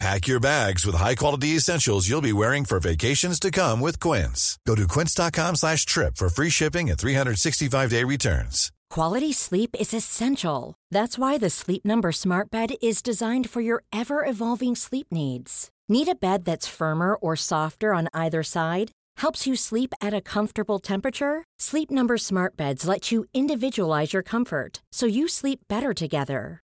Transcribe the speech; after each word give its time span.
Pack 0.00 0.26
your 0.26 0.40
bags 0.40 0.84
with 0.84 0.96
high-quality 0.96 1.48
essentials 1.56 2.08
you'll 2.08 2.20
be 2.20 2.32
wearing 2.32 2.64
for 2.64 2.80
vacations 2.80 3.38
to 3.40 3.50
come 3.50 3.80
with 3.80 4.00
Quince. 4.00 4.58
Go 4.66 4.74
to 4.74 4.88
quince.com 4.88 5.56
slash 5.56 5.86
trip 5.86 6.16
for 6.16 6.28
free 6.28 6.50
shipping 6.50 6.90
and 6.90 6.98
365-day 6.98 8.04
returns. 8.04 8.72
Quality 8.90 9.32
sleep 9.32 9.74
is 9.78 9.94
essential. 9.94 10.74
That's 10.90 11.16
why 11.18 11.38
the 11.38 11.50
Sleep 11.50 11.84
Number 11.84 12.12
Smart 12.12 12.50
Bed 12.50 12.74
is 12.82 13.02
designed 13.02 13.48
for 13.48 13.60
your 13.60 13.82
ever-evolving 13.92 14.76
sleep 14.76 15.08
needs. 15.10 15.70
Need 15.88 16.08
a 16.08 16.14
bed 16.14 16.44
that's 16.44 16.68
firmer 16.68 17.14
or 17.14 17.36
softer 17.36 17.92
on 17.94 18.08
either 18.12 18.42
side? 18.42 18.90
Helps 19.18 19.46
you 19.46 19.56
sleep 19.56 19.94
at 20.00 20.14
a 20.14 20.20
comfortable 20.20 20.78
temperature? 20.78 21.44
Sleep 21.58 21.90
Number 21.90 22.18
Smart 22.18 22.56
Beds 22.56 22.86
let 22.86 23.12
you 23.12 23.24
individualize 23.32 24.12
your 24.12 24.22
comfort 24.22 24.82
so 24.92 25.06
you 25.06 25.28
sleep 25.28 25.60
better 25.68 25.92
together. 25.94 26.63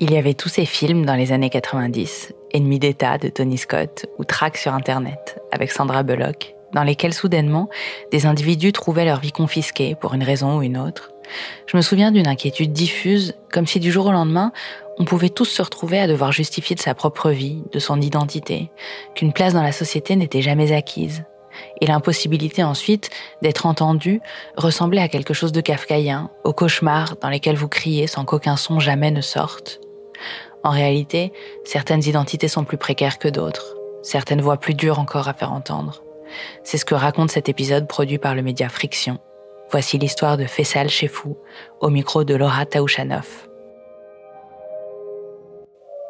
Il 0.00 0.12
y 0.12 0.16
avait 0.16 0.34
tous 0.34 0.48
ces 0.48 0.64
films 0.64 1.04
dans 1.04 1.16
les 1.16 1.32
années 1.32 1.50
90, 1.50 2.32
Ennemi 2.52 2.78
d'État 2.78 3.18
de 3.18 3.26
Tony 3.26 3.58
Scott 3.58 4.06
ou 4.16 4.22
Track 4.24 4.56
sur 4.56 4.72
Internet 4.72 5.40
avec 5.50 5.72
Sandra 5.72 6.04
Bullock, 6.04 6.54
dans 6.72 6.84
lesquels 6.84 7.12
soudainement 7.12 7.68
des 8.12 8.24
individus 8.24 8.70
trouvaient 8.70 9.04
leur 9.04 9.18
vie 9.18 9.32
confisquée 9.32 9.96
pour 9.96 10.14
une 10.14 10.22
raison 10.22 10.56
ou 10.56 10.62
une 10.62 10.78
autre. 10.78 11.10
Je 11.66 11.76
me 11.76 11.82
souviens 11.82 12.12
d'une 12.12 12.28
inquiétude 12.28 12.72
diffuse, 12.72 13.34
comme 13.52 13.66
si 13.66 13.80
du 13.80 13.90
jour 13.90 14.06
au 14.06 14.12
lendemain, 14.12 14.52
on 14.98 15.04
pouvait 15.04 15.30
tous 15.30 15.46
se 15.46 15.62
retrouver 15.62 15.98
à 15.98 16.06
devoir 16.06 16.30
justifier 16.30 16.76
de 16.76 16.80
sa 16.80 16.94
propre 16.94 17.30
vie, 17.30 17.64
de 17.72 17.80
son 17.80 18.00
identité, 18.00 18.70
qu'une 19.16 19.32
place 19.32 19.52
dans 19.52 19.64
la 19.64 19.72
société 19.72 20.14
n'était 20.14 20.42
jamais 20.42 20.70
acquise. 20.70 21.24
Et 21.80 21.86
l'impossibilité 21.86 22.62
ensuite 22.62 23.10
d'être 23.42 23.66
entendu 23.66 24.20
ressemblait 24.56 25.00
à 25.00 25.08
quelque 25.08 25.34
chose 25.34 25.50
de 25.50 25.60
kafkaïen, 25.60 26.30
aux 26.44 26.52
cauchemars 26.52 27.16
dans 27.20 27.30
lesquels 27.30 27.56
vous 27.56 27.66
criez 27.66 28.06
sans 28.06 28.24
qu'aucun 28.24 28.56
son 28.56 28.78
jamais 28.78 29.10
ne 29.10 29.22
sorte. 29.22 29.80
En 30.64 30.70
réalité, 30.70 31.32
certaines 31.64 32.04
identités 32.04 32.48
sont 32.48 32.64
plus 32.64 32.76
précaires 32.76 33.18
que 33.18 33.28
d'autres, 33.28 33.76
certaines 34.02 34.40
voix 34.40 34.56
plus 34.56 34.74
dures 34.74 34.98
encore 34.98 35.28
à 35.28 35.34
faire 35.34 35.52
entendre. 35.52 36.02
C'est 36.62 36.78
ce 36.78 36.84
que 36.84 36.94
raconte 36.94 37.30
cet 37.30 37.48
épisode 37.48 37.88
produit 37.88 38.18
par 38.18 38.34
le 38.34 38.42
média 38.42 38.68
Friction. 38.68 39.18
Voici 39.70 39.98
l'histoire 39.98 40.36
de 40.36 40.44
Fessal 40.44 40.88
Fou, 40.90 41.36
au 41.80 41.90
micro 41.90 42.24
de 42.24 42.34
Laura 42.34 42.66
Taouchanoff. 42.66 43.48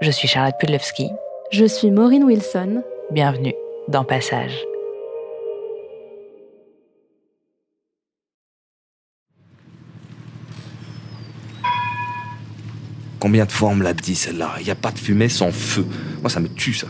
Je 0.00 0.10
suis 0.10 0.28
Charlotte 0.28 0.54
Pudlewski. 0.60 1.10
Je 1.50 1.64
suis 1.64 1.90
Maureen 1.90 2.24
Wilson. 2.24 2.82
Bienvenue 3.10 3.54
dans 3.88 4.04
Passage. 4.04 4.64
Combien 13.18 13.46
de 13.46 13.52
fois 13.52 13.70
on 13.70 13.74
me 13.74 13.82
l'a 13.82 13.94
dit 13.94 14.14
celle-là? 14.14 14.54
Il 14.60 14.64
n'y 14.64 14.70
a 14.70 14.76
pas 14.76 14.92
de 14.92 14.98
fumée 14.98 15.28
sans 15.28 15.50
feu. 15.50 15.84
Moi, 16.20 16.30
ça 16.30 16.40
me 16.40 16.48
tue 16.48 16.74
ça. 16.74 16.86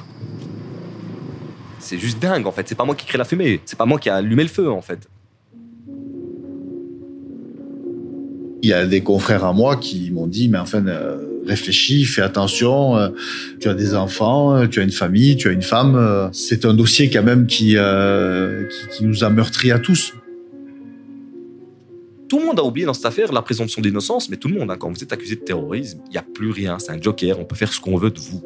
C'est 1.79 1.99
juste 1.99 2.19
dingue 2.19 2.47
en 2.47 2.53
fait. 2.53 2.69
C'est 2.69 2.75
pas 2.75 2.85
moi 2.85 2.95
qui 2.95 3.07
crée 3.07 3.19
la 3.19 3.25
fumée. 3.25 3.61
C'est 3.65 3.79
pas 3.79 3.87
moi 3.87 3.99
qui 3.99 4.11
a 4.11 4.17
allumé 4.17 4.43
le 4.43 4.49
feu 4.49 4.71
en 4.71 4.83
fait. 4.83 5.09
Il 8.63 8.69
y 8.69 8.73
a 8.73 8.87
des 8.87 9.03
confrères 9.03 9.45
à 9.45 9.53
moi 9.53 9.77
qui 9.77 10.11
m'ont 10.11 10.27
dit, 10.27 10.49
mais 10.49 10.59
enfin, 10.59 10.85
euh, 10.87 11.17
réfléchis, 11.47 12.05
fais 12.05 12.23
attention, 12.23 12.97
euh, 12.97 13.09
tu 13.61 13.69
as 13.69 13.75
des 13.75 13.95
enfants, 13.95 14.57
euh, 14.57 14.67
tu 14.67 14.81
as 14.81 14.83
une 14.83 14.91
famille, 14.91 15.37
tu 15.37 15.49
as 15.49 15.53
une 15.53 15.63
femme. 15.63 16.29
c'est 16.33 16.65
un 16.65 16.75
dossier 16.75 17.09
quand 17.09 17.23
même 17.23 17.47
qui, 17.47 17.77
qui, 17.77 19.05
nous 19.05 19.25
a 19.25 19.31
meurtris 19.31 19.71
à 19.71 19.79
tous. 19.79 20.13
Tout 22.29 22.39
le 22.39 22.47
monde 22.47 22.59
a 22.59 22.65
oublié 22.65 22.87
dans 22.87 22.95
cette 22.95 23.07
affaire 23.07 23.33
la 23.33 23.43
présomption 23.43 23.81
d'innocence, 23.81 24.29
mais 24.29 24.37
tout 24.37 24.49
le 24.49 24.55
monde, 24.55 24.71
hein, 24.71 24.77
quand 24.79 24.91
vous 24.91 25.03
êtes 25.03 25.13
accusé 25.13 25.37
de 25.37 25.41
terrorisme, 25.41 26.01
il 26.07 26.11
n'y 26.11 26.19
a 26.19 26.23
plus 26.23 26.51
rien, 26.51 26.79
c'est 26.79 26.93
un 26.93 27.01
joker, 27.01 27.39
on 27.39 27.45
peut 27.45 27.57
faire 27.57 27.73
ce 27.73 27.81
qu'on 27.81 27.97
veut 27.97 28.11
de 28.11 28.21
vous. 28.21 28.43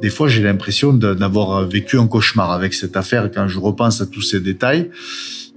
Des 0.00 0.10
fois, 0.10 0.28
j'ai 0.28 0.42
l'impression 0.42 0.92
d'avoir 0.92 1.66
vécu 1.66 1.98
un 1.98 2.06
cauchemar 2.06 2.50
avec 2.50 2.74
cette 2.74 2.96
affaire. 2.96 3.30
Quand 3.30 3.46
je 3.46 3.58
repense 3.58 4.00
à 4.00 4.06
tous 4.06 4.22
ces 4.22 4.40
détails, 4.40 4.90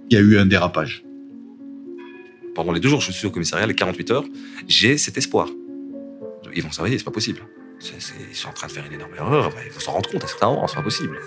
il 0.09 0.15
y 0.15 0.17
a 0.17 0.21
eu 0.21 0.37
un 0.37 0.45
dérapage 0.45 1.05
pendant 2.55 2.71
les 2.71 2.79
deux 2.79 2.89
jours 2.89 2.99
que 2.99 3.05
je 3.05 3.11
suis 3.11 3.27
au 3.27 3.31
commissariat, 3.31 3.67
les 3.67 3.75
48 3.75 4.11
heures, 4.11 4.23
j'ai 4.67 4.97
cet 4.97 5.17
espoir. 5.17 5.49
Ils 6.55 6.63
vont 6.63 6.71
s'arrêter, 6.71 6.97
c'est 6.97 7.03
pas 7.03 7.11
possible. 7.11 7.41
ils 7.81 8.35
sont 8.35 8.47
en 8.47 8.53
train 8.53 8.67
de 8.67 8.71
faire 8.71 8.85
une 8.85 8.93
énorme 8.93 9.13
erreur, 9.15 9.51
mais 9.55 9.63
il 9.67 9.71
faut 9.71 9.81
s'en 9.81 9.91
rendre 9.91 10.09
compte 10.09 10.23
à 10.23 10.27
certains 10.27 10.47
moments, 10.47 10.67
c'est 10.67 10.77
pas 10.77 10.81
possible. 10.81 11.19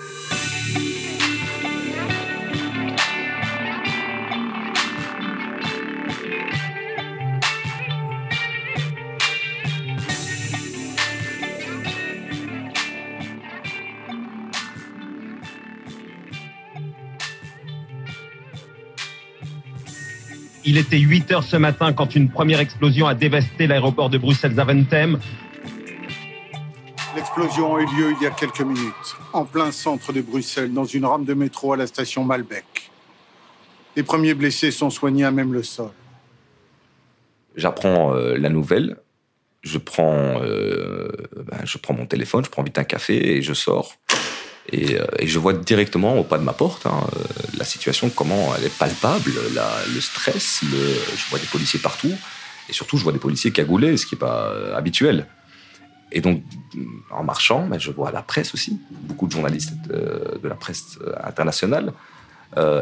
Il 20.70 20.76
était 20.76 20.98
8 20.98 21.32
heures 21.32 21.44
ce 21.44 21.56
matin 21.56 21.94
quand 21.94 22.14
une 22.14 22.28
première 22.28 22.60
explosion 22.60 23.06
a 23.06 23.14
dévasté 23.14 23.66
l'aéroport 23.66 24.10
de 24.10 24.18
Bruxelles-Zaventem. 24.18 25.18
L'explosion 27.16 27.76
a 27.76 27.80
eu 27.80 27.86
lieu 27.86 28.14
il 28.20 28.22
y 28.22 28.26
a 28.26 28.30
quelques 28.30 28.60
minutes, 28.60 29.16
en 29.32 29.46
plein 29.46 29.72
centre 29.72 30.12
de 30.12 30.20
Bruxelles, 30.20 30.70
dans 30.74 30.84
une 30.84 31.06
rame 31.06 31.24
de 31.24 31.32
métro 31.32 31.72
à 31.72 31.78
la 31.78 31.86
station 31.86 32.22
Malbec. 32.22 32.90
Les 33.96 34.02
premiers 34.02 34.34
blessés 34.34 34.70
sont 34.70 34.90
soignés 34.90 35.24
à 35.24 35.30
même 35.30 35.54
le 35.54 35.62
sol. 35.62 35.88
J'apprends 37.56 38.14
euh, 38.14 38.36
la 38.36 38.50
nouvelle, 38.50 38.98
je 39.62 39.78
prends, 39.78 40.42
euh, 40.42 41.08
ben, 41.46 41.60
je 41.64 41.78
prends 41.78 41.94
mon 41.94 42.04
téléphone, 42.04 42.44
je 42.44 42.50
prends 42.50 42.62
vite 42.62 42.78
un 42.78 42.84
café 42.84 43.36
et 43.36 43.40
je 43.40 43.54
sors. 43.54 43.94
Euh, 44.74 45.06
et, 45.18 45.26
je 45.26 45.38
vois 45.38 45.52
directement 45.52 46.18
au 46.18 46.24
pas 46.24 46.38
de 46.38 46.42
ma 46.42 46.52
porte 46.52 46.86
hein, 46.86 47.06
euh, 47.16 47.22
la 47.56 47.64
situation, 47.64 48.10
comment 48.10 48.54
elle 48.56 48.64
est 48.64 48.78
palpable, 48.78 49.32
le 49.94 50.00
stress, 50.00 50.60
je 50.62 51.30
vois 51.30 51.38
des 51.38 51.46
policiers 51.46 51.80
partout, 51.80 52.12
et 52.68 52.72
surtout 52.72 52.98
je 52.98 53.02
vois 53.02 53.12
des 53.12 53.18
policiers 53.18 53.50
cagoulés, 53.50 53.96
ce 53.96 54.06
qui 54.06 54.14
n'est 54.14 54.20
pas 54.20 54.48
euh, 54.48 54.76
habituel. 54.76 55.26
Et 56.10 56.20
donc, 56.20 56.42
en 57.10 57.22
marchant, 57.22 57.66
ben, 57.66 57.78
je 57.78 57.90
vois 57.90 58.10
la 58.10 58.22
presse 58.22 58.54
aussi, 58.54 58.80
beaucoup 58.90 59.26
de 59.26 59.32
journalistes 59.32 59.74
de, 59.88 60.48
la 60.48 60.54
presse 60.54 60.98
internationale, 61.22 61.92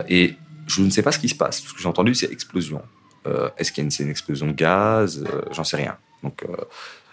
et 0.08 0.36
je 0.68 0.80
ne 0.80 0.90
sais 0.90 1.02
pas 1.02 1.10
ce 1.10 1.18
qui 1.18 1.28
se 1.28 1.34
passe. 1.34 1.62
Ce 1.62 1.74
que 1.74 1.80
j'ai 1.80 1.88
entendu, 1.88 2.14
c'est 2.14 2.30
explosion. 2.30 2.82
Est-ce 3.56 3.72
qu'il 3.72 3.82
y 3.82 3.86
a 3.88 4.04
une 4.04 4.10
explosion 4.10 4.46
de 4.46 4.52
gaz 4.52 5.24
J'en 5.50 5.64
sais 5.64 5.76
rien. 5.76 5.96
Donc, 6.22 6.44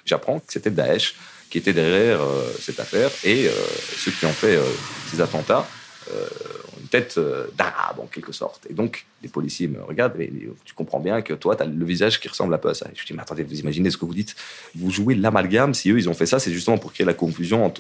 j'apprends 0.06 0.38
que 0.38 0.54
c'était 0.54 0.70
Daesh 0.70 1.16
qui 1.54 1.60
étaient 1.60 1.74
derrière 1.74 2.20
euh, 2.24 2.52
cette 2.60 2.80
affaire 2.80 3.12
et 3.24 3.48
euh, 3.48 3.52
ceux 3.96 4.10
qui 4.10 4.26
ont 4.26 4.34
fait 4.34 4.56
euh, 4.56 4.64
ces 5.12 5.22
attentats 5.22 5.68
ont 6.10 6.80
une 6.82 6.88
tête 6.88 7.18
d'arabe 7.56 8.00
en 8.00 8.08
quelque 8.08 8.34
sorte. 8.34 8.68
Et 8.70 8.74
donc, 8.74 9.06
les 9.22 9.30
policiers 9.30 9.68
me 9.68 9.82
regardent 9.82 10.20
et 10.20 10.50
tu 10.66 10.74
comprends 10.74 11.00
bien 11.00 11.22
que 11.22 11.34
toi, 11.34 11.56
tu 11.56 11.64
as 11.64 11.66
le 11.66 11.86
visage 11.86 12.20
qui 12.20 12.28
ressemble 12.28 12.54
un 12.54 12.58
peu 12.58 12.70
à 12.70 12.74
ça. 12.74 12.88
Je 12.94 13.06
dis, 13.06 13.14
mais 13.14 13.22
attendez, 13.22 13.44
vous 13.44 13.58
imaginez 13.58 13.90
ce 13.90 13.98
que 13.98 14.04
vous 14.04 14.14
dites 14.14 14.36
Vous 14.76 14.92
jouez 14.92 15.16
l'amalgame. 15.16 15.74
Si 15.74 15.92
eux, 15.92 15.98
ils 15.98 16.10
ont 16.10 16.14
fait 16.14 16.26
ça, 16.26 16.40
c'est 16.40 16.52
justement 16.52 16.78
pour 16.78 16.92
créer 16.92 17.06
la 17.06 17.14
confusion 17.14 17.72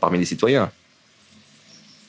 parmi 0.00 0.18
les 0.18 0.24
citoyens. 0.24 0.72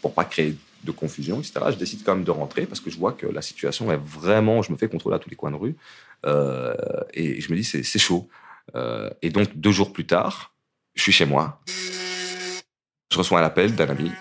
Pour 0.01 0.13
pas 0.13 0.23
créer 0.23 0.55
de 0.83 0.91
confusion, 0.91 1.39
etc., 1.39 1.53
je 1.69 1.75
décide 1.75 2.03
quand 2.03 2.15
même 2.15 2.25
de 2.25 2.31
rentrer 2.31 2.65
parce 2.65 2.79
que 2.79 2.89
je 2.89 2.97
vois 2.97 3.11
que 3.11 3.27
la 3.27 3.43
situation 3.43 3.91
est 3.91 3.99
vraiment, 4.03 4.63
je 4.63 4.71
me 4.71 4.77
fais 4.77 4.87
contrôler 4.87 5.17
à 5.17 5.19
tous 5.19 5.29
les 5.29 5.35
coins 5.35 5.51
de 5.51 5.57
rue. 5.57 5.75
Et 7.13 7.39
je 7.39 7.51
me 7.51 7.55
dis, 7.55 7.63
c'est 7.63 7.99
chaud. 7.99 8.27
Et 9.21 9.29
donc, 9.29 9.55
deux 9.55 9.71
jours 9.71 9.93
plus 9.93 10.07
tard, 10.07 10.53
je 10.99 11.03
suis 11.03 11.11
chez 11.11 11.25
moi. 11.25 11.61
Je 13.11 13.17
reçois 13.17 13.39
un 13.39 13.43
appel 13.43 13.73
d'un 13.73 13.87
ami 13.87 14.11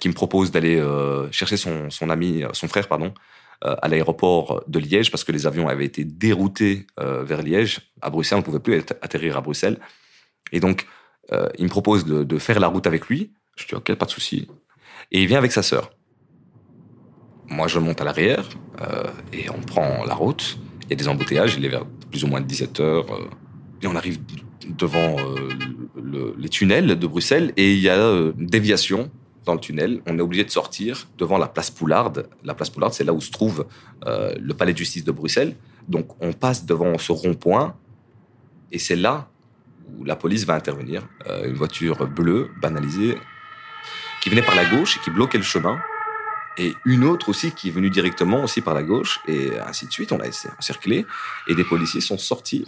qui 0.00 0.08
me 0.08 0.14
propose 0.14 0.50
d'aller 0.50 0.76
euh, 0.76 1.30
chercher 1.32 1.56
son, 1.56 1.90
ami, 2.08 2.44
son 2.52 2.68
frère, 2.68 2.88
pardon, 2.88 3.12
à 3.60 3.88
l'aéroport 3.88 4.62
de 4.68 4.78
Liège 4.78 5.10
parce 5.10 5.24
que 5.24 5.32
les 5.32 5.46
avions 5.46 5.68
avaient 5.68 5.84
été 5.84 6.04
déroutés 6.04 6.86
vers 6.96 7.42
Liège. 7.42 7.90
À 8.00 8.08
Bruxelles, 8.08 8.36
on 8.36 8.40
ne 8.40 8.44
pouvait 8.44 8.60
plus 8.60 8.76
atterrir 9.02 9.36
à 9.36 9.40
Bruxelles. 9.40 9.80
Et 10.52 10.60
donc, 10.60 10.86
il 11.58 11.64
me 11.64 11.68
propose 11.68 12.04
de, 12.04 12.38
faire 12.38 12.60
la 12.60 12.68
route 12.68 12.86
avec 12.86 13.08
lui. 13.08 13.32
Je 13.56 13.66
dis, 13.66 13.74
OK, 13.74 13.92
pas 13.96 14.06
de 14.06 14.12
souci. 14.12 14.46
Et 15.10 15.22
il 15.22 15.26
vient 15.26 15.38
avec 15.38 15.50
sa 15.50 15.64
sœur. 15.64 15.90
Moi, 17.48 17.66
je 17.66 17.80
monte 17.80 18.00
à 18.00 18.04
l'arrière 18.04 18.48
et 19.32 19.50
on 19.50 19.60
prend 19.60 20.04
la 20.04 20.14
route. 20.14 20.56
Il 20.88 20.90
y 20.90 20.94
a 20.94 20.96
des 20.96 21.08
embouteillages, 21.08 21.56
il 21.56 21.66
est 21.66 21.68
vers 21.68 21.84
plus 22.10 22.24
ou 22.24 22.28
moins 22.28 22.40
17 22.40 22.80
heures. 22.80 23.12
Euh, 23.12 23.28
et 23.82 23.86
on 23.86 23.94
arrive 23.94 24.18
devant 24.66 25.16
euh, 26.14 26.34
les 26.38 26.48
tunnels 26.48 26.98
de 26.98 27.06
Bruxelles 27.06 27.52
et 27.56 27.72
il 27.72 27.80
y 27.80 27.88
a 27.88 27.96
euh, 27.96 28.32
une 28.38 28.46
déviation 28.46 29.10
dans 29.44 29.54
le 29.54 29.60
tunnel. 29.60 30.00
On 30.06 30.18
est 30.18 30.22
obligé 30.22 30.44
de 30.44 30.50
sortir 30.50 31.08
devant 31.16 31.38
la 31.38 31.48
place 31.48 31.70
Poularde. 31.70 32.28
La 32.44 32.54
place 32.54 32.70
Poularde, 32.70 32.92
c'est 32.92 33.04
là 33.04 33.12
où 33.12 33.20
se 33.20 33.30
trouve 33.30 33.66
le 34.04 34.52
palais 34.52 34.74
de 34.74 34.78
justice 34.78 35.04
de 35.04 35.12
Bruxelles. 35.12 35.56
Donc 35.88 36.22
on 36.22 36.34
passe 36.34 36.66
devant 36.66 36.98
ce 36.98 37.12
rond-point 37.12 37.74
et 38.70 38.78
c'est 38.78 38.96
là 38.96 39.30
où 39.96 40.04
la 40.04 40.16
police 40.16 40.44
va 40.44 40.54
intervenir. 40.54 41.08
une 41.46 41.54
voiture 41.54 42.06
bleue, 42.06 42.50
banalisée, 42.60 43.16
qui 44.20 44.28
venait 44.28 44.42
par 44.42 44.54
la 44.54 44.66
gauche 44.66 44.98
et 44.98 45.00
qui 45.00 45.10
bloquait 45.10 45.38
le 45.38 45.44
chemin 45.44 45.78
et 46.58 46.74
une 46.84 47.04
autre 47.04 47.28
aussi 47.28 47.52
qui 47.52 47.68
est 47.68 47.70
venue 47.70 47.88
directement 47.88 48.42
aussi 48.42 48.60
par 48.60 48.74
la 48.74 48.82
gauche, 48.82 49.20
et 49.28 49.58
ainsi 49.60 49.86
de 49.86 49.92
suite. 49.92 50.12
On 50.12 50.18
a 50.18 50.26
encerclé, 50.58 51.06
et 51.46 51.54
des 51.54 51.64
policiers 51.64 52.00
sont 52.00 52.18
sortis. 52.18 52.64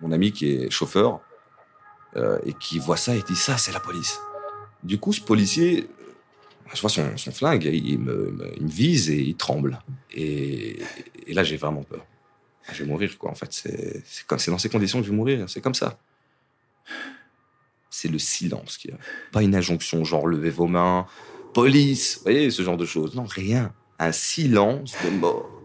Mon 0.00 0.12
ami 0.12 0.32
qui 0.32 0.50
est 0.54 0.70
chauffeur, 0.70 1.20
euh, 2.16 2.38
et 2.44 2.54
qui 2.54 2.78
voit 2.78 2.96
ça 2.96 3.14
et 3.14 3.22
dit 3.22 3.36
ça, 3.36 3.58
c'est 3.58 3.72
la 3.72 3.80
police. 3.80 4.18
Du 4.82 4.98
coup, 4.98 5.12
ce 5.12 5.20
policier, 5.20 5.88
je 6.74 6.80
vois 6.80 6.90
son, 6.90 7.16
son 7.16 7.32
flingue, 7.32 7.64
il 7.64 7.98
me, 7.98 8.34
il 8.56 8.62
me, 8.62 8.68
vise 8.68 9.10
et 9.10 9.20
il 9.20 9.36
tremble. 9.36 9.78
Et, 10.14 10.78
là, 11.28 11.42
j'ai 11.42 11.56
vraiment 11.56 11.82
peur. 11.82 12.04
Je 12.72 12.82
vais 12.82 12.88
mourir, 12.88 13.16
quoi. 13.18 13.30
En 13.30 13.34
fait, 13.34 13.52
c'est 13.52 14.50
dans 14.50 14.58
ces 14.58 14.68
conditions 14.68 15.00
que 15.00 15.06
je 15.06 15.10
vais 15.10 15.16
mourir. 15.16 15.48
C'est 15.48 15.60
comme 15.60 15.74
ça. 15.74 15.98
C'est 17.90 18.08
le 18.08 18.18
silence 18.18 18.76
qui 18.76 18.90
a. 18.90 18.98
Pas 19.32 19.42
une 19.42 19.54
injonction, 19.54 20.04
genre 20.04 20.26
levez 20.26 20.50
vos 20.50 20.66
mains, 20.66 21.06
police, 21.54 22.18
vous 22.18 22.22
voyez, 22.24 22.50
ce 22.50 22.62
genre 22.62 22.76
de 22.76 22.86
choses. 22.86 23.14
Non, 23.14 23.24
rien. 23.24 23.72
Un 23.98 24.12
silence 24.12 24.94
de 25.04 25.10
mort. 25.10 25.57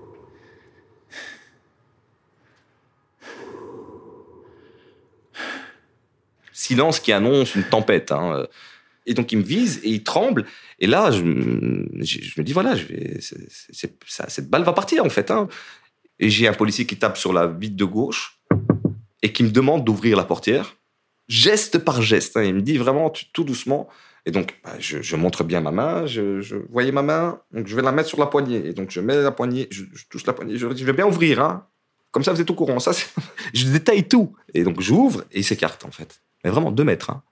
Silence 6.64 7.00
qui 7.00 7.12
annonce 7.12 7.56
une 7.56 7.64
tempête. 7.64 8.12
Hein. 8.12 8.46
Et 9.06 9.14
donc 9.14 9.32
il 9.32 9.40
me 9.40 9.44
vise 9.44 9.80
et 9.84 9.90
il 9.90 10.04
tremble. 10.04 10.46
Et 10.80 10.88
là, 10.88 11.12
je, 11.12 11.24
me 11.24 12.42
dis 12.42 12.54
voilà, 12.54 12.74
vais, 12.76 13.20
cette 13.20 14.50
balle 14.50 14.64
va 14.64 14.74
partir 14.74 15.06
en 15.06 15.10
fait. 15.10 15.30
Hein. 15.32 15.48
Et 16.20 16.30
j'ai 16.30 16.48
un 16.48 16.54
policier 16.54 16.86
qui 16.86 16.98
tape 16.98 17.18
sur 17.18 17.34
la 17.34 17.48
vitre 17.48 17.76
de 17.76 17.86
gauche 17.86 18.40
et 19.22 19.34
qui 19.34 19.44
me 19.44 19.50
demande 19.50 19.84
d'ouvrir 19.84 20.18
la 20.18 20.24
portière, 20.24 20.78
geste 21.28 21.80
par 21.80 22.02
geste. 22.02 22.38
Hein. 22.38 22.44
Il 22.44 22.56
me 22.56 22.62
dit 22.62 22.78
vraiment 22.78 23.10
tout 23.10 23.44
doucement 23.44 23.90
et 24.26 24.32
donc, 24.32 24.58
bah, 24.64 24.72
je, 24.80 25.16
montre 25.16 25.44
bien 25.44 25.60
ma 25.60 25.72
main, 25.72 26.06
je, 26.06 26.40
je, 26.40 26.56
voyais 26.56 26.92
ma 26.92 27.02
main, 27.02 27.42
donc 27.52 27.68
je 27.68 27.76
vais 27.76 27.82
la 27.82 27.92
mettre 27.92 28.08
sur 28.08 28.20
la 28.20 28.28
poignée. 28.28 28.68
Et 28.68 28.74
donc, 28.74 28.90
je 28.90 29.02
mets 29.02 29.22
la 29.22 29.32
poignée, 29.32 29.68
je, 29.70 29.84
touche 30.10 30.26
la 30.26 30.34
poignée, 30.34 30.58
je 30.58 30.74
je 30.74 30.86
vais 30.86 30.94
bien 30.94 31.06
ouvrir. 31.06 31.62
Comme 32.12 32.24
ça, 32.24 32.32
vous 32.32 32.40
êtes 32.40 32.50
au 32.50 32.56
courant. 32.56 32.80
Ça, 32.80 32.92
je 33.54 33.66
détaille 33.66 34.08
tout. 34.08 34.36
Et 34.54 34.64
donc, 34.64 34.80
j'ouvre 34.80 35.26
et 35.32 35.40
il 35.40 35.44
s'écarte, 35.44 35.84
en 35.84 35.92
fait. 35.92 36.22
Mais 36.44 36.50
vraiment, 36.50 36.72
deux 36.72 36.84
mètres, 36.84 37.10
hein. 37.10 37.24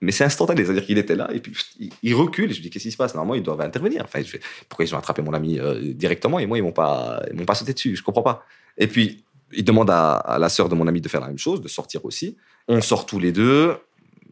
Mais 0.00 0.10
c'est 0.10 0.24
instantané, 0.24 0.64
c'est-à-dire 0.64 0.84
qu'il 0.84 0.98
était 0.98 1.14
là 1.14 1.30
et 1.32 1.38
puis 1.38 1.54
il, 2.02 2.12
recule 2.16 2.50
et 2.50 2.54
je 2.54 2.58
me 2.58 2.62
dis 2.64 2.70
qu'est-ce 2.70 2.82
qui 2.82 2.90
se 2.90 2.96
passe? 2.96 3.14
Normalement 3.14 3.36
ils 3.36 3.42
doivent 3.44 3.60
intervenir. 3.60 4.02
Enfin, 4.02 4.20
je 4.20 4.36
pourquoi 4.68 4.84
ils 4.84 4.92
ont 4.96 4.98
attrapé 4.98 5.22
mon 5.22 5.32
ami 5.32 5.60
euh, 5.60 5.92
directement 5.94 6.40
et 6.40 6.46
moi 6.46 6.58
ils 6.58 6.62
m'ont 6.62 6.72
pas 6.72 7.22
ils 7.30 7.38
m'ont 7.38 7.44
pas 7.44 7.54
sauté 7.54 7.72
dessus. 7.72 7.94
Je 7.94 8.02
comprends 8.02 8.24
pas. 8.24 8.44
Et 8.78 8.88
puis 8.88 9.24
il 9.52 9.62
demande 9.62 9.90
à, 9.90 10.38
la 10.40 10.48
sœur 10.48 10.68
de 10.68 10.74
mon 10.74 10.88
ami 10.88 11.00
de 11.00 11.08
faire 11.08 11.20
la 11.20 11.28
même 11.28 11.38
chose, 11.38 11.60
de 11.60 11.68
sortir 11.68 12.04
aussi. 12.04 12.36
On 12.66 12.80
sort 12.80 13.06
tous 13.06 13.20
les 13.20 13.30
deux 13.30 13.76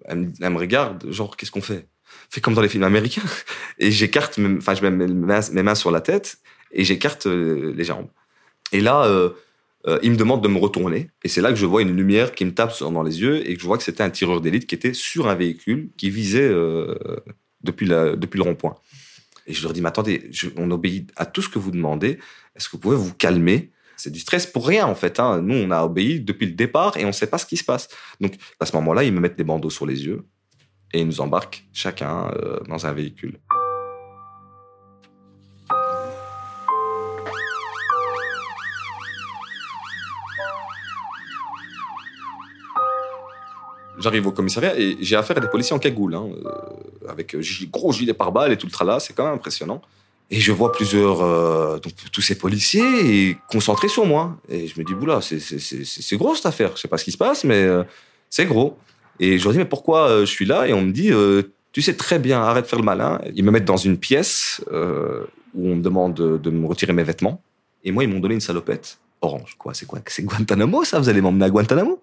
elle 0.08 0.50
me, 0.50 0.58
regarde, 0.58 1.10
genre, 1.10 1.36
qu'est-ce 1.36 1.50
qu'on 1.50 1.60
fait? 1.60 1.86
Fait 2.30 2.40
comme 2.40 2.54
dans 2.54 2.62
les 2.62 2.68
films 2.68 2.84
américains. 2.84 3.22
Et 3.78 3.90
j'écarte, 3.90 4.38
enfin, 4.58 4.74
je 4.74 4.82
mets 4.86 4.90
mes 4.90 5.62
mains, 5.62 5.74
sur 5.74 5.90
la 5.90 6.00
tête 6.00 6.38
et 6.72 6.84
j'écarte 6.84 7.26
euh, 7.26 7.72
les 7.76 7.84
jambes. 7.84 8.08
Et 8.72 8.80
là, 8.80 9.04
euh, 9.04 9.30
euh, 9.86 9.98
il 10.02 10.12
me 10.12 10.16
demande 10.16 10.42
de 10.42 10.48
me 10.48 10.58
retourner. 10.58 11.10
Et 11.24 11.28
c'est 11.28 11.40
là 11.40 11.50
que 11.50 11.56
je 11.56 11.66
vois 11.66 11.82
une 11.82 11.96
lumière 11.96 12.32
qui 12.32 12.44
me 12.44 12.52
tape 12.52 12.78
dans 12.80 13.02
les 13.02 13.20
yeux 13.20 13.48
et 13.48 13.54
que 13.54 13.60
je 13.60 13.66
vois 13.66 13.78
que 13.78 13.84
c'était 13.84 14.02
un 14.02 14.10
tireur 14.10 14.40
d'élite 14.40 14.66
qui 14.66 14.74
était 14.74 14.94
sur 14.94 15.28
un 15.28 15.34
véhicule 15.34 15.90
qui 15.96 16.10
visait 16.10 16.50
depuis, 17.62 17.86
la, 17.86 18.16
depuis 18.16 18.38
le 18.38 18.44
rond-point. 18.44 18.76
Et 19.46 19.54
je 19.54 19.62
leur 19.62 19.72
dis, 19.72 19.80
mais 19.80 19.88
attendez, 19.88 20.30
on 20.56 20.70
obéit 20.70 21.10
à 21.16 21.26
tout 21.26 21.42
ce 21.42 21.48
que 21.48 21.58
vous 21.58 21.70
demandez. 21.70 22.18
Est-ce 22.54 22.68
que 22.68 22.72
vous 22.72 22.78
pouvez 22.78 22.96
vous 22.96 23.14
calmer? 23.14 23.72
C'est 23.96 24.10
du 24.10 24.20
stress 24.20 24.46
pour 24.46 24.66
rien, 24.66 24.86
en 24.86 24.94
fait. 24.94 25.20
Hein. 25.20 25.42
Nous, 25.42 25.56
on 25.56 25.70
a 25.70 25.82
obéi 25.82 26.20
depuis 26.20 26.46
le 26.46 26.52
départ 26.52 26.96
et 26.96 27.04
on 27.04 27.08
ne 27.08 27.12
sait 27.12 27.26
pas 27.26 27.38
ce 27.38 27.46
qui 27.46 27.56
se 27.56 27.64
passe. 27.64 27.88
Donc, 28.20 28.34
à 28.58 28.66
ce 28.66 28.74
moment-là, 28.76 29.04
ils 29.04 29.12
me 29.12 29.20
mettent 29.20 29.36
des 29.36 29.44
bandeaux 29.44 29.70
sur 29.70 29.86
les 29.86 30.06
yeux 30.06 30.24
et 30.92 31.00
ils 31.00 31.06
nous 31.06 31.20
embarquent 31.20 31.64
chacun 31.72 32.30
euh, 32.36 32.60
dans 32.68 32.86
un 32.86 32.92
véhicule. 32.92 33.38
J'arrive 44.00 44.26
au 44.26 44.32
commissariat 44.32 44.78
et 44.78 44.96
j'ai 45.00 45.16
affaire 45.16 45.36
à 45.36 45.40
des 45.40 45.48
policiers 45.48 45.76
en 45.76 45.78
cagoule, 45.78 46.14
hein, 46.14 46.28
euh, 46.46 47.10
avec 47.10 47.34
euh, 47.34 47.42
gros 47.70 47.92
gilet 47.92 48.14
pare-balles 48.14 48.50
et 48.52 48.56
tout 48.56 48.66
le 48.66 48.72
tralala, 48.72 48.98
c'est 48.98 49.12
quand 49.12 49.24
même 49.24 49.34
impressionnant. 49.34 49.82
Et 50.30 50.40
je 50.40 50.52
vois 50.52 50.72
plusieurs, 50.72 51.20
euh, 51.22 51.78
donc 51.80 51.92
tous 52.10 52.22
ces 52.22 52.38
policiers 52.38 53.36
concentrés 53.50 53.88
sur 53.88 54.06
moi. 54.06 54.38
Et 54.48 54.68
je 54.68 54.78
me 54.78 54.84
dis, 54.84 54.94
boula, 54.94 55.20
c'est 55.20 56.16
gros 56.16 56.34
cette 56.34 56.46
affaire. 56.46 56.72
Je 56.76 56.80
sais 56.80 56.88
pas 56.88 56.98
ce 56.98 57.04
qui 57.04 57.12
se 57.12 57.18
passe, 57.18 57.44
mais 57.44 57.66
c'est 58.30 58.46
gros. 58.46 58.78
Et 59.18 59.38
je 59.38 59.44
leur 59.44 59.52
dis, 59.52 59.58
mais 59.58 59.64
pourquoi 59.64 60.20
je 60.20 60.30
suis 60.30 60.46
là? 60.46 60.68
Et 60.68 60.72
on 60.72 60.82
me 60.82 60.92
dit, 60.92 61.10
tu 61.72 61.82
sais 61.82 61.94
très 61.94 62.20
bien, 62.20 62.40
arrête 62.40 62.64
de 62.64 62.68
faire 62.70 62.78
le 62.78 62.84
malin. 62.84 63.20
Ils 63.34 63.44
me 63.44 63.50
mettent 63.50 63.64
dans 63.64 63.76
une 63.76 63.98
pièce 63.98 64.62
où 64.70 65.68
on 65.68 65.74
me 65.74 65.82
demande 65.82 66.14
de, 66.14 66.50
me 66.50 66.66
retirer 66.66 66.92
mes 66.92 67.02
vêtements. 67.02 67.42
Et 67.82 67.90
moi, 67.90 68.04
ils 68.04 68.08
m'ont 68.08 68.20
donné 68.20 68.34
une 68.34 68.40
salopette 68.40 68.98
orange. 69.20 69.56
Quoi 69.58 69.74
C'est 69.74 69.86
quoi 69.86 69.98
C'est 70.06 70.22
Guantanamo, 70.22 70.84
ça? 70.84 71.00
Vous 71.00 71.08
allez 71.08 71.20
m'emmener 71.20 71.46
à 71.46 71.50
Guantanamo? 71.50 72.00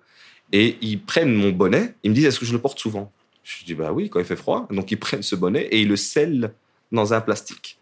Et 0.51 0.77
ils 0.81 1.01
prennent 1.01 1.33
mon 1.33 1.51
bonnet. 1.51 1.95
Ils 2.03 2.11
me 2.11 2.15
disent, 2.15 2.25
est-ce 2.25 2.39
que 2.39 2.45
je 2.45 2.53
le 2.53 2.59
porte 2.59 2.79
souvent? 2.79 3.11
Je 3.43 3.65
dis, 3.65 3.73
bah 3.73 3.91
oui, 3.91 4.09
quand 4.09 4.19
il 4.19 4.25
fait 4.25 4.35
froid. 4.35 4.67
Donc 4.71 4.91
ils 4.91 4.97
prennent 4.97 5.23
ce 5.23 5.35
bonnet 5.35 5.63
et 5.63 5.81
ils 5.81 5.87
le 5.87 5.95
scellent 5.95 6.53
dans 6.91 7.13
un 7.13 7.21
plastique. 7.21 7.79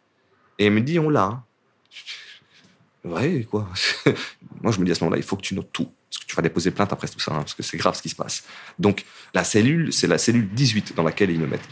Et 0.60 0.65
elle 0.65 0.74
me 0.74 0.81
dit, 0.81 1.00
on 1.00 1.10
l'a. 1.10 1.43
Ouais, 3.03 3.45
quoi? 3.50 3.67
Moi, 4.62 4.72
je 4.72 4.79
me 4.79 4.86
dis 4.86 4.91
à 4.91 4.95
ce 4.95 5.03
moment-là, 5.03 5.19
il 5.19 5.24
faut 5.24 5.36
que 5.36 5.43
tu 5.43 5.53
notes 5.53 5.72
tout. 5.72 5.88
Parce 6.10 6.24
que 6.24 6.25
tu 6.27 6.36
vas 6.36 6.41
déposer 6.41 6.72
plainte 6.72 6.91
après 6.91 7.07
tout 7.07 7.19
ça, 7.19 7.34
hein, 7.34 7.39
parce 7.39 7.53
que 7.53 7.62
c'est 7.62 7.77
grave 7.77 7.95
ce 7.95 8.01
qui 8.01 8.10
se 8.10 8.15
passe. 8.15 8.45
Donc, 8.79 9.05
la 9.34 9.43
cellule, 9.43 9.93
c'est 9.93 10.07
la 10.07 10.17
cellule 10.17 10.50
18 10.50 10.95
dans 10.95 11.03
laquelle 11.03 11.29
ils 11.29 11.39
me 11.39 11.45
mettent. 11.45 11.67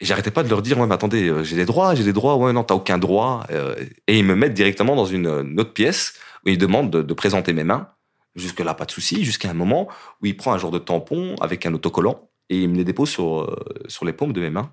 Et 0.00 0.04
j'arrêtais 0.04 0.32
pas 0.32 0.42
de 0.42 0.48
leur 0.48 0.62
dire, 0.62 0.78
ouais, 0.78 0.86
mais 0.88 0.94
attendez, 0.94 1.28
euh, 1.28 1.44
j'ai 1.44 1.54
des 1.54 1.64
droits, 1.64 1.94
j'ai 1.94 2.02
des 2.02 2.12
droits. 2.12 2.36
Ouais, 2.36 2.52
non, 2.52 2.64
t'as 2.64 2.74
aucun 2.74 2.98
droit. 2.98 3.46
Euh, 3.50 3.76
et 4.08 4.18
ils 4.18 4.24
me 4.24 4.34
mettent 4.34 4.54
directement 4.54 4.96
dans 4.96 5.06
une, 5.06 5.28
autre 5.28 5.72
pièce 5.72 6.14
où 6.44 6.48
ils 6.48 6.58
demandent 6.58 6.90
de, 6.90 7.14
présenter 7.14 7.52
mes 7.52 7.62
mains. 7.62 7.88
Jusque-là, 8.34 8.74
pas 8.74 8.84
de 8.84 8.90
souci. 8.90 9.24
Jusqu'à 9.24 9.50
un 9.50 9.54
moment 9.54 9.88
où 10.20 10.26
il 10.26 10.36
prend 10.36 10.52
un 10.52 10.58
genre 10.58 10.70
de 10.70 10.78
tampon 10.78 11.34
avec 11.40 11.66
un 11.66 11.74
autocollant 11.74 12.30
et 12.48 12.62
il 12.62 12.68
me 12.68 12.76
les 12.76 12.84
dépose 12.84 13.10
sur, 13.10 13.42
euh, 13.42 13.64
sur 13.88 14.04
les 14.04 14.12
paumes 14.12 14.32
de 14.32 14.40
mes 14.40 14.50
mains. 14.50 14.72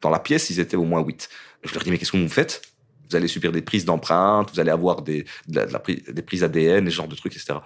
Dans 0.00 0.10
la 0.10 0.18
pièce, 0.18 0.50
ils 0.50 0.60
étaient 0.60 0.76
au 0.76 0.84
moins 0.84 1.00
8. 1.00 1.28
Je 1.64 1.74
leur 1.74 1.82
dis, 1.82 1.90
mais 1.90 1.98
qu'est-ce 1.98 2.12
que 2.12 2.16
vous 2.16 2.28
faites? 2.28 2.62
Vous 3.08 3.16
allez 3.16 3.28
subir 3.28 3.50
des 3.50 3.60
prises 3.60 3.84
d'empreintes, 3.84 4.50
vous 4.52 4.60
allez 4.60 4.70
avoir 4.70 5.02
des, 5.02 5.24
des 5.48 6.22
prises 6.22 6.44
ADN, 6.44 6.84
des 6.84 6.90
genres 6.90 7.08
de 7.08 7.16
trucs, 7.16 7.34
etc. 7.34 7.58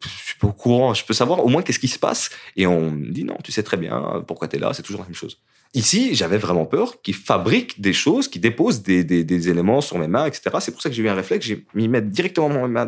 Je 0.00 0.08
suis 0.08 0.38
pas 0.38 0.46
au 0.46 0.52
courant, 0.52 0.94
je 0.94 1.04
peux 1.04 1.12
savoir 1.12 1.44
au 1.44 1.48
moins 1.48 1.62
qu'est-ce 1.62 1.80
qui 1.80 1.88
se 1.88 1.98
passe. 1.98 2.30
Et 2.56 2.66
on 2.66 2.92
me 2.92 3.10
dit, 3.10 3.24
non, 3.24 3.36
tu 3.42 3.50
sais 3.50 3.64
très 3.64 3.76
bien 3.76 4.22
pourquoi 4.26 4.46
tu 4.46 4.56
es 4.56 4.58
là, 4.60 4.72
c'est 4.72 4.82
toujours 4.82 5.00
la 5.00 5.06
même 5.06 5.16
chose. 5.16 5.42
Ici, 5.74 6.14
j'avais 6.14 6.36
vraiment 6.36 6.66
peur 6.66 7.00
qu'ils 7.00 7.14
fabriquent 7.14 7.80
des 7.80 7.94
choses, 7.94 8.28
qu'ils 8.28 8.42
déposent 8.42 8.82
des, 8.82 9.48
éléments 9.48 9.80
sur 9.80 9.98
mes 9.98 10.06
mains, 10.06 10.26
etc. 10.26 10.56
C'est 10.60 10.72
pour 10.72 10.82
ça 10.82 10.90
que 10.90 10.94
j'ai 10.94 11.02
eu 11.02 11.08
un 11.08 11.14
réflexe, 11.14 11.46
j'ai 11.46 11.66
mis 11.74 11.88
mettre 11.88 12.08
directement 12.08 12.48
mes 12.50 12.68
mains 12.68 12.86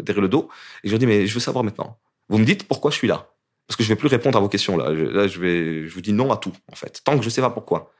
derrière 0.00 0.22
le 0.22 0.28
dos. 0.28 0.48
Et 0.82 0.88
je 0.88 0.92
leur 0.92 0.98
dis, 0.98 1.06
mais 1.06 1.26
je 1.26 1.34
veux 1.34 1.40
savoir 1.40 1.62
maintenant. 1.62 1.98
Vous 2.30 2.38
me 2.38 2.44
dites 2.44 2.64
pourquoi 2.64 2.90
je 2.90 2.96
suis 2.96 3.08
là 3.08 3.28
Parce 3.66 3.76
que 3.76 3.82
je 3.82 3.88
vais 3.88 3.96
plus 3.96 4.08
répondre 4.08 4.38
à 4.38 4.40
vos 4.40 4.48
questions 4.48 4.78
là. 4.78 4.90
là, 4.90 5.26
je, 5.26 5.38
vais, 5.38 5.86
je 5.86 5.94
vous 5.94 6.00
dis 6.00 6.14
non 6.14 6.32
à 6.32 6.38
tout, 6.38 6.52
en 6.70 6.74
fait. 6.74 7.02
Tant 7.04 7.18
que 7.18 7.24
je 7.24 7.28
sais 7.28 7.42
pas 7.42 7.50
pourquoi. 7.50 7.92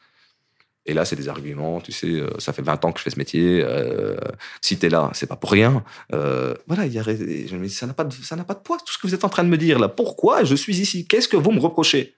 Et 0.84 0.94
là, 0.94 1.04
c'est 1.04 1.14
des 1.14 1.28
arguments, 1.28 1.80
tu 1.80 1.92
sais, 1.92 2.08
euh, 2.08 2.30
ça 2.38 2.52
fait 2.52 2.62
20 2.62 2.84
ans 2.84 2.92
que 2.92 2.98
je 2.98 3.04
fais 3.04 3.10
ce 3.10 3.18
métier. 3.18 3.62
Euh, 3.62 4.16
si 4.60 4.78
t'es 4.78 4.88
là, 4.88 5.10
c'est 5.12 5.28
pas 5.28 5.36
pour 5.36 5.52
rien. 5.52 5.84
Euh, 6.12 6.54
voilà, 6.66 6.86
y 6.86 6.98
a, 6.98 7.04
ça 7.68 7.86
n'a 7.86 7.94
pas, 7.94 8.08
ça 8.22 8.34
n'a 8.34 8.44
pas 8.44 8.54
de 8.54 8.60
poids. 8.60 8.78
Tout 8.78 8.92
ce 8.92 8.98
que 8.98 9.06
vous 9.06 9.14
êtes 9.14 9.24
en 9.24 9.28
train 9.28 9.44
de 9.44 9.48
me 9.48 9.58
dire 9.58 9.78
là, 9.78 9.88
pourquoi 9.88 10.42
je 10.42 10.56
suis 10.56 10.80
ici? 10.80 11.06
Qu'est-ce 11.06 11.28
que 11.28 11.36
vous 11.36 11.52
me 11.52 11.60
reprochez? 11.60 12.14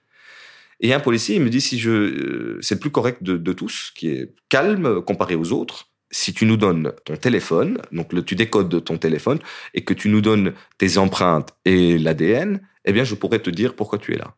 Et 0.79 0.93
un 0.93 0.99
policier, 0.99 1.35
il 1.35 1.41
me 1.41 1.49
dit 1.49 1.61
si 1.61 1.79
je, 1.79 1.91
euh, 1.91 2.57
c'est 2.61 2.75
le 2.75 2.79
plus 2.79 2.89
correct 2.89 3.23
de, 3.23 3.53
tous, 3.53 3.91
qui 3.95 4.09
est 4.09 4.33
calme 4.49 5.01
comparé 5.01 5.35
aux 5.35 5.51
autres. 5.53 5.89
Si 6.11 6.33
tu 6.33 6.45
nous 6.45 6.57
donnes 6.57 6.93
ton 7.03 7.15
téléphone, 7.15 7.81
donc 7.91 8.25
tu 8.25 8.35
décodes 8.35 8.83
ton 8.83 8.97
téléphone 8.97 9.39
et 9.73 9.83
que 9.83 9.93
tu 9.93 10.09
nous 10.09 10.21
donnes 10.21 10.53
tes 10.77 10.97
empreintes 10.97 11.53
et 11.65 11.97
l'ADN, 11.97 12.61
eh 12.85 12.93
bien, 12.93 13.03
je 13.03 13.15
pourrais 13.15 13.39
te 13.39 13.49
dire 13.49 13.75
pourquoi 13.75 13.99
tu 13.99 14.13
es 14.13 14.17
là. 14.17 14.35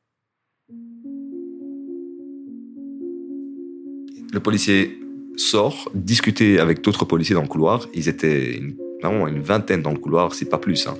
Le 4.34 4.40
policier 4.40 5.00
sort, 5.36 5.90
discuter 5.94 6.60
avec 6.60 6.82
d'autres 6.82 7.06
policiers 7.06 7.36
dans 7.36 7.42
le 7.42 7.48
couloir. 7.48 7.88
Ils 7.94 8.10
étaient 8.10 8.58
une, 8.58 8.76
vraiment 9.02 9.28
une 9.28 9.42
vingtaine 9.42 9.82
dans 9.82 9.92
le 9.92 10.00
couloir, 10.00 10.34
c'est 10.34 10.50
pas 10.50 10.58
plus. 10.58 10.88
Hein. 10.88 10.98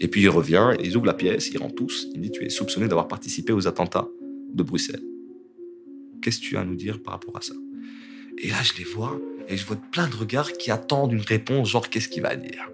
Et 0.00 0.08
puis 0.08 0.22
il 0.22 0.28
revient, 0.28 0.72
ils 0.82 0.96
ouvrent 0.96 1.06
la 1.06 1.14
pièce, 1.14 1.50
ils 1.50 1.58
rentrent 1.58 1.74
tous. 1.74 2.08
Il 2.14 2.20
dit 2.20 2.30
Tu 2.30 2.44
es 2.44 2.50
soupçonné 2.50 2.88
d'avoir 2.88 3.08
participé 3.08 3.52
aux 3.52 3.66
attentats 3.66 4.08
de 4.58 4.62
Bruxelles. 4.62 5.02
Qu'est-ce 6.20 6.40
que 6.40 6.44
tu 6.44 6.56
as 6.56 6.60
à 6.60 6.64
nous 6.64 6.74
dire 6.74 7.02
par 7.02 7.14
rapport 7.14 7.36
à 7.36 7.40
ça? 7.40 7.54
Et 8.38 8.48
là, 8.48 8.56
je 8.62 8.74
les 8.78 8.84
vois, 8.84 9.18
et 9.48 9.56
je 9.56 9.64
vois 9.64 9.76
plein 9.76 10.08
de 10.08 10.14
regards 10.14 10.52
qui 10.52 10.70
attendent 10.70 11.12
une 11.12 11.22
réponse, 11.22 11.70
genre 11.70 11.88
Qu'est-ce 11.88 12.08
qu'il 12.08 12.22
va 12.22 12.36
dire? 12.36 12.68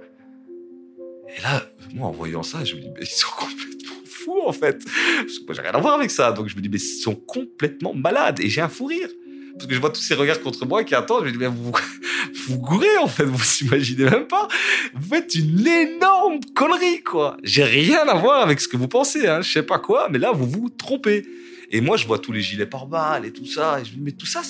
Et 1.36 1.40
là, 1.42 1.70
moi, 1.94 2.08
en 2.08 2.12
voyant 2.12 2.42
ça, 2.42 2.64
je 2.64 2.74
me 2.74 2.80
dis 2.80 2.88
Mais 2.88 3.02
ils 3.02 3.06
sont 3.06 3.28
complètement 3.38 4.02
fous, 4.04 4.42
en 4.44 4.52
fait. 4.52 4.84
Parce 4.84 5.38
que 5.38 5.44
moi, 5.46 5.54
j'ai 5.54 5.62
rien 5.62 5.72
à 5.72 5.80
voir 5.80 5.94
avec 5.94 6.10
ça. 6.10 6.32
Donc 6.32 6.48
je 6.48 6.56
me 6.56 6.60
dis 6.60 6.68
Mais 6.68 6.78
ils 6.78 7.00
sont 7.00 7.14
complètement 7.14 7.94
malades. 7.94 8.40
Et 8.40 8.48
j'ai 8.48 8.60
un 8.60 8.68
fou 8.68 8.86
rire 8.86 9.08
parce 9.54 9.66
que 9.68 9.74
je 9.74 9.80
vois 9.80 9.90
tous 9.90 10.00
ces 10.00 10.14
regards 10.14 10.40
contre 10.40 10.66
moi 10.66 10.82
qui 10.82 10.94
attendent. 10.94 11.24
Je 11.24 11.28
me 11.28 11.32
dis, 11.32 11.38
mais 11.38 11.46
vous, 11.46 11.72
vous 12.48 12.58
gourez, 12.58 12.96
en 12.98 13.06
fait, 13.06 13.24
vous 13.24 13.44
imaginez 13.62 14.04
même 14.04 14.26
pas. 14.26 14.48
Vous 14.94 15.14
faites 15.14 15.34
une 15.34 15.66
énorme 15.66 16.40
connerie, 16.54 17.02
quoi. 17.02 17.36
J'ai 17.42 17.64
rien 17.64 18.06
à 18.08 18.14
voir 18.14 18.42
avec 18.42 18.60
ce 18.60 18.68
que 18.68 18.76
vous 18.76 18.88
pensez, 18.88 19.26
hein. 19.26 19.42
Je 19.42 19.52
sais 19.52 19.62
pas 19.62 19.78
quoi, 19.78 20.08
mais 20.10 20.18
là, 20.18 20.32
vous 20.32 20.46
vous 20.46 20.70
trompez. 20.70 21.24
Et 21.70 21.80
moi, 21.80 21.96
je 21.96 22.06
vois 22.06 22.18
tous 22.18 22.32
les 22.32 22.40
gilets 22.40 22.66
pare-balles 22.66 23.26
et 23.26 23.32
tout 23.32 23.46
ça. 23.46 23.80
Et 23.80 23.84
je 23.84 23.90
me 23.90 23.96
dis, 23.96 24.02
mais 24.02 24.12
tout 24.12 24.26
ça, 24.26 24.42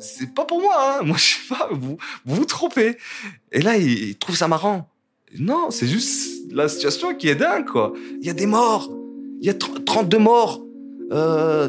c'est 0.00 0.34
pas 0.34 0.44
pour 0.44 0.60
moi, 0.60 0.98
hein. 0.98 1.02
Moi, 1.04 1.16
je 1.16 1.24
sais 1.24 1.48
pas, 1.48 1.68
vous 1.72 1.96
vous, 2.24 2.36
vous 2.36 2.44
trompez. 2.44 2.96
Et 3.52 3.60
là, 3.60 3.76
il, 3.76 4.16
trouve 4.16 4.36
ça 4.36 4.48
marrant. 4.48 4.90
Non, 5.38 5.70
c'est 5.70 5.86
juste 5.86 6.52
la 6.52 6.68
situation 6.68 7.14
qui 7.14 7.28
est 7.28 7.34
dingue, 7.34 7.66
quoi. 7.66 7.92
Il 8.20 8.26
y 8.26 8.30
a 8.30 8.34
des 8.34 8.46
morts. 8.46 8.90
Il 9.40 9.46
y 9.46 9.50
a 9.50 9.54
32 9.54 10.18
morts. 10.18 10.64
Euh, 11.12 11.68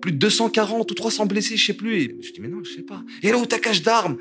plus 0.00 0.12
de 0.12 0.16
240 0.16 0.90
ou 0.90 0.94
300 0.94 1.26
blessés, 1.26 1.56
je 1.56 1.66
sais 1.66 1.74
plus. 1.74 1.96
Et 1.96 2.16
je 2.22 2.32
dis, 2.32 2.40
mais 2.40 2.48
non, 2.48 2.62
je 2.64 2.72
sais 2.72 2.82
pas. 2.82 3.02
Et 3.22 3.30
là 3.30 3.38
où 3.38 3.46
ta 3.46 3.58
cache 3.58 3.82
d'armes? 3.82 4.16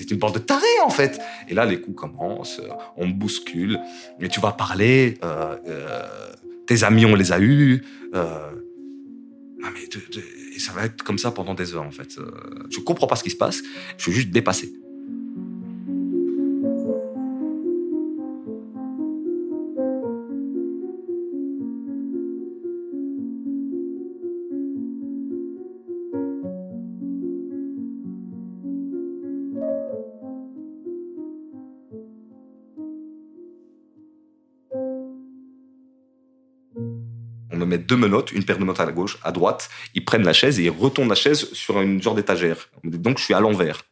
Êtes 0.00 0.10
une 0.10 0.18
bande 0.18 0.34
de 0.34 0.38
tarés, 0.38 0.80
en 0.84 0.90
fait. 0.90 1.20
Et 1.48 1.54
là, 1.54 1.66
les 1.66 1.80
coups 1.80 2.00
commencent, 2.00 2.60
euh, 2.60 2.72
on 2.96 3.06
me 3.06 3.12
bouscule, 3.12 3.78
mais 4.18 4.28
tu 4.28 4.40
vas 4.40 4.52
parler, 4.52 5.18
euh, 5.22 5.56
euh, 5.68 6.32
tes 6.66 6.82
amis, 6.82 7.04
on 7.04 7.14
les 7.14 7.32
a 7.32 7.40
eus. 7.40 7.84
Non, 9.62 9.68
mais 9.72 9.88
ça 10.58 10.72
va 10.72 10.84
être 10.84 11.02
comme 11.02 11.18
ça 11.18 11.30
pendant 11.30 11.54
des 11.54 11.74
heures, 11.74 11.84
en 11.84 11.90
fait. 11.90 12.18
Euh, 12.18 12.30
je 12.70 12.80
comprends 12.80 13.06
pas 13.06 13.16
ce 13.16 13.22
qui 13.22 13.30
se 13.30 13.36
passe, 13.36 13.62
je 13.96 14.02
suis 14.02 14.12
juste 14.12 14.30
dépassé. 14.30 14.72
Me 37.62 37.66
met 37.66 37.78
deux 37.78 37.96
menottes, 37.96 38.32
une 38.32 38.44
paire 38.44 38.56
de 38.56 38.62
menottes 38.62 38.80
à 38.80 38.90
gauche, 38.92 39.18
à 39.22 39.32
droite. 39.32 39.70
Ils 39.94 40.04
prennent 40.04 40.24
la 40.24 40.32
chaise 40.32 40.58
et 40.60 40.64
ils 40.64 40.70
retournent 40.70 41.08
la 41.08 41.14
chaise 41.14 41.52
sur 41.52 41.80
une 41.80 42.02
genre 42.02 42.14
d'étagère. 42.14 42.68
Donc 42.84 43.18
je 43.18 43.24
suis 43.24 43.34
à 43.34 43.40
l'envers. 43.40 43.82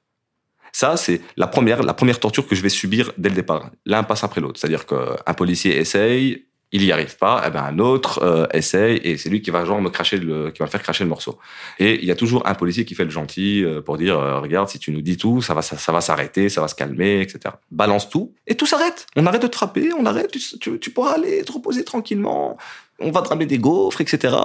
Ça, 0.73 0.97
c'est 0.97 1.21
la 1.37 1.47
première, 1.47 1.83
la 1.83 1.95
première 1.95 2.21
torture 2.21 2.47
que 2.47 2.55
je 2.55 2.63
vais 2.63 2.69
subir 2.69 3.13
dès 3.19 3.29
le 3.29 3.35
départ. 3.35 3.71
L'un 3.87 4.03
passe 4.03 4.23
après 4.23 4.41
l'autre. 4.41 4.61
C'est-à-dire 4.61 4.87
qu'un 4.87 5.35
policier 5.35 5.77
essaye, 5.79 6.47
il 6.73 6.85
y 6.85 6.93
arrive 6.93 7.17
pas, 7.17 7.43
eh 7.47 7.51
ben 7.51 7.65
un 7.65 7.79
autre 7.81 8.23
euh, 8.23 8.47
essaye 8.53 9.01
et 9.03 9.17
c'est 9.17 9.29
lui 9.29 9.43
qui 9.43 9.51
va 9.51 9.65
genre 9.65 9.81
me 9.83 9.91
cracher 9.91 10.19
le, 10.19 10.51
qui 10.51 10.61
va 10.61 10.69
faire 10.69 10.83
cracher 10.83 11.03
le 11.03 11.11
morceau. 11.11 11.39
Et 11.79 11.99
il 12.01 12.05
y 12.05 12.13
a 12.13 12.15
toujours 12.15 12.47
un 12.47 12.55
policier 12.55 12.85
qui 12.85 12.95
fait 12.95 13.05
le 13.05 13.11
gentil 13.11 13.65
euh, 13.65 13.81
pour 13.81 13.99
dire 13.99 14.19
euh, 14.19 14.39
regarde 14.39 14.69
si 14.69 14.79
tu 14.79 14.93
nous 14.93 15.01
dis 15.01 15.17
tout, 15.17 15.43
ça 15.43 15.53
va 15.53 15.63
ça, 15.63 15.93
va 15.93 16.01
s'arrêter, 16.01 16.49
ça 16.49 16.61
va 16.61 16.69
se 16.69 16.77
calmer, 16.77 17.23
etc. 17.23 17.55
Balance 17.73 18.09
tout 18.09 18.35
et 18.47 18.55
tout 18.55 18.67
s'arrête. 18.67 19.07
On 19.17 19.27
arrête 19.27 19.43
de 19.43 19.49
te 19.49 19.57
frapper, 19.57 19.91
on 19.99 20.07
arrête, 20.07 20.31
tu, 20.31 20.41
tu, 20.59 20.79
tu 20.79 20.91
pourras 20.91 21.15
aller 21.15 21.43
te 21.43 21.53
reposer 21.53 21.85
tranquillement. 21.85 22.57
On 23.01 23.11
va 23.11 23.23
te 23.23 23.29
ramener 23.29 23.47
des 23.47 23.59
gaufres, 23.59 24.01
etc. 24.01 24.37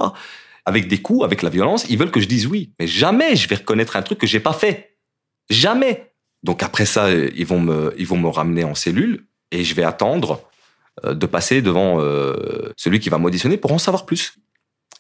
Avec 0.66 0.88
des 0.88 1.02
coups, 1.02 1.24
avec 1.24 1.44
la 1.44 1.50
violence, 1.50 1.86
ils 1.90 1.98
veulent 1.98 2.12
que 2.12 2.20
je 2.20 2.28
dise 2.28 2.48
oui, 2.48 2.72
mais 2.80 2.88
jamais 2.88 3.36
je 3.36 3.48
vais 3.48 3.56
reconnaître 3.56 3.98
un 3.98 4.02
truc 4.02 4.18
que 4.18 4.28
j'ai 4.28 4.40
pas 4.40 4.54
fait. 4.54 4.98
Jamais. 5.52 6.12
Donc 6.42 6.64
après 6.64 6.88
ça, 6.88 7.12
ils 7.12 7.46
vont 7.46 7.60
me, 7.60 7.94
ils 8.00 8.08
vont 8.08 8.18
me 8.18 8.30
ramener 8.30 8.64
en 8.64 8.74
cellule 8.74 9.26
et 9.52 9.64
je 9.64 9.76
vais 9.76 9.84
attendre 9.84 10.42
de 11.04 11.26
passer 11.26 11.62
devant 11.62 12.00
euh, 12.00 12.74
celui 12.78 13.00
qui 13.00 13.10
va 13.10 13.18
m'auditionner 13.18 13.58
pour 13.58 13.72
en 13.72 13.78
savoir 13.78 14.06
plus. 14.06 14.36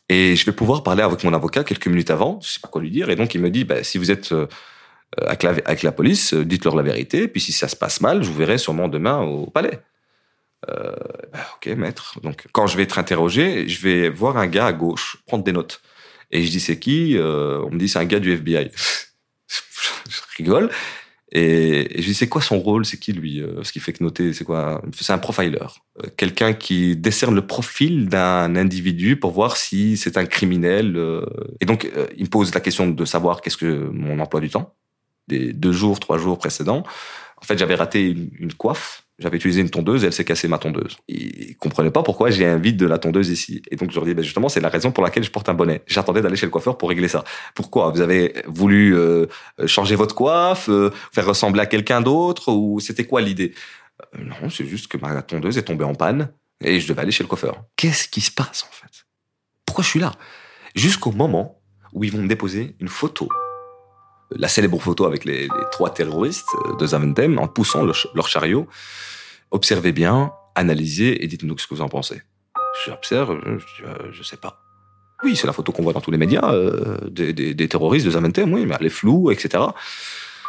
Et 0.09 0.35
je 0.35 0.45
vais 0.45 0.51
pouvoir 0.51 0.83
parler 0.83 1.01
avec 1.01 1.23
mon 1.23 1.33
avocat 1.33 1.63
quelques 1.63 1.87
minutes 1.87 2.11
avant, 2.11 2.39
je 2.43 2.49
sais 2.49 2.59
pas 2.59 2.67
quoi 2.67 2.81
lui 2.81 2.91
dire, 2.91 3.09
et 3.09 3.15
donc 3.15 3.33
il 3.33 3.41
me 3.41 3.49
dit, 3.49 3.63
bah, 3.63 3.83
si 3.83 3.97
vous 3.97 4.11
êtes 4.11 4.33
euh, 5.19 5.27
avec, 5.27 5.83
la, 5.83 5.91
police, 5.91 6.33
dites-leur 6.33 6.75
la 6.75 6.83
vérité, 6.83 7.27
puis 7.27 7.41
si 7.41 7.53
ça 7.53 7.67
se 7.67 7.75
passe 7.75 8.01
mal, 8.01 8.23
je 8.23 8.29
vous 8.29 8.37
verrai 8.37 8.57
sûrement 8.57 8.87
demain 8.87 9.21
au 9.21 9.47
palais. 9.47 9.79
Euh, 10.69 10.95
bah, 11.31 11.47
ok, 11.55 11.67
maître. 11.75 12.19
Donc 12.21 12.47
quand 12.51 12.67
je 12.67 12.77
vais 12.77 12.83
être 12.83 12.99
interrogé, 12.99 13.67
je 13.67 13.81
vais 13.81 14.09
voir 14.09 14.37
un 14.37 14.47
gars 14.47 14.67
à 14.67 14.73
gauche 14.73 15.17
prendre 15.25 15.43
des 15.43 15.51
notes. 15.51 15.81
Et 16.31 16.43
je 16.43 16.51
dis, 16.51 16.59
c'est 16.59 16.79
qui? 16.79 17.17
Euh, 17.17 17.63
On 17.65 17.71
me 17.71 17.77
dit, 17.77 17.87
c'est 17.87 17.99
un 17.99 18.05
gars 18.05 18.19
du 18.19 18.33
FBI. 18.33 18.71
je 19.47 20.21
rigole. 20.37 20.69
Et, 21.37 22.01
je 22.01 22.01
dis, 22.01 22.13
c'est 22.13 22.29
quoi 22.29 22.41
son 22.41 22.59
rôle? 22.59 22.85
C'est 22.85 22.97
qui 22.97 23.11
lui 23.11 23.41
euh, 23.41 23.61
Ce 23.63 23.73
qui 23.73 23.81
fait 23.81 23.91
que 23.91 24.01
noter, 24.01 24.31
c'est 24.31 24.45
quoi? 24.45 24.81
C'est 24.93 25.11
un 25.11 25.17
profiler. 25.17 25.57
Euh, 26.01 26.07
Quelqu'un 26.15 26.53
qui 26.53 26.95
décerne 26.95 27.35
le 27.35 27.45
profil 27.45 28.07
d'un 28.07 28.55
individu 28.55 29.17
pour 29.17 29.31
voir 29.31 29.57
si 29.57 29.97
c'est 29.97 30.15
un 30.15 30.25
criminel. 30.25 30.95
euh. 30.95 31.25
Et 31.59 31.65
donc, 31.65 31.91
il 32.15 32.23
me 32.23 32.29
pose 32.29 32.53
la 32.53 32.61
question 32.61 32.87
de 32.87 33.05
savoir 33.05 33.41
qu'est-ce 33.41 33.57
que 33.57 33.89
mon 33.91 34.17
emploi 34.21 34.39
du 34.39 34.49
temps, 34.49 34.75
des 35.27 35.51
deux 35.51 35.73
jours, 35.73 35.99
trois 35.99 36.17
jours 36.17 36.37
précédents. 36.37 36.83
En 37.41 37.45
fait, 37.45 37.57
j'avais 37.57 37.75
raté 37.75 38.15
une 38.39 38.53
coiffe. 38.53 39.04
J'avais 39.17 39.37
utilisé 39.37 39.61
une 39.61 39.69
tondeuse 39.69 40.03
et 40.03 40.07
elle 40.07 40.13
s'est 40.13 40.25
cassée 40.25 40.49
ma 40.49 40.57
tondeuse. 40.57 40.97
Ils 41.07 41.55
comprenaient 41.55 41.91
pas 41.91 42.03
pourquoi 42.03 42.31
j'ai 42.31 42.45
un 42.45 42.57
vide 42.57 42.75
de 42.75 42.85
la 42.85 42.97
tondeuse 42.97 43.29
ici. 43.29 43.61
Et 43.71 43.77
donc 43.77 43.91
je 43.91 43.95
leur 43.95 44.05
dis, 44.05 44.13
ben 44.13 44.23
justement, 44.23 44.49
c'est 44.49 44.59
la 44.59 44.67
raison 44.67 44.91
pour 44.91 45.03
laquelle 45.03 45.23
je 45.23 45.31
porte 45.31 45.47
un 45.47 45.53
bonnet. 45.53 45.83
J'attendais 45.87 46.21
d'aller 46.21 46.35
chez 46.35 46.45
le 46.45 46.51
coiffeur 46.51 46.77
pour 46.77 46.89
régler 46.89 47.07
ça. 47.07 47.23
Pourquoi? 47.53 47.91
Vous 47.91 48.01
avez 48.01 48.33
voulu 48.45 48.93
euh, 48.93 49.25
changer 49.67 49.95
votre 49.95 50.15
coiffe, 50.15 50.67
euh, 50.67 50.91
faire 51.13 51.25
ressembler 51.25 51.61
à 51.61 51.65
quelqu'un 51.65 52.01
d'autre, 52.01 52.51
ou 52.51 52.81
c'était 52.81 53.05
quoi 53.05 53.21
l'idée? 53.21 53.53
Euh, 54.15 54.25
Non, 54.25 54.49
c'est 54.49 54.65
juste 54.65 54.87
que 54.87 54.97
ma 54.97 55.21
tondeuse 55.21 55.57
est 55.57 55.63
tombée 55.63 55.85
en 55.85 55.95
panne 55.95 56.29
et 56.61 56.81
je 56.81 56.87
devais 56.87 57.01
aller 57.01 57.11
chez 57.11 57.23
le 57.23 57.29
coiffeur. 57.29 57.63
Qu'est-ce 57.77 58.09
qui 58.09 58.19
se 58.19 58.31
passe 58.31 58.65
en 58.69 58.73
fait? 58.73 59.05
Pourquoi 59.65 59.83
je 59.85 59.89
suis 59.89 59.99
là? 60.01 60.11
Jusqu'au 60.75 61.11
moment 61.11 61.61
où 61.93 62.03
ils 62.03 62.11
vont 62.11 62.21
me 62.21 62.27
déposer 62.27 62.75
une 62.81 62.89
photo 62.89 63.29
la 64.31 64.47
célèbre 64.47 64.79
photo 64.79 65.05
avec 65.05 65.25
les, 65.25 65.47
trois 65.71 65.93
terroristes 65.93 66.49
de 66.79 66.85
Zaventem 66.85 67.37
en 67.39 67.47
poussant 67.47 67.83
leur 67.83 68.27
chariot. 68.27 68.67
Observez 69.51 69.91
bien, 69.91 70.33
analysez 70.55 71.23
et 71.23 71.27
dites-nous 71.27 71.57
ce 71.57 71.67
que 71.67 71.75
vous 71.75 71.81
en 71.81 71.89
pensez. 71.89 72.21
J'observe, 72.85 73.39
je, 73.45 74.11
je 74.11 74.23
sais 74.23 74.37
pas. 74.37 74.65
Oui, 75.23 75.35
c'est 75.35 75.47
la 75.47 75.53
photo 75.53 75.71
qu'on 75.71 75.83
voit 75.83 75.93
dans 75.93 76.01
tous 76.01 76.11
les 76.11 76.17
médias 76.17 76.51
euh, 76.51 76.97
des, 77.09 77.67
terroristes 77.67 78.05
de 78.05 78.11
Zaventem, 78.11 78.51
oui, 78.53 78.65
mais 78.65 78.75
elle 78.79 78.85
est 78.85 78.89
floue, 78.89 79.31
etc. 79.31 79.63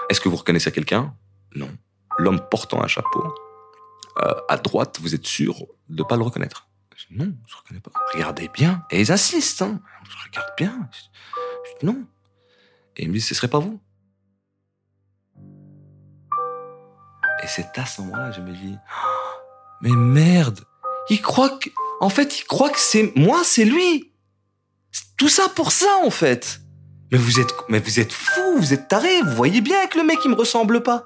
Est-ce 0.08 0.20
que 0.20 0.28
vous 0.28 0.36
reconnaissez 0.36 0.72
quelqu'un? 0.72 1.14
Non. 1.54 1.70
L'homme 2.18 2.40
portant 2.50 2.82
un 2.82 2.86
chapeau, 2.88 3.34
euh, 4.22 4.34
à 4.48 4.56
droite, 4.56 4.98
vous 5.00 5.14
êtes 5.14 5.26
sûr 5.26 5.54
de 5.88 6.02
pas 6.02 6.16
le 6.16 6.22
reconnaître? 6.22 6.68
Non, 7.10 7.32
je 7.46 7.56
reconnais 7.56 7.80
pas. 7.80 7.92
Regardez 8.12 8.48
bien. 8.52 8.82
Et 8.90 9.00
ils 9.00 9.12
insistent. 9.12 9.62
Hein. 9.62 9.80
Je 10.08 10.16
regarde 10.26 10.50
bien. 10.56 10.88
Je 10.92 11.78
dis, 11.78 11.86
non. 11.86 12.04
Et 12.96 13.04
ils 13.04 13.08
me 13.08 13.14
disent, 13.14 13.26
ce 13.26 13.34
serait 13.34 13.48
pas 13.48 13.58
vous. 13.58 13.80
Et 17.42 17.46
c'est 17.46 17.78
à 17.78 17.86
ce 17.86 18.00
moment-là 18.02 18.32
je 18.32 18.40
me 18.40 18.52
dis, 18.52 18.76
mais 19.82 19.90
merde, 19.90 20.60
il 21.10 21.20
croit 21.20 21.50
que, 21.50 21.68
en 22.00 22.08
fait, 22.08 22.40
il 22.40 22.44
croit 22.44 22.70
que 22.70 22.80
c'est 22.80 23.12
moi, 23.16 23.42
c'est 23.44 23.64
lui. 23.64 24.12
Tout 25.16 25.28
ça 25.28 25.48
pour 25.48 25.72
ça, 25.72 25.98
en 26.04 26.10
fait. 26.10 26.60
Mais 27.12 27.18
vous 27.18 27.38
êtes, 27.40 27.54
mais 27.68 27.78
vous 27.78 28.00
êtes 28.00 28.12
fou, 28.12 28.56
vous 28.56 28.72
êtes 28.72 28.88
taré, 28.88 29.22
vous 29.22 29.34
voyez 29.34 29.60
bien 29.60 29.86
que 29.86 29.98
le 29.98 30.04
mec, 30.04 30.18
il 30.24 30.30
me 30.30 30.36
ressemble 30.36 30.82
pas. 30.82 31.04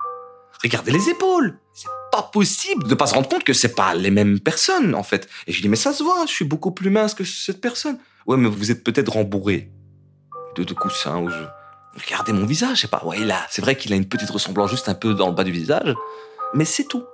Regardez 0.63 0.93
les 0.93 1.09
épaules. 1.09 1.59
C'est 1.75 1.89
pas 2.11 2.23
possible 2.23 2.89
de 2.89 2.95
pas 2.95 3.07
se 3.07 3.15
rendre 3.15 3.29
compte 3.29 3.45
que 3.45 3.53
c'est 3.53 3.75
pas 3.75 3.95
les 3.95 4.11
mêmes 4.11 4.41
personnes, 4.41 4.95
en 4.95 5.03
fait. 5.03 5.29
Et 5.47 5.53
je 5.53 5.61
dis, 5.61 5.69
mais 5.69 5.77
ça 5.77 5.93
se 5.93 6.03
voit, 6.03 6.25
je 6.27 6.33
suis 6.33 6.45
beaucoup 6.45 6.71
plus 6.71 6.91
mince 6.91 7.15
que 7.15 7.25
cette 7.25 7.61
personne. 7.61 7.99
Ouais, 8.27 8.37
mais 8.37 8.49
vous 8.49 8.71
êtes 8.71 8.83
peut-être 8.83 9.13
rembourré 9.13 9.71
de, 10.57 10.65
de 10.65 10.75
coussins 10.75 11.19
ou 11.19 11.29
je... 11.29 11.39
Regardez 11.97 12.33
mon 12.33 12.47
visage, 12.47 12.83
je 12.83 12.87
pas. 12.87 13.03
Ouais, 13.05 13.19
là, 13.19 13.47
c'est 13.51 13.63
vrai 13.63 13.77
qu'il 13.77 13.93
a 13.93 13.97
une 13.97 14.09
petite 14.09 14.31
ressemblance 14.31 14.71
juste 14.71 14.89
un 14.89 14.95
peu 14.95 15.15
dans 15.15 15.29
le 15.29 15.35
bas 15.35 15.45
du 15.45 15.51
visage, 15.51 15.95
mais 16.55 16.65
c'est 16.65 16.85
tout. 16.85 17.05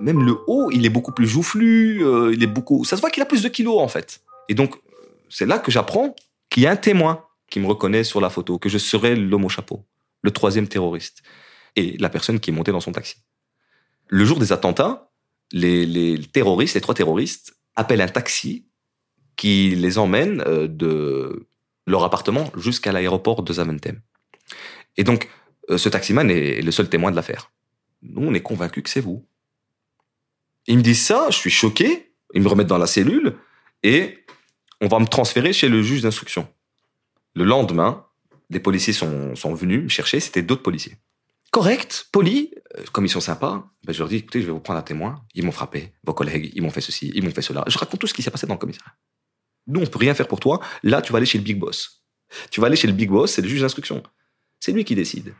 Même 0.00 0.24
le 0.24 0.36
haut, 0.46 0.70
il 0.72 0.84
est 0.84 0.90
beaucoup 0.90 1.12
plus 1.12 1.26
joufflu, 1.26 2.04
euh, 2.04 2.32
il 2.32 2.42
est 2.42 2.48
beaucoup. 2.48 2.84
Ça 2.84 2.96
se 2.96 3.00
voit 3.00 3.10
qu'il 3.10 3.22
a 3.22 3.26
plus 3.26 3.42
de 3.42 3.48
kilos 3.48 3.80
en 3.80 3.88
fait. 3.88 4.22
Et 4.48 4.54
donc, 4.54 4.74
c'est 5.28 5.46
là 5.46 5.58
que 5.58 5.70
j'apprends 5.70 6.16
qu'il 6.50 6.64
y 6.64 6.66
a 6.66 6.70
un 6.70 6.76
témoin 6.76 7.24
qui 7.48 7.60
me 7.60 7.66
reconnaît 7.66 8.04
sur 8.04 8.20
la 8.20 8.30
photo, 8.30 8.58
que 8.58 8.68
je 8.68 8.78
serai 8.78 9.14
l'homme 9.14 9.44
au 9.44 9.48
chapeau, 9.48 9.84
le 10.22 10.32
troisième 10.32 10.66
terroriste, 10.66 11.22
et 11.76 11.96
la 11.98 12.08
personne 12.08 12.40
qui 12.40 12.50
est 12.50 12.52
montée 12.52 12.72
dans 12.72 12.80
son 12.80 12.92
taxi. 12.92 13.16
Le 14.08 14.24
jour 14.24 14.38
des 14.38 14.52
attentats, 14.52 15.10
les, 15.52 15.86
les 15.86 16.20
terroristes, 16.20 16.74
les 16.74 16.80
trois 16.80 16.94
terroristes, 16.94 17.54
appellent 17.76 18.00
un 18.00 18.08
taxi 18.08 18.66
qui 19.36 19.70
les 19.70 19.98
emmène 19.98 20.42
euh, 20.46 20.68
de 20.68 21.46
leur 21.86 22.02
appartement 22.04 22.50
jusqu'à 22.56 22.92
l'aéroport 22.92 23.42
de 23.42 23.52
Zaventem. 23.52 24.00
Et 24.96 25.04
donc, 25.04 25.28
euh, 25.70 25.78
ce 25.78 25.88
taximan 25.88 26.30
est 26.30 26.62
le 26.62 26.70
seul 26.70 26.88
témoin 26.88 27.10
de 27.10 27.16
l'affaire. 27.16 27.50
Nous, 28.02 28.26
on 28.26 28.34
est 28.34 28.42
convaincus 28.42 28.82
que 28.82 28.90
c'est 28.90 29.00
vous. 29.00 29.26
Ils 30.66 30.78
me 30.78 30.82
disent 30.82 31.04
ça, 31.04 31.28
je 31.30 31.36
suis 31.36 31.50
choqué, 31.50 32.12
ils 32.34 32.42
me 32.42 32.48
remettent 32.48 32.66
dans 32.68 32.78
la 32.78 32.86
cellule, 32.86 33.36
et 33.82 34.24
on 34.80 34.88
va 34.88 34.98
me 34.98 35.06
transférer 35.06 35.52
chez 35.52 35.68
le 35.68 35.82
juge 35.82 36.02
d'instruction. 36.02 36.48
Le 37.34 37.44
lendemain, 37.44 38.06
des 38.50 38.60
policiers 38.60 38.92
sont, 38.92 39.34
sont 39.34 39.54
venus 39.54 39.82
me 39.82 39.88
chercher, 39.88 40.20
c'était 40.20 40.42
d'autres 40.42 40.62
policiers. 40.62 40.96
Correct, 41.50 42.08
poli, 42.10 42.50
euh, 42.76 42.82
comme 42.92 43.04
ils 43.06 43.10
sont 43.10 43.20
sympas, 43.20 43.70
ben 43.84 43.92
je 43.92 44.00
leur 44.00 44.08
dis, 44.08 44.16
écoutez, 44.16 44.40
je 44.40 44.46
vais 44.46 44.52
vous 44.52 44.60
prendre 44.60 44.80
un 44.80 44.82
témoin. 44.82 45.24
Ils 45.34 45.44
m'ont 45.44 45.52
frappé, 45.52 45.92
vos 46.02 46.12
collègues, 46.12 46.50
ils 46.54 46.62
m'ont 46.62 46.70
fait 46.70 46.80
ceci, 46.80 47.12
ils 47.14 47.22
m'ont 47.22 47.30
fait 47.30 47.42
cela. 47.42 47.62
Je 47.68 47.78
raconte 47.78 48.00
tout 48.00 48.06
ce 48.06 48.14
qui 48.14 48.22
s'est 48.22 48.30
passé 48.30 48.46
dans 48.46 48.54
le 48.54 48.58
commissariat. 48.58 48.94
Nous, 49.68 49.80
on 49.80 49.86
peut 49.86 50.00
rien 50.00 50.14
faire 50.14 50.28
pour 50.28 50.40
toi. 50.40 50.60
Là, 50.82 51.00
tu 51.00 51.12
vas 51.12 51.18
aller 51.18 51.26
chez 51.26 51.38
le 51.38 51.44
big 51.44 51.58
boss. 51.58 52.02
Tu 52.50 52.60
vas 52.60 52.66
aller 52.66 52.76
chez 52.76 52.88
le 52.88 52.92
big 52.92 53.08
boss, 53.08 53.32
c'est 53.32 53.42
le 53.42 53.48
juge 53.48 53.60
d'instruction. 53.60 54.02
C'est 54.64 54.72
lui 54.72 54.84
qui 54.84 54.94
décide. 54.94 55.34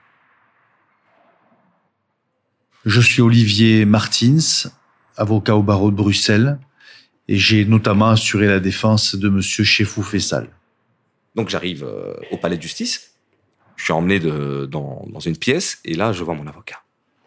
Je 2.85 3.01
suis 3.01 3.23
Olivier 3.23 3.87
Martins, 3.87 4.69
avocat 5.17 5.57
au 5.57 5.63
barreau 5.63 5.91
de 5.91 5.97
Bruxelles, 5.97 6.59
et 7.27 7.39
j'ai 7.39 7.65
notamment 7.65 8.11
assuré 8.11 8.49
la 8.49 8.61
défense 8.61 9.15
de 9.15 9.31
Monsieur 9.31 9.65
Chefou 9.65 10.03
Fessal. 10.03 10.51
Donc 11.37 11.49
j'arrive 11.49 11.85
euh, 11.85 12.13
au 12.33 12.37
palais 12.37 12.59
de 12.59 12.63
justice, 12.63 13.15
je 13.77 13.85
suis 13.85 13.95
emmené 13.95 14.21
de, 14.21 14.69
dans, 14.71 15.07
dans 15.11 15.21
une 15.21 15.39
pièce, 15.39 15.79
et 15.87 15.95
là, 15.95 16.13
je 16.13 16.23
vois 16.23 16.35
mon 16.35 16.47
avocat. 16.47 16.83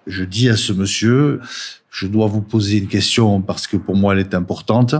Je 0.06 0.24
dis 0.24 0.50
à 0.50 0.56
ce 0.56 0.74
monsieur, 0.74 1.42
je 1.90 2.06
dois 2.06 2.28
vous 2.28 2.44
poser 2.44 2.78
une 2.78 2.90
question 2.90 3.42
parce 3.42 3.66
que 3.66 3.76
pour 3.76 3.96
moi 3.96 4.14
elle 4.14 4.20
est 4.20 4.36
importante. 4.36 4.94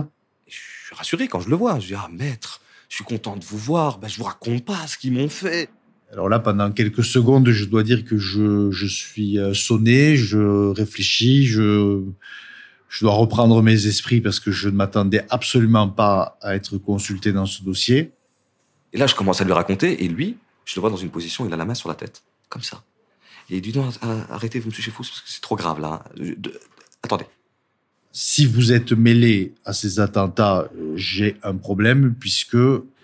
Je 0.48 0.56
suis 0.56 0.96
rassuré 0.96 1.28
quand 1.28 1.38
je 1.38 1.48
le 1.48 1.54
vois. 1.54 1.78
Je 1.78 1.86
dis, 1.86 1.94
ah 1.94 2.08
maître, 2.10 2.60
je 2.88 2.96
suis 2.96 3.04
content 3.04 3.36
de 3.36 3.44
vous 3.44 3.56
voir, 3.56 3.98
ben, 3.98 4.08
je 4.08 4.18
vous 4.18 4.24
raconte 4.24 4.64
pas 4.64 4.84
ce 4.88 4.98
qu'ils 4.98 5.12
m'ont 5.12 5.28
fait. 5.28 5.70
Alors 6.12 6.28
là, 6.28 6.38
pendant 6.38 6.72
quelques 6.72 7.04
secondes, 7.04 7.50
je 7.50 7.64
dois 7.66 7.82
dire 7.82 8.04
que 8.04 8.16
je, 8.16 8.70
je 8.70 8.86
suis 8.86 9.38
euh, 9.38 9.52
sonné, 9.52 10.16
je 10.16 10.70
réfléchis, 10.70 11.46
je, 11.46 12.02
je 12.88 13.04
dois 13.04 13.12
reprendre 13.12 13.62
mes 13.62 13.86
esprits 13.86 14.20
parce 14.20 14.40
que 14.40 14.50
je 14.50 14.68
ne 14.68 14.74
m'attendais 14.74 15.26
absolument 15.28 15.88
pas 15.88 16.38
à 16.40 16.54
être 16.54 16.78
consulté 16.78 17.32
dans 17.32 17.46
ce 17.46 17.62
dossier. 17.62 18.12
Et 18.94 18.98
là, 18.98 19.06
je 19.06 19.14
commence 19.14 19.42
à 19.42 19.44
lui 19.44 19.52
raconter, 19.52 20.02
et 20.02 20.08
lui, 20.08 20.38
je 20.64 20.74
le 20.76 20.80
vois 20.80 20.88
dans 20.90 20.96
une 20.96 21.10
position, 21.10 21.46
il 21.46 21.52
a 21.52 21.56
la 21.56 21.66
main 21.66 21.74
sur 21.74 21.90
la 21.90 21.94
tête, 21.94 22.22
comme 22.48 22.62
ça. 22.62 22.82
Et 23.50 23.56
il 23.56 23.60
dit, 23.60 23.76
non, 23.76 23.90
arrêtez, 24.30 24.60
vous 24.60 24.68
monsieur 24.68 24.82
Chefous, 24.82 25.04
parce 25.04 25.20
que 25.20 25.28
c'est 25.28 25.42
trop 25.42 25.56
grave, 25.56 25.78
là. 25.78 26.04
De- 26.16 26.58
attendez. 27.02 27.26
Si 28.20 28.46
vous 28.46 28.72
êtes 28.72 28.90
mêlé 28.90 29.54
à 29.64 29.72
ces 29.72 30.00
attentats, 30.00 30.68
euh, 30.74 30.92
j'ai 30.96 31.36
un 31.44 31.54
problème 31.54 32.16
puisque 32.18 32.56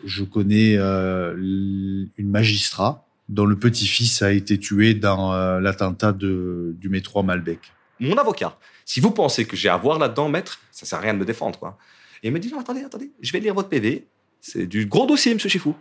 je 0.05 0.25
connais 0.25 0.75
euh, 0.77 1.37
une 1.37 2.31
magistrat 2.31 3.07
dont 3.29 3.47
le 3.47 3.57
petit-fils 3.57 4.23
a 4.23 4.33
été 4.33 4.59
tué 4.59 4.93
dans 4.93 5.33
euh, 5.33 5.61
l'attentat 5.61 6.11
de, 6.11 6.75
du 6.81 6.89
métro 6.89 7.21
à 7.21 7.23
Malbec. 7.23 7.61
Mon 8.01 8.17
avocat, 8.17 8.59
si 8.85 8.99
vous 8.99 9.13
pensez 9.13 9.45
que 9.45 9.57
j'ai 9.57 9.69
à 9.69 9.77
voir 9.77 10.01
là-dedans, 10.01 10.29
maître, 10.29 10.59
ça 10.73 10.85
sert 10.85 10.99
à 10.99 11.03
rien 11.03 11.15
de 11.15 11.21
me 11.21 11.25
défendre, 11.25 11.61
quoi. 11.61 11.79
Et 12.25 12.27
il 12.27 12.33
me 12.33 12.41
dit, 12.41 12.51
non, 12.51 12.59
attendez, 12.59 12.83
attendez, 12.83 13.13
je 13.21 13.31
vais 13.31 13.39
lire 13.39 13.55
votre 13.55 13.69
PV. 13.69 14.09
C'est 14.41 14.67
du 14.67 14.87
gros 14.87 15.07
dossier, 15.07 15.33
monsieur 15.33 15.49
Chefou. 15.49 15.77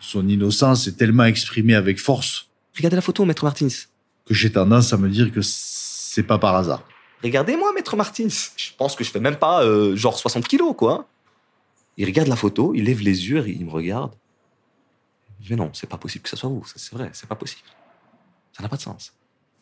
Son 0.00 0.26
innocence 0.26 0.86
est 0.86 0.96
tellement 0.96 1.24
exprimée 1.24 1.74
avec 1.74 2.00
force 2.00 2.48
Regardez 2.74 2.96
la 2.96 3.02
photo, 3.02 3.26
maître 3.26 3.44
Martins. 3.44 3.68
que 4.24 4.32
j'ai 4.32 4.50
tendance 4.50 4.94
à 4.94 4.96
me 4.96 5.10
dire 5.10 5.30
que 5.30 5.40
c'est 5.42 6.22
pas 6.22 6.38
par 6.38 6.56
hasard. 6.56 6.82
Regardez-moi, 7.22 7.72
maître 7.72 7.96
Martins. 7.96 8.28
Je 8.56 8.70
pense 8.76 8.96
que 8.96 9.04
je 9.04 9.10
fais 9.10 9.20
même 9.20 9.36
pas 9.36 9.64
euh, 9.64 9.94
genre 9.94 10.18
60 10.18 10.46
kilos, 10.46 10.74
quoi. 10.76 11.08
Il 11.96 12.06
regarde 12.06 12.28
la 12.28 12.36
photo, 12.36 12.72
il 12.74 12.84
lève 12.84 13.00
les 13.00 13.28
yeux, 13.28 13.46
il 13.48 13.64
me 13.64 13.70
regarde. 13.70 14.14
Mais 15.50 15.56
non, 15.56 15.70
c'est 15.72 15.88
pas 15.88 15.98
possible 15.98 16.22
que 16.22 16.30
ça 16.30 16.36
soit 16.36 16.48
vous. 16.48 16.64
C'est 16.74 16.94
vrai, 16.94 17.10
c'est 17.12 17.28
pas 17.28 17.34
possible. 17.34 17.68
Ça 18.56 18.62
n'a 18.62 18.68
pas 18.68 18.76
de 18.76 18.82
sens. 18.82 19.12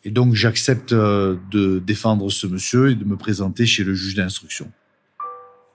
Et 0.05 0.11
donc 0.11 0.35
j'accepte 0.35 0.93
euh, 0.93 1.37
de 1.51 1.79
défendre 1.79 2.31
ce 2.31 2.47
monsieur 2.47 2.91
et 2.91 2.95
de 2.95 3.05
me 3.05 3.17
présenter 3.17 3.67
chez 3.67 3.85
le 3.85 3.95
juge 3.95 4.15
d'instruction. 4.15 4.71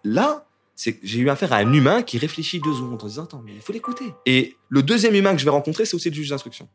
Là, 0.04 0.48
j'ai 0.76 1.20
eu 1.20 1.30
affaire 1.30 1.54
à 1.54 1.58
un 1.58 1.74
humain 1.74 2.02
qui 2.02 2.18
réfléchit 2.18 2.60
deux 2.60 2.74
secondes 2.74 3.02
en 3.02 3.08
disant 3.08 3.24
Attends, 3.24 3.44
mais 3.46 3.54
il 3.54 3.62
faut 3.62 3.74
l'écouter. 3.74 4.06
Et 4.26 4.56
le 4.70 4.84
deuxième 4.84 5.16
humain 5.16 5.34
que 5.34 5.40
je 5.40 5.46
vais 5.46 5.52
rencontrer, 5.52 5.86
c'est 5.86 5.96
aussi 5.96 6.10
le 6.10 6.16
juge 6.16 6.30
d'instruction. 6.30 6.68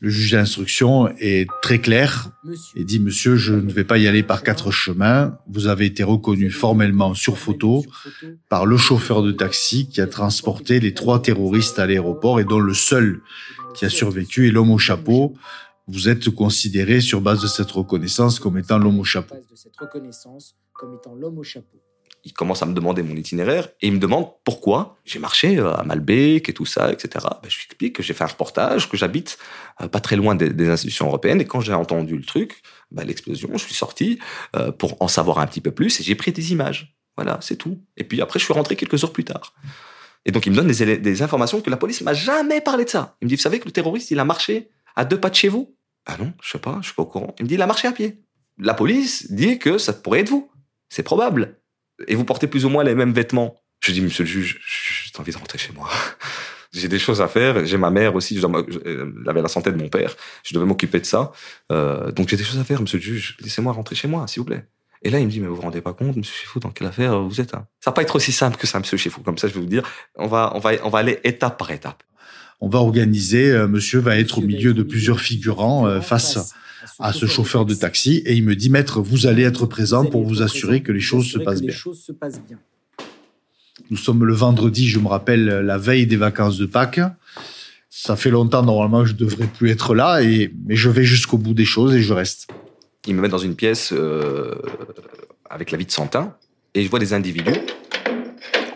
Le 0.00 0.10
juge 0.10 0.32
d'instruction 0.32 1.08
est 1.18 1.48
très 1.62 1.78
clair 1.78 2.30
et 2.76 2.84
dit 2.84 3.00
Monsieur, 3.00 3.36
je 3.36 3.54
ne 3.54 3.72
vais 3.72 3.84
pas 3.84 3.96
y 3.96 4.06
aller 4.06 4.22
par 4.22 4.42
quatre 4.42 4.70
chemins. 4.70 5.38
Vous 5.48 5.66
avez 5.66 5.86
été 5.86 6.02
reconnu 6.02 6.50
formellement 6.50 7.14
sur 7.14 7.38
photo 7.38 7.84
par 8.48 8.66
le 8.66 8.76
chauffeur 8.76 9.22
de 9.22 9.32
taxi 9.32 9.88
qui 9.88 10.00
a 10.00 10.06
transporté 10.06 10.78
les 10.80 10.92
trois 10.92 11.22
terroristes 11.22 11.78
à 11.78 11.86
l'aéroport 11.86 12.38
et 12.38 12.44
dont 12.44 12.60
le 12.60 12.74
seul 12.74 13.22
qui 13.74 13.84
a 13.86 13.88
survécu 13.88 14.48
est 14.48 14.50
l'homme 14.50 14.72
au 14.72 14.78
chapeau. 14.78 15.34
Vous 15.86 16.08
êtes 16.08 16.28
considéré 16.30 17.00
sur 17.00 17.20
base 17.20 17.40
de 17.40 17.46
cette 17.46 17.70
reconnaissance 17.70 18.38
comme 18.38 18.58
étant 18.58 18.78
l'homme 18.78 18.98
au 18.98 19.04
chapeau. 19.04 19.36
Il 22.24 22.32
commence 22.32 22.62
à 22.62 22.66
me 22.66 22.72
demander 22.72 23.02
mon 23.02 23.14
itinéraire 23.14 23.68
et 23.80 23.88
il 23.88 23.92
me 23.92 23.98
demande 23.98 24.28
pourquoi 24.44 24.96
j'ai 25.04 25.18
marché 25.18 25.58
euh, 25.58 25.74
à 25.74 25.82
Malbec 25.82 26.48
et 26.48 26.52
tout 26.52 26.66
ça, 26.66 26.90
etc. 26.90 27.26
Ben, 27.42 27.48
je 27.48 27.56
lui 27.56 27.64
explique 27.66 27.96
que 27.96 28.02
j'ai 28.02 28.14
fait 28.14 28.24
un 28.24 28.28
reportage, 28.28 28.88
que 28.88 28.96
j'habite 28.96 29.38
euh, 29.82 29.88
pas 29.88 30.00
très 30.00 30.16
loin 30.16 30.34
des, 30.34 30.68
institutions 30.68 31.06
européennes 31.06 31.40
et 31.40 31.44
quand 31.44 31.60
j'ai 31.60 31.74
entendu 31.74 32.16
le 32.16 32.24
truc, 32.24 32.62
ben, 32.90 33.04
l'explosion, 33.04 33.50
je 33.52 33.64
suis 33.64 33.74
sorti 33.74 34.18
euh, 34.56 34.72
pour 34.72 35.00
en 35.02 35.08
savoir 35.08 35.38
un 35.38 35.46
petit 35.46 35.60
peu 35.60 35.70
plus 35.70 36.00
et 36.00 36.02
j'ai 36.02 36.14
pris 36.14 36.32
des 36.32 36.52
images. 36.52 36.96
Voilà, 37.16 37.38
c'est 37.42 37.56
tout. 37.56 37.78
Et 37.96 38.04
puis 38.04 38.20
après, 38.20 38.38
je 38.38 38.44
suis 38.44 38.54
rentré 38.54 38.74
quelques 38.74 39.04
heures 39.04 39.12
plus 39.12 39.24
tard. 39.24 39.54
Et 40.24 40.32
donc, 40.32 40.46
il 40.46 40.50
me 40.50 40.56
donne 40.56 40.68
des, 40.68 40.96
des 40.96 41.22
informations 41.22 41.60
que 41.60 41.70
la 41.70 41.76
police 41.76 42.00
m'a 42.00 42.14
jamais 42.14 42.60
parlé 42.60 42.84
de 42.84 42.90
ça. 42.90 43.16
Il 43.20 43.26
me 43.26 43.28
dit, 43.28 43.36
vous 43.36 43.42
savez 43.42 43.60
que 43.60 43.66
le 43.66 43.72
terroriste, 43.72 44.10
il 44.10 44.18
a 44.18 44.24
marché 44.24 44.70
à 44.96 45.04
deux 45.04 45.20
pas 45.20 45.30
de 45.30 45.34
chez 45.34 45.48
vous? 45.48 45.76
Ah 46.06 46.16
non, 46.18 46.32
je 46.42 46.50
sais 46.50 46.58
pas, 46.58 46.78
je 46.80 46.86
suis 46.86 46.94
pas 46.94 47.02
au 47.02 47.06
courant. 47.06 47.34
Il 47.38 47.44
me 47.44 47.48
dit, 47.48 47.54
il 47.54 47.62
a 47.62 47.66
marché 47.66 47.88
à 47.88 47.92
pied. 47.92 48.22
La 48.58 48.74
police 48.74 49.32
dit 49.32 49.58
que 49.58 49.78
ça 49.78 49.92
pourrait 49.92 50.20
être 50.20 50.28
vous. 50.28 50.50
C'est 50.88 51.02
probable. 51.02 51.58
Et 52.08 52.14
vous 52.14 52.24
portez 52.24 52.46
plus 52.46 52.64
ou 52.64 52.68
moins 52.68 52.84
les 52.84 52.94
mêmes 52.94 53.12
vêtements. 53.12 53.54
Je 53.80 53.92
dis, 53.92 54.00
monsieur 54.00 54.24
le 54.24 54.28
juge, 54.30 54.60
j'ai 55.12 55.18
envie 55.20 55.32
de 55.32 55.36
rentrer 55.38 55.58
chez 55.58 55.72
moi. 55.72 55.88
J'ai 56.76 56.88
des 56.88 56.98
choses 56.98 57.20
à 57.20 57.28
faire. 57.28 57.64
J'ai 57.64 57.76
ma 57.76 57.90
mère 57.90 58.16
aussi. 58.16 58.36
M'oc- 58.44 58.68
euh, 58.84 59.12
Elle 59.22 59.28
avait 59.30 59.42
la 59.42 59.46
santé 59.48 59.70
de 59.70 59.76
mon 59.76 59.88
père. 59.88 60.16
Je 60.42 60.54
devais 60.54 60.66
m'occuper 60.66 60.98
de 60.98 61.06
ça. 61.06 61.30
Euh, 61.70 62.10
donc 62.10 62.28
j'ai 62.28 62.36
des 62.36 62.42
choses 62.42 62.58
à 62.58 62.64
faire, 62.64 62.80
monsieur 62.80 62.98
le 62.98 63.04
juge. 63.04 63.36
Laissez-moi 63.40 63.72
rentrer 63.72 63.94
chez 63.94 64.08
moi, 64.08 64.26
s'il 64.26 64.40
vous 64.40 64.46
plaît. 64.46 64.64
Et 65.02 65.10
là, 65.10 65.20
il 65.20 65.26
me 65.26 65.30
dit, 65.30 65.38
mais 65.38 65.46
vous 65.46 65.54
vous 65.54 65.62
rendez 65.62 65.80
pas 65.80 65.92
compte, 65.92 66.16
monsieur 66.16 66.34
Chefou, 66.34 66.58
dans 66.58 66.70
quelle 66.70 66.88
affaire 66.88 67.20
vous 67.22 67.40
êtes 67.40 67.54
hein? 67.54 67.68
Ça 67.78 67.90
va 67.90 67.94
pas 67.94 68.02
être 68.02 68.16
aussi 68.16 68.32
simple 68.32 68.56
que 68.56 68.66
ça, 68.66 68.80
monsieur 68.80 68.96
Chefou. 68.96 69.20
Comme 69.22 69.38
ça, 69.38 69.46
je 69.46 69.54
vais 69.54 69.60
vous 69.60 69.66
dire, 69.66 69.84
on 70.16 70.26
va, 70.26 70.50
on 70.56 70.58
va, 70.58 70.72
on 70.82 70.88
va 70.88 70.98
aller 70.98 71.20
étape 71.22 71.58
par 71.58 71.70
étape. 71.70 72.02
On 72.64 72.68
va 72.68 72.78
organiser, 72.78 73.50
euh, 73.50 73.68
monsieur 73.68 74.00
va 74.00 74.18
être 74.18 74.38
au 74.38 74.40
milieu 74.40 74.72
de 74.72 74.82
plusieurs 74.82 75.20
figurants 75.20 75.86
euh, 75.86 76.00
face 76.00 76.54
à 76.98 77.12
ce 77.12 77.26
chauffeur 77.26 77.66
de 77.66 77.74
taxi 77.74 78.22
et 78.24 78.32
il 78.32 78.42
me 78.42 78.56
dit, 78.56 78.70
maître, 78.70 79.02
vous 79.02 79.26
allez 79.26 79.42
être 79.42 79.66
présent 79.66 80.06
pour 80.06 80.24
vous 80.24 80.40
assurer 80.40 80.82
que 80.82 80.90
les 80.90 81.00
choses 81.00 81.26
se 81.26 81.38
passent 81.38 81.60
bien. 81.60 81.74
choses 81.74 82.00
se 82.02 82.12
passent 82.12 82.40
bien. 82.40 82.58
Nous 83.90 83.98
sommes 83.98 84.24
le 84.24 84.32
vendredi, 84.32 84.88
je 84.88 84.98
me 84.98 85.08
rappelle, 85.08 85.44
la 85.44 85.76
veille 85.76 86.06
des 86.06 86.16
vacances 86.16 86.56
de 86.56 86.64
Pâques. 86.64 87.02
Ça 87.90 88.16
fait 88.16 88.30
longtemps, 88.30 88.62
normalement, 88.62 89.04
je 89.04 89.12
devrais 89.12 89.46
plus 89.46 89.68
être 89.68 89.94
là, 89.94 90.22
et, 90.22 90.50
mais 90.64 90.74
je 90.74 90.88
vais 90.88 91.04
jusqu'au 91.04 91.36
bout 91.36 91.52
des 91.52 91.66
choses 91.66 91.94
et 91.94 92.00
je 92.00 92.14
reste. 92.14 92.48
Ils 93.06 93.14
me 93.14 93.20
mettent 93.20 93.32
dans 93.32 93.36
une 93.36 93.56
pièce 93.56 93.92
euh, 93.92 94.54
avec 95.50 95.70
la 95.70 95.76
vie 95.76 95.84
de 95.84 95.90
Santin 95.90 96.34
et 96.72 96.82
je 96.82 96.88
vois 96.88 96.98
des 96.98 97.12
individus. 97.12 97.60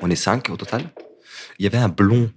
On 0.02 0.10
est 0.10 0.16
cinq 0.16 0.50
au 0.50 0.58
total. 0.58 0.82
Il 1.58 1.62
y 1.62 1.66
avait 1.66 1.78
un 1.78 1.88
blond 1.88 2.30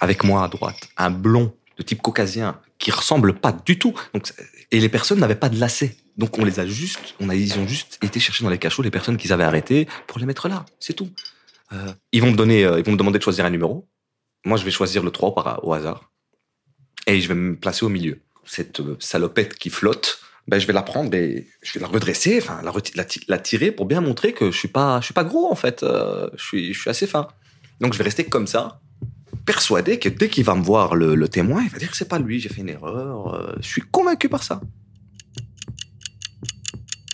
avec 0.00 0.24
moi 0.24 0.44
à 0.44 0.48
droite, 0.48 0.88
un 0.96 1.10
blond 1.10 1.54
de 1.76 1.82
type 1.82 2.02
caucasien 2.02 2.60
qui 2.78 2.90
ressemble 2.90 3.34
pas 3.34 3.52
du 3.52 3.78
tout. 3.78 3.94
Donc, 4.14 4.32
et 4.70 4.80
les 4.80 4.88
personnes 4.88 5.18
n'avaient 5.20 5.34
pas 5.34 5.48
de 5.48 5.58
lacets. 5.58 5.96
Donc 6.16 6.38
on 6.38 6.44
les 6.44 6.58
a 6.58 6.66
juste, 6.66 7.14
on 7.20 7.28
a, 7.28 7.34
ils 7.34 7.58
ont 7.58 7.66
juste 7.66 7.98
été 8.02 8.18
chercher 8.18 8.44
dans 8.44 8.50
les 8.50 8.58
cachots 8.58 8.82
les 8.82 8.90
personnes 8.90 9.16
qu'ils 9.16 9.32
avaient 9.32 9.44
arrêtées 9.44 9.86
pour 10.06 10.18
les 10.18 10.26
mettre 10.26 10.48
là. 10.48 10.66
C'est 10.80 10.94
tout. 10.94 11.10
Euh, 11.72 11.92
ils 12.12 12.20
vont 12.20 12.32
me 12.32 12.36
donner, 12.36 12.64
euh, 12.64 12.78
ils 12.78 12.84
vont 12.84 12.92
me 12.92 12.96
demander 12.96 13.18
de 13.18 13.22
choisir 13.22 13.44
un 13.44 13.50
numéro. 13.50 13.88
Moi, 14.44 14.56
je 14.56 14.64
vais 14.64 14.70
choisir 14.70 15.02
le 15.02 15.10
3 15.10 15.34
par, 15.34 15.64
au 15.66 15.72
hasard. 15.72 16.10
Et 17.06 17.20
je 17.20 17.28
vais 17.28 17.34
me 17.34 17.56
placer 17.56 17.84
au 17.84 17.88
milieu. 17.88 18.20
Cette 18.44 18.80
euh, 18.80 18.96
salopette 18.98 19.54
qui 19.54 19.70
flotte, 19.70 20.20
ben, 20.46 20.58
je 20.58 20.66
vais 20.66 20.72
la 20.72 20.82
prendre 20.82 21.14
et 21.14 21.46
je 21.62 21.74
vais 21.74 21.80
la 21.80 21.86
redresser, 21.86 22.38
enfin, 22.42 22.62
la, 22.62 22.72
la, 22.94 23.04
la 23.28 23.38
tirer 23.38 23.70
pour 23.70 23.86
bien 23.86 24.00
montrer 24.00 24.32
que 24.32 24.50
je 24.50 24.58
suis 24.58 24.68
pas, 24.68 25.02
suis 25.02 25.14
pas 25.14 25.24
gros, 25.24 25.52
en 25.52 25.54
fait. 25.54 25.84
Je 25.84 26.42
suis, 26.42 26.72
je 26.72 26.80
suis 26.80 26.90
assez 26.90 27.06
fin. 27.06 27.28
Donc, 27.80 27.92
je 27.92 27.98
vais 27.98 28.04
rester 28.04 28.24
comme 28.24 28.46
ça, 28.46 28.80
persuadé 29.48 29.98
que 29.98 30.10
dès 30.10 30.28
qu'il 30.28 30.44
va 30.44 30.54
me 30.54 30.62
voir 30.62 30.94
le, 30.94 31.26
témoin, 31.26 31.62
il 31.64 31.70
va 31.70 31.78
dire 31.78 31.90
que 31.90 31.96
c'est 31.96 32.08
pas 32.08 32.18
lui, 32.18 32.38
j'ai 32.38 32.50
fait 32.50 32.60
une 32.60 32.68
erreur. 32.68 33.34
Euh, 33.34 33.54
je 33.62 33.66
suis 33.66 33.80
convaincu 33.80 34.28
par 34.28 34.42
ça. 34.42 34.60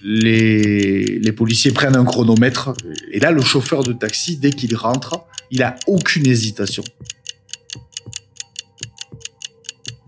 Les, 0.02 1.20
les 1.20 1.32
policiers 1.32 1.70
prennent 1.70 1.94
un 1.94 2.04
chronomètre, 2.04 2.74
et 3.12 3.20
là, 3.20 3.30
le 3.30 3.40
chauffeur 3.40 3.84
de 3.84 3.92
taxi, 3.92 4.36
dès 4.36 4.50
qu'il 4.50 4.74
rentre, 4.74 5.24
il 5.52 5.62
a 5.62 5.76
aucune 5.86 6.26
hésitation. 6.26 6.82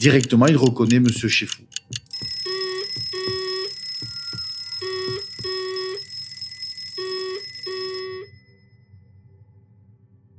directement, 0.01 0.47
il 0.49 0.57
reconnaît 0.57 0.99
Monsieur 0.99 1.29
Chefou. 1.29 1.63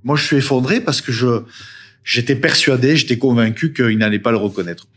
Moi, 0.03 0.17
je 0.17 0.23
suis 0.25 0.35
effondré 0.37 0.79
parce 0.79 1.01
que 1.01 1.11
je 1.11 1.43
j'étais 2.07 2.37
persuadé, 2.37 2.95
j'étais 2.95 3.17
convaincu 3.17 3.73
qu'il 3.73 3.97
n'allait 3.97 4.17
pas 4.17 4.31
le 4.31 4.37
reconnaître. 4.37 4.87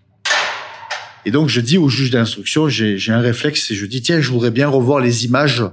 Et 1.26 1.32
donc, 1.32 1.48
je 1.48 1.60
dis 1.60 1.76
au 1.76 1.88
juge 1.88 2.10
d'instruction, 2.10 2.68
j'ai 2.68 3.12
un 3.12 3.20
réflexe 3.20 3.70
et 3.72 3.74
je 3.74 3.84
dis, 3.84 4.00
tiens, 4.00 4.20
je 4.20 4.30
voudrais 4.30 4.52
bien 4.52 4.68
revoir 4.68 5.00
les 5.00 5.24
images 5.26 5.64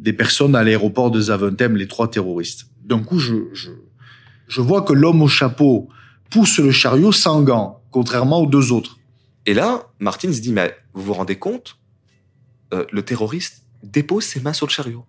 des 0.00 0.14
personnes 0.14 0.56
à 0.56 0.64
l'aéroport 0.64 1.10
de 1.10 1.20
Zaventem, 1.20 1.76
les 1.76 1.86
trois 1.86 2.10
terroristes. 2.10 2.66
D'un 2.82 3.00
coup, 3.00 3.18
je, 3.18 3.34
je, 3.52 3.70
je 4.48 4.60
vois 4.62 4.82
que 4.82 4.94
l'homme 4.94 5.22
au 5.22 5.28
chapeau 5.28 5.90
pousse 6.30 6.58
le 6.58 6.72
chariot 6.72 7.12
sans 7.12 7.42
gants, 7.42 7.82
contrairement 7.90 8.40
aux 8.40 8.46
deux 8.46 8.72
autres. 8.72 8.98
Et 9.44 9.52
là, 9.52 9.86
Martin 9.98 10.32
se 10.32 10.40
dit, 10.40 10.52
mais 10.52 10.74
vous 10.94 11.02
vous 11.02 11.12
rendez 11.12 11.36
compte 11.36 11.76
euh, 12.72 12.86
Le 12.90 13.02
terroriste 13.02 13.64
dépose 13.82 14.24
ses 14.24 14.40
mains 14.40 14.54
sur 14.54 14.66
le 14.66 14.72
chariot. 14.72 15.04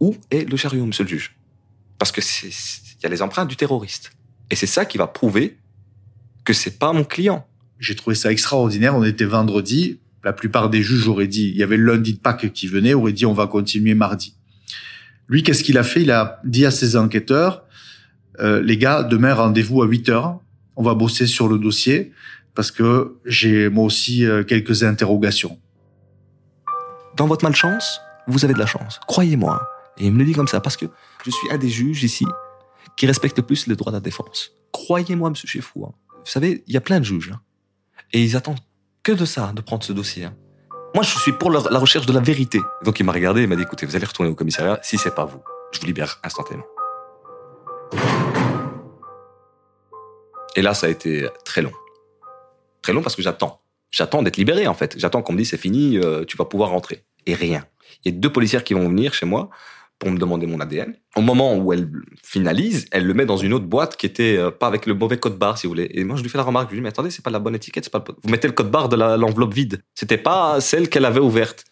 Où 0.00 0.16
est 0.32 0.50
le 0.50 0.56
chariot, 0.56 0.84
monsieur 0.84 1.04
le 1.04 1.10
juge? 1.10 1.36
Parce 1.96 2.10
que 2.10 2.20
il 2.20 3.02
y 3.02 3.06
a 3.06 3.08
les 3.08 3.22
empreintes 3.22 3.48
du 3.48 3.56
terroriste. 3.56 4.12
Et 4.50 4.56
c'est 4.56 4.66
ça 4.66 4.84
qui 4.84 4.98
va 4.98 5.06
prouver 5.06 5.58
que 6.44 6.52
c'est 6.52 6.78
pas 6.78 6.92
mon 6.92 7.04
client. 7.04 7.46
J'ai 7.78 7.94
trouvé 7.94 8.16
ça 8.16 8.32
extraordinaire. 8.32 8.94
On 8.96 9.04
était 9.04 9.24
vendredi. 9.24 10.00
La 10.24 10.32
plupart 10.32 10.68
des 10.68 10.82
juges 10.82 11.08
auraient 11.08 11.28
dit, 11.28 11.48
il 11.48 11.56
y 11.56 11.62
avait 11.62 11.76
le 11.76 11.84
lundi 11.84 12.14
de 12.14 12.18
Pâques 12.18 12.52
qui 12.52 12.66
venait, 12.66 12.92
auraient 12.92 13.12
dit 13.12 13.24
on 13.24 13.32
va 13.32 13.46
continuer 13.46 13.94
mardi. 13.94 14.34
Lui, 15.28 15.42
qu'est-ce 15.42 15.62
qu'il 15.62 15.78
a 15.78 15.82
fait? 15.82 16.02
Il 16.02 16.10
a 16.10 16.40
dit 16.44 16.66
à 16.66 16.70
ses 16.70 16.96
enquêteurs, 16.96 17.64
euh, 18.40 18.60
les 18.60 18.76
gars, 18.76 19.02
demain 19.02 19.32
rendez-vous 19.32 19.82
à 19.82 19.86
8 19.86 20.08
heures. 20.10 20.40
On 20.76 20.82
va 20.82 20.94
bosser 20.94 21.26
sur 21.26 21.48
le 21.48 21.58
dossier 21.58 22.12
parce 22.54 22.70
que 22.70 23.16
j'ai 23.24 23.68
moi 23.68 23.84
aussi 23.84 24.26
euh, 24.26 24.42
quelques 24.44 24.82
interrogations. 24.82 25.58
Dans 27.16 27.26
votre 27.26 27.44
malchance, 27.44 28.00
vous 28.26 28.44
avez 28.44 28.54
de 28.54 28.58
la 28.58 28.66
chance. 28.66 29.00
Croyez-moi. 29.06 29.66
Et 29.98 30.06
il 30.06 30.12
me 30.12 30.18
le 30.18 30.24
dit 30.24 30.32
comme 30.32 30.48
ça 30.48 30.60
parce 30.60 30.76
que 30.76 30.86
je 31.24 31.30
suis 31.30 31.50
un 31.50 31.58
des 31.58 31.68
juges 31.68 32.02
ici 32.02 32.26
qui 32.96 33.06
respecte 33.06 33.40
plus 33.40 33.66
les 33.66 33.76
droits 33.76 33.92
de 33.92 33.96
la 33.96 34.00
défense. 34.00 34.52
Croyez-moi, 34.72 35.30
monsieur 35.30 35.48
Chefou. 35.48 35.84
Hein. 35.84 35.92
Vous 36.10 36.30
savez, 36.30 36.64
il 36.66 36.74
y 36.74 36.76
a 36.76 36.80
plein 36.80 37.00
de 37.00 37.04
juges. 37.04 37.32
Hein. 37.32 37.40
Et 38.12 38.22
ils 38.22 38.36
attendent 38.36 38.60
que 39.02 39.12
de 39.12 39.24
ça, 39.24 39.52
de 39.54 39.60
prendre 39.60 39.82
ce 39.84 39.92
dossier. 39.92 40.24
Hein. 40.24 40.36
Moi, 40.94 41.04
je 41.04 41.18
suis 41.18 41.32
pour 41.32 41.50
la 41.50 41.78
recherche 41.78 42.06
de 42.06 42.12
la 42.12 42.20
vérité. 42.20 42.60
Donc, 42.84 42.98
il 43.00 43.04
m'a 43.04 43.12
regardé 43.12 43.42
et 43.42 43.46
m'a 43.46 43.56
dit, 43.56 43.62
écoutez, 43.62 43.86
vous 43.86 43.94
allez 43.94 44.06
retourner 44.06 44.30
au 44.30 44.34
commissariat. 44.34 44.78
Si 44.82 44.98
c'est 44.98 45.14
pas 45.14 45.24
vous, 45.24 45.40
je 45.72 45.80
vous 45.80 45.86
libère 45.86 46.20
instantanément. 46.24 46.64
Et 50.56 50.62
là, 50.62 50.74
ça 50.74 50.88
a 50.88 50.90
été 50.90 51.28
très 51.44 51.62
long. 51.62 51.72
Très 52.82 52.92
long 52.92 53.02
parce 53.02 53.14
que 53.14 53.22
j'attends. 53.22 53.60
J'attends 53.90 54.22
d'être 54.22 54.36
libéré, 54.36 54.66
en 54.66 54.74
fait. 54.74 54.98
J'attends 54.98 55.22
qu'on 55.22 55.32
me 55.32 55.38
dise, 55.38 55.50
c'est 55.50 55.56
fini, 55.56 55.98
euh, 55.98 56.24
tu 56.24 56.36
vas 56.36 56.44
pouvoir 56.44 56.70
rentrer. 56.70 57.04
Et 57.26 57.34
rien. 57.34 57.64
Il 58.04 58.12
y 58.12 58.16
a 58.16 58.18
deux 58.18 58.32
policières 58.32 58.64
qui 58.64 58.74
vont 58.74 58.88
venir 58.88 59.14
chez 59.14 59.26
moi 59.26 59.50
pour 60.00 60.10
me 60.10 60.18
demander 60.18 60.46
mon 60.46 60.58
ADN. 60.58 60.96
Au 61.14 61.20
moment 61.20 61.56
où 61.56 61.72
elle 61.72 61.88
finalise, 62.24 62.86
elle 62.90 63.06
le 63.06 63.12
met 63.14 63.26
dans 63.26 63.36
une 63.36 63.52
autre 63.52 63.66
boîte 63.66 63.96
qui 63.96 64.06
était 64.06 64.36
euh, 64.38 64.50
pas 64.50 64.66
avec 64.66 64.86
le 64.86 64.94
mauvais 64.94 65.18
code 65.18 65.38
barre, 65.38 65.58
si 65.58 65.66
vous 65.66 65.72
voulez. 65.72 65.90
Et 65.92 66.04
moi, 66.04 66.16
je 66.16 66.22
lui 66.22 66.30
fais 66.30 66.38
la 66.38 66.44
remarque, 66.44 66.68
je 66.68 66.72
lui 66.72 66.80
dis, 66.80 66.82
mais 66.82 66.88
attendez, 66.88 67.10
c'est 67.10 67.22
pas 67.22 67.30
la 67.30 67.38
bonne 67.38 67.54
étiquette, 67.54 67.84
c'est 67.84 67.92
pas 67.92 68.02
vous 68.02 68.30
mettez 68.30 68.48
le 68.48 68.54
code 68.54 68.70
barre 68.70 68.88
de 68.88 68.96
l'enveloppe 68.96 69.52
vide. 69.52 69.82
C'était 69.94 70.16
pas 70.16 70.60
celle 70.62 70.88
qu'elle 70.88 71.04
avait 71.04 71.20
ouverte. 71.20 71.66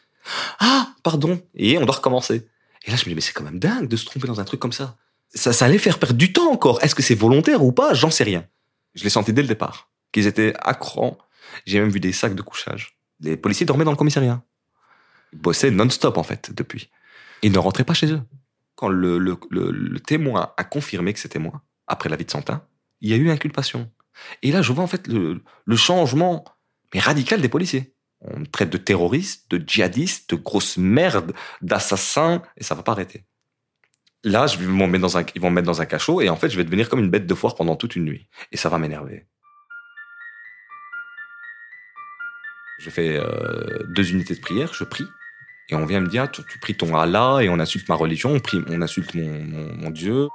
Ah, 0.60 0.88
pardon. 1.02 1.40
Et 1.54 1.78
on 1.78 1.86
doit 1.86 1.96
recommencer. 1.96 2.46
Et 2.86 2.90
là, 2.90 2.98
je 2.98 3.04
me 3.04 3.08
dis, 3.08 3.14
mais 3.14 3.22
c'est 3.22 3.32
quand 3.32 3.44
même 3.44 3.58
dingue 3.58 3.88
de 3.88 3.96
se 3.96 4.04
tromper 4.04 4.28
dans 4.28 4.40
un 4.40 4.44
truc 4.44 4.60
comme 4.60 4.72
ça. 4.72 4.96
Ça, 5.34 5.54
ça 5.54 5.64
allait 5.64 5.78
faire 5.78 5.98
perdre 5.98 6.16
du 6.16 6.32
temps 6.32 6.52
encore. 6.52 6.82
Est-ce 6.82 6.94
que 6.94 7.02
c'est 7.02 7.14
volontaire 7.14 7.64
ou 7.64 7.72
pas? 7.72 7.94
J'en 7.94 8.10
sais 8.10 8.24
rien. 8.24 8.44
Je 8.94 9.04
l'ai 9.04 9.10
senti 9.10 9.32
dès 9.32 9.42
le 9.42 9.48
départ. 9.48 9.88
Qu'ils 10.12 10.26
étaient 10.26 10.52
accrants. 10.60 11.16
J'ai 11.64 11.80
même 11.80 11.90
vu 11.90 12.00
des 12.00 12.12
sacs 12.12 12.34
de 12.34 12.42
couchage. 12.42 12.98
Les 13.20 13.38
policiers 13.38 13.64
dormaient 13.64 13.84
dans 13.84 13.90
le 13.90 13.96
commissariat. 13.96 14.42
Ils 15.32 15.38
bossaient 15.38 15.70
non-stop, 15.70 16.18
en 16.18 16.22
fait, 16.22 16.50
depuis. 16.54 16.90
Ils 17.42 17.52
ne 17.52 17.58
rentraient 17.58 17.84
pas 17.84 17.94
chez 17.94 18.12
eux. 18.12 18.22
Quand 18.74 18.88
le, 18.88 19.98
témoin 20.06 20.52
a 20.56 20.64
confirmé 20.64 21.12
que 21.12 21.18
c'était 21.18 21.38
moi, 21.38 21.62
après 21.86 22.08
la 22.08 22.16
vie 22.16 22.24
de 22.24 22.30
Santin, 22.30 22.64
il 23.00 23.10
y 23.10 23.12
a 23.12 23.16
eu 23.16 23.30
inculpation. 23.30 23.90
Et 24.42 24.52
là, 24.52 24.62
je 24.62 24.72
vois 24.72 24.84
en 24.84 24.88
fait 24.88 25.06
le, 25.08 25.42
changement 25.76 26.44
mais 26.94 27.00
radical 27.00 27.40
des 27.40 27.48
policiers. 27.48 27.94
On 28.20 28.40
me 28.40 28.46
traite 28.46 28.70
de 28.70 28.78
terroriste, 28.78 29.50
de 29.50 29.62
djihadiste, 29.64 30.30
de 30.30 30.36
grosse 30.36 30.76
merde, 30.76 31.34
d'assassin, 31.60 32.42
et 32.56 32.64
ça 32.64 32.74
va 32.74 32.82
pas 32.82 32.92
arrêter. 32.92 33.24
Là, 34.24 34.46
je 34.48 34.58
vais 34.58 34.98
dans 34.98 35.18
un, 35.18 35.24
ils 35.34 35.40
vont 35.40 35.50
me 35.50 35.56
mettre 35.56 35.66
dans 35.66 35.80
un 35.80 35.86
cachot, 35.86 36.20
et 36.20 36.28
en 36.28 36.34
fait, 36.34 36.48
je 36.48 36.56
vais 36.56 36.64
devenir 36.64 36.88
comme 36.88 36.98
une 36.98 37.10
bête 37.10 37.26
de 37.26 37.34
foire 37.34 37.54
pendant 37.54 37.76
toute 37.76 37.94
une 37.94 38.04
nuit. 38.04 38.28
Et 38.50 38.56
ça 38.56 38.68
va 38.68 38.78
m'énerver. 38.78 39.26
Je 42.78 42.90
fais 42.90 43.16
euh, 43.16 43.84
deux 43.88 44.10
unités 44.10 44.34
de 44.34 44.40
prière, 44.40 44.72
je 44.72 44.84
prie, 44.84 45.06
et 45.68 45.74
on 45.74 45.84
vient 45.84 46.00
me 46.00 46.08
dire, 46.08 46.30
tu, 46.30 46.42
pries 46.60 46.74
ton 46.74 46.96
Allah 46.96 47.38
et 47.42 47.48
on 47.48 47.58
insulte 47.58 47.88
ma 47.88 47.94
religion, 47.94 48.32
on, 48.32 48.40
prie, 48.40 48.60
on 48.68 48.80
insulte 48.80 49.14
mon, 49.14 49.76
mon, 49.76 49.90
Dieu. 49.90 50.28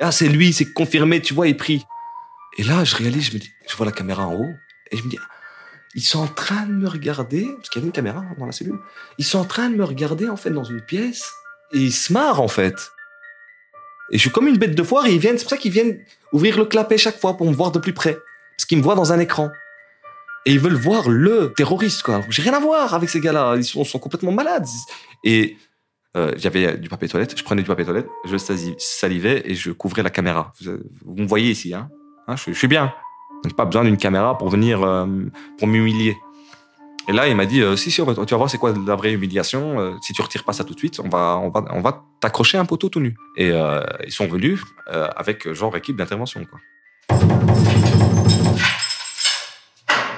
Ah, 0.00 0.10
c'est 0.10 0.28
lui, 0.28 0.52
c'est 0.52 0.72
confirmé, 0.72 1.20
tu 1.20 1.34
vois, 1.34 1.48
il 1.48 1.56
prie. 1.56 1.84
Et 2.56 2.62
là, 2.62 2.84
je 2.84 2.96
réalise, 2.96 3.30
je 3.30 3.38
je 3.68 3.76
vois 3.76 3.86
la 3.86 3.92
caméra 3.92 4.26
en 4.26 4.34
haut 4.34 4.54
et 4.90 4.96
je 4.96 5.02
me 5.02 5.10
dis, 5.10 5.18
ils 5.94 6.02
sont 6.02 6.20
en 6.20 6.26
train 6.26 6.66
de 6.66 6.72
me 6.72 6.88
regarder, 6.88 7.46
parce 7.56 7.68
qu'il 7.68 7.80
y 7.80 7.82
avait 7.82 7.88
une 7.88 7.92
caméra 7.92 8.24
dans 8.38 8.46
la 8.46 8.52
cellule, 8.52 8.78
ils 9.18 9.24
sont 9.24 9.38
en 9.38 9.44
train 9.44 9.68
de 9.68 9.76
me 9.76 9.84
regarder, 9.84 10.28
en 10.28 10.36
fait, 10.36 10.50
dans 10.50 10.64
une 10.64 10.80
pièce 10.80 11.30
et 11.72 11.78
ils 11.78 11.92
se 11.92 12.12
marrent, 12.12 12.40
en 12.40 12.48
fait. 12.48 12.90
Et 14.10 14.16
je 14.16 14.22
suis 14.22 14.30
comme 14.30 14.48
une 14.48 14.58
bête 14.58 14.74
de 14.74 14.82
foire 14.82 15.06
et 15.06 15.12
ils 15.12 15.20
viennent, 15.20 15.36
c'est 15.36 15.44
pour 15.44 15.50
ça 15.50 15.56
qu'ils 15.56 15.72
viennent 15.72 16.00
ouvrir 16.32 16.58
le 16.58 16.64
clapet 16.64 16.96
chaque 16.96 17.20
fois 17.20 17.36
pour 17.36 17.46
me 17.46 17.54
voir 17.54 17.70
de 17.70 17.78
plus 17.78 17.92
près. 17.92 18.18
Parce 18.56 18.66
qu'ils 18.66 18.78
me 18.78 18.82
voient 18.82 18.94
dans 18.94 19.12
un 19.12 19.18
écran 19.18 19.50
et 20.46 20.52
ils 20.52 20.60
veulent 20.60 20.74
voir 20.74 21.08
le 21.08 21.52
terroriste 21.56 22.02
quoi. 22.02 22.22
J'ai 22.28 22.42
rien 22.42 22.54
à 22.54 22.60
voir 22.60 22.94
avec 22.94 23.08
ces 23.08 23.20
gars-là, 23.20 23.56
ils 23.56 23.64
sont, 23.64 23.84
complètement 23.98 24.32
malades. 24.32 24.66
Et 25.24 25.56
euh, 26.16 26.32
j'avais 26.36 26.76
du 26.76 26.88
papier 26.88 27.08
toilette, 27.08 27.38
je 27.38 27.44
prenais 27.44 27.62
du 27.62 27.68
papier 27.68 27.84
toilette, 27.84 28.08
je 28.24 28.36
salivais 28.78 29.42
et 29.44 29.54
je 29.54 29.70
couvrais 29.70 30.02
la 30.02 30.10
caméra. 30.10 30.52
Vous, 31.04 31.16
me 31.16 31.26
voyez 31.26 31.50
ici, 31.50 31.74
hein, 31.74 31.88
hein 32.26 32.36
je, 32.36 32.52
suis 32.52 32.68
bien. 32.68 32.92
Donc 33.44 33.54
pas 33.54 33.64
besoin 33.64 33.84
d'une 33.84 33.96
caméra 33.96 34.36
pour 34.36 34.48
venir 34.48 34.82
euh, 34.82 35.06
pour 35.58 35.68
m'humilier. 35.68 36.16
Et 37.08 37.12
là, 37.12 37.26
il 37.26 37.34
m'a 37.34 37.46
dit 37.46 37.62
euh, 37.62 37.76
si 37.76 37.90
si, 37.90 38.02
tu 38.02 38.04
vas 38.04 38.36
voir 38.36 38.50
c'est 38.50 38.58
quoi 38.58 38.72
la 38.86 38.94
vraie 38.94 39.12
humiliation? 39.12 39.98
Si 40.02 40.12
tu 40.12 40.22
retires 40.22 40.44
pas 40.44 40.52
ça 40.52 40.64
tout 40.64 40.74
de 40.74 40.78
suite, 40.78 41.00
on 41.00 41.08
va 41.08 41.38
on 41.42 41.48
va 41.48 41.64
on 41.70 41.80
va 41.80 42.04
t'accrocher 42.20 42.58
un 42.58 42.64
poteau 42.64 42.88
tout 42.88 43.00
nu. 43.00 43.16
Et 43.36 43.50
ils 44.06 44.12
sont 44.12 44.26
venus 44.26 44.60
avec 44.86 45.52
genre 45.52 45.76
équipe 45.76 45.96
d'intervention 45.96 46.44
quoi. 46.44 46.60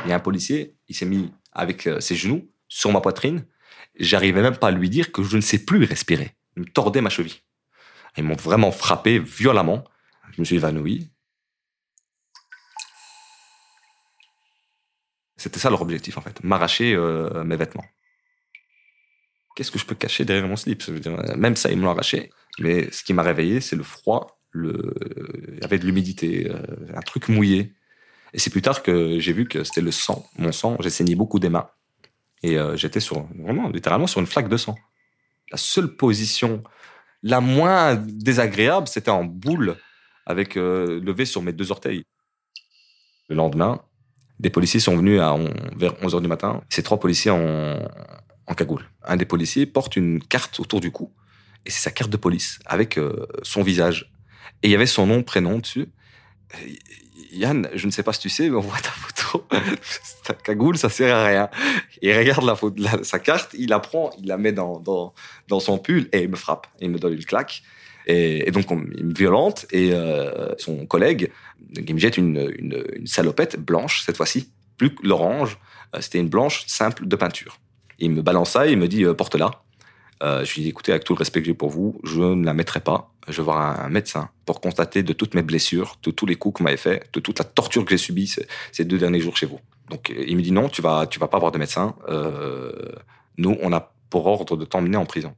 Il 0.05 0.11
y 0.11 0.13
a 0.13 0.17
un 0.17 0.21
policier, 0.21 0.77
il 0.89 0.97
s'est 0.97 1.07
mis 1.07 1.33
avec 1.53 1.87
euh, 1.87 2.01
ses 2.01 2.17
genoux 2.17 2.51
sur 2.69 2.91
ma 2.93 3.01
poitrine. 3.01 3.47
J'arrivais 3.99 4.43
même 4.43 4.57
pas 4.57 4.69
à 4.69 4.71
lui 4.71 4.91
dire 4.91 5.13
que 5.13 5.23
je 5.23 5.37
ne 5.37 5.43
sais 5.43 5.65
plus 5.65 5.85
respirer. 5.85 6.37
Il 6.57 6.63
me 6.63 6.69
tordait 6.69 7.01
ma 7.01 7.11
cheville. 7.11 7.41
Ils 8.17 8.25
m'ont 8.25 8.37
vraiment 8.37 8.73
frappé 8.73 9.19
violemment. 9.19 9.85
Je 10.33 10.41
me 10.41 10.45
suis 10.45 10.57
évanoui. 10.57 11.11
C'était 15.37 15.59
ça 15.59 15.71
leur 15.71 15.83
objectif 15.83 16.19
en 16.19 16.21
fait, 16.21 16.43
m'arracher 16.45 16.95
euh, 16.95 17.43
mes 17.45 17.57
vêtements. 17.57 17.85
Qu'est-ce 19.55 19.71
que 19.71 19.79
je 19.79 19.85
peux 19.85 19.95
cacher 19.95 20.25
derrière 20.25 20.47
mon 20.49 20.57
slip? 20.57 20.83
Même 21.37 21.57
ça, 21.57 21.71
ils 21.71 21.77
me 21.77 21.83
l'ont 21.83 21.91
arraché. 21.91 22.31
Mais 22.59 22.91
ce 22.91 23.03
qui 23.03 23.13
m'a 23.13 23.23
réveillé, 23.23 23.61
c'est 23.61 23.77
le 23.77 23.83
froid. 23.83 24.41
Il 24.55 25.59
y 25.61 25.65
avait 25.65 25.79
de 25.79 25.87
l'humidité, 25.87 26.51
euh, 26.51 26.59
un 26.95 27.01
truc 27.01 27.29
mouillé. 27.29 27.75
Et 28.33 28.39
c'est 28.39 28.51
plus 28.51 28.63
tard 28.63 28.83
que 28.83 29.19
j'ai 29.19 29.33
vu 29.33 29.47
que 29.47 29.65
c'était 29.65 29.81
le 29.81 29.91
sang, 29.91 30.27
mon 30.39 30.53
sang. 30.53 30.77
J'ai 30.81 30.91
saigné 30.91 31.15
beaucoup 31.15 31.39
des 31.39 31.49
mains. 31.49 31.69
Et 32.43 32.59
euh, 32.59 32.77
j'étais 32.77 33.01
sur, 33.01 33.27
vraiment, 33.39 33.69
littéralement 33.69 34.07
sur 34.07 34.21
une 34.21 34.27
flaque 34.27 34.49
de 34.49 34.57
sang. 34.57 34.75
La 35.51 35.59
seule 35.59 35.97
position 35.97 36.63
la 37.23 37.41
moins 37.41 37.95
désagréable, 37.95 38.89
c'était 38.89 39.11
en 39.11 39.25
boule, 39.25 39.77
avec 40.27 40.57
euh, 40.57 41.01
levé 41.01 41.25
sur 41.25 41.43
mes 41.43 41.53
deux 41.53 41.71
orteils. 41.71 42.05
Le 43.29 43.37
lendemain, 43.37 43.81
des 44.41 44.51
policiers 44.51 44.81
sont 44.81 44.97
venus 44.97 45.21
à 45.21 45.37
vers 45.77 45.95
11 46.03 46.15
heures 46.15 46.21
du 46.21 46.29
matin. 46.29 46.63
Ces 46.69 46.83
trois 46.83 46.99
policiers 46.99 47.31
en, 47.31 47.79
en 48.47 48.55
cagoule. 48.55 48.85
Un 49.05 49.17
des 49.17 49.25
policiers 49.25 49.67
porte 49.67 49.97
une 49.97 50.23
carte 50.23 50.59
autour 50.59 50.81
du 50.81 50.91
cou. 50.91 51.13
Et 51.65 51.71
c'est 51.71 51.81
sa 51.81 51.91
carte 51.93 52.11
de 52.11 52.17
police, 52.17 52.59
avec 52.67 52.99
euh, 52.99 53.27
son 53.43 53.63
visage. 53.63 54.13
Et 54.63 54.69
il 54.69 54.71
y 54.73 54.75
avait 54.75 54.87
son 54.87 55.07
nom, 55.07 55.23
prénom 55.23 55.59
dessus. 55.59 55.89
Yann, 57.33 57.69
je 57.75 57.87
ne 57.87 57.91
sais 57.91 58.03
pas 58.03 58.13
si 58.13 58.21
tu 58.21 58.29
sais, 58.29 58.49
mais 58.49 58.57
on 58.57 58.61
voit 58.61 58.79
ta 58.79 58.91
photo. 58.91 59.47
ta 60.25 60.35
cagoule, 60.35 60.77
ça 60.77 60.89
sert 60.89 61.15
à 61.17 61.27
rien. 61.27 61.49
Il 62.03 62.17
regarde 62.17 62.45
la 62.45 62.55
photo, 62.55 62.83
sa 63.03 63.19
carte, 63.19 63.55
il 63.59 63.71
la 63.71 63.81
prend, 63.81 64.11
il 64.19 64.27
la 64.27 64.37
met 64.37 64.53
dans, 64.53 65.15
son 65.61 65.79
pull 65.79 66.09
et 66.13 66.23
il 66.23 66.29
me 66.29 66.37
frappe. 66.37 66.67
Il 66.81 66.91
me 66.91 66.99
donne 66.99 67.15
une 67.15 67.25
claque. 67.25 67.63
Et, 68.07 68.51
donc, 68.51 68.67
il 68.71 69.07
me 69.07 69.15
violente 69.15 69.67
et 69.71 69.91
euh, 69.93 70.55
son 70.59 70.87
collègue, 70.87 71.31
il 71.75 71.95
me 71.95 72.01
jette 72.01 72.17
une, 72.17 72.53
salopette 73.07 73.59
blanche, 73.59 74.03
cette 74.05 74.17
fois-ci, 74.17 74.51
plus 74.77 74.95
que 74.95 75.07
l'orange. 75.07 75.59
Euh, 75.95 76.01
c'était 76.01 76.19
une 76.19 76.29
blanche 76.29 76.65
simple 76.67 77.07
de 77.07 77.17
peinture. 77.17 77.59
Il 77.99 78.11
me 78.11 78.23
balance 78.23 78.51
ça, 78.51 78.67
il 78.67 78.77
me 78.77 78.89
dit 78.89 79.05
euh, 79.05 79.15
porte-la. 79.15 79.62
Euh, 80.23 80.45
je 80.45 80.55
lui 80.55 80.61
ai 80.61 80.65
dit, 80.65 80.71
écoutez, 80.71 80.93
avec 80.93 81.05
tout 81.05 81.15
le 81.15 81.19
respect 81.19 81.41
que 81.41 81.47
j'ai 81.47 81.55
pour 81.55 81.71
vous, 81.71 82.01
je 82.05 82.21
ne 82.21 82.45
la 82.45 82.55
mettrai 82.55 82.81
pas. 82.81 83.13
Je 83.29 83.37
vais 83.39 83.43
voir 83.43 83.81
un, 83.81 83.89
médecin 83.89 84.31
pour 84.47 84.61
constater 84.61 85.03
de 85.03 85.13
toutes 85.13 85.35
mes 85.35 85.43
blessures, 85.43 85.97
de 86.03 86.11
tous 86.11 86.27
les 86.27 86.37
coups 86.37 86.59
qu'on 86.59 86.65
m'avait 86.65 86.77
fait, 86.77 87.09
de 87.13 87.21
toute 87.21 87.39
la 87.39 87.45
torture 87.45 87.85
que 87.85 87.91
j'ai 87.91 87.99
subie 87.99 88.33
ces, 88.73 88.85
deux 88.85 88.99
derniers 88.99 89.21
jours 89.21 89.37
chez 89.37 89.47
vous. 89.47 89.61
Donc, 89.91 90.13
il 90.17 90.37
me 90.37 90.43
dit, 90.43 90.53
non, 90.53 90.69
tu 90.69 90.81
vas, 90.81 91.07
tu 91.07 91.19
vas 91.19 91.29
pas 91.29 91.39
avoir 91.39 91.53
de 91.53 91.59
médecin. 91.59 91.97
Euh, 92.09 92.73
nous, 93.37 93.57
on 93.63 93.73
a 93.73 93.95
pour 94.11 94.27
ordre 94.27 94.57
de 94.57 94.65
t'emmener 94.65 94.97
en 94.97 95.07
prison. 95.07 95.35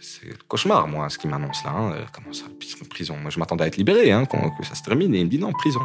C'est 0.00 0.26
le 0.26 0.38
cauchemar, 0.48 0.88
moi, 0.88 1.08
ce 1.08 1.18
qu'il 1.18 1.30
m'annonce 1.30 1.62
là. 1.64 1.70
Hein. 1.70 2.06
Comment 2.12 2.32
ça, 2.32 2.46
prison? 2.88 3.16
Moi, 3.16 3.30
je 3.30 3.38
m'attendais 3.38 3.64
à 3.64 3.66
être 3.68 3.76
libéré, 3.76 4.10
hein, 4.10 4.24
que 4.26 4.66
ça 4.66 4.74
se 4.74 4.82
termine. 4.82 5.14
Et 5.14 5.20
il 5.20 5.24
me 5.26 5.30
dit, 5.30 5.38
non, 5.38 5.52
prison. 5.52 5.80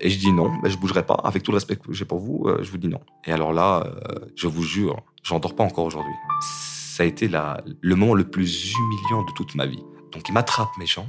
Et 0.00 0.10
je 0.10 0.18
dis 0.18 0.32
non, 0.32 0.50
mais 0.62 0.70
je 0.70 0.78
bougerai 0.78 1.04
pas. 1.06 1.14
Avec 1.24 1.42
tout 1.42 1.50
le 1.52 1.56
respect 1.56 1.76
que 1.76 1.92
j'ai 1.92 2.04
pour 2.04 2.18
vous, 2.18 2.44
euh, 2.46 2.58
je 2.62 2.70
vous 2.70 2.78
dis 2.78 2.88
non. 2.88 3.00
Et 3.24 3.32
alors 3.32 3.52
là, 3.52 3.84
euh, 3.86 4.26
je 4.36 4.46
vous 4.46 4.62
jure, 4.62 5.02
j'en 5.22 5.38
dors 5.38 5.54
pas 5.54 5.64
encore 5.64 5.84
aujourd'hui. 5.84 6.14
Ça 6.40 7.04
a 7.04 7.06
été 7.06 7.28
la, 7.28 7.62
le 7.80 7.94
moment 7.94 8.14
le 8.14 8.28
plus 8.28 8.74
humiliant 8.74 9.22
de 9.22 9.32
toute 9.32 9.54
ma 9.54 9.66
vie. 9.66 9.82
Donc 10.12 10.28
il 10.28 10.32
m'attrape 10.32 10.70
mes 10.78 10.86
jambes. 10.86 11.06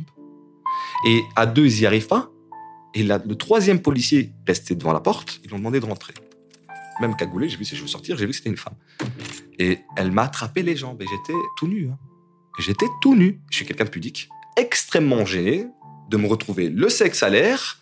Et 1.07 1.23
à 1.35 1.45
deux, 1.45 1.65
ils 1.65 1.79
n'y 1.79 1.85
arrivent 1.85 2.07
pas. 2.07 2.29
Et 2.93 3.03
là, 3.03 3.19
le 3.25 3.35
troisième 3.35 3.81
policier 3.81 4.33
resté 4.47 4.75
devant 4.75 4.93
la 4.93 4.99
porte, 4.99 5.39
ils 5.43 5.47
lui 5.47 5.55
ont 5.55 5.57
demandé 5.57 5.79
de 5.79 5.85
rentrer. 5.85 6.13
Même 7.01 7.15
cagoulé, 7.15 7.49
j'ai 7.49 7.57
vu 7.57 7.65
si 7.65 7.75
je 7.75 7.81
veux 7.81 7.87
sortir, 7.87 8.17
j'ai 8.17 8.25
vu 8.25 8.31
que 8.31 8.37
c'était 8.37 8.51
une 8.51 8.57
femme. 8.57 8.75
Et 9.57 9.79
elle 9.97 10.11
m'a 10.11 10.23
attrapé 10.23 10.61
les 10.61 10.75
jambes 10.75 11.01
et 11.01 11.05
j'étais 11.05 11.37
tout 11.57 11.67
nu. 11.67 11.89
Hein. 11.89 11.97
J'étais 12.59 12.85
tout 13.01 13.15
nu. 13.15 13.41
Je 13.49 13.57
suis 13.57 13.65
quelqu'un 13.65 13.85
de 13.85 13.89
pudique, 13.89 14.29
extrêmement 14.55 15.25
gêné 15.25 15.65
de 16.09 16.17
me 16.17 16.27
retrouver 16.27 16.69
le 16.69 16.89
sexe 16.89 17.23
à 17.23 17.29
l'air 17.29 17.79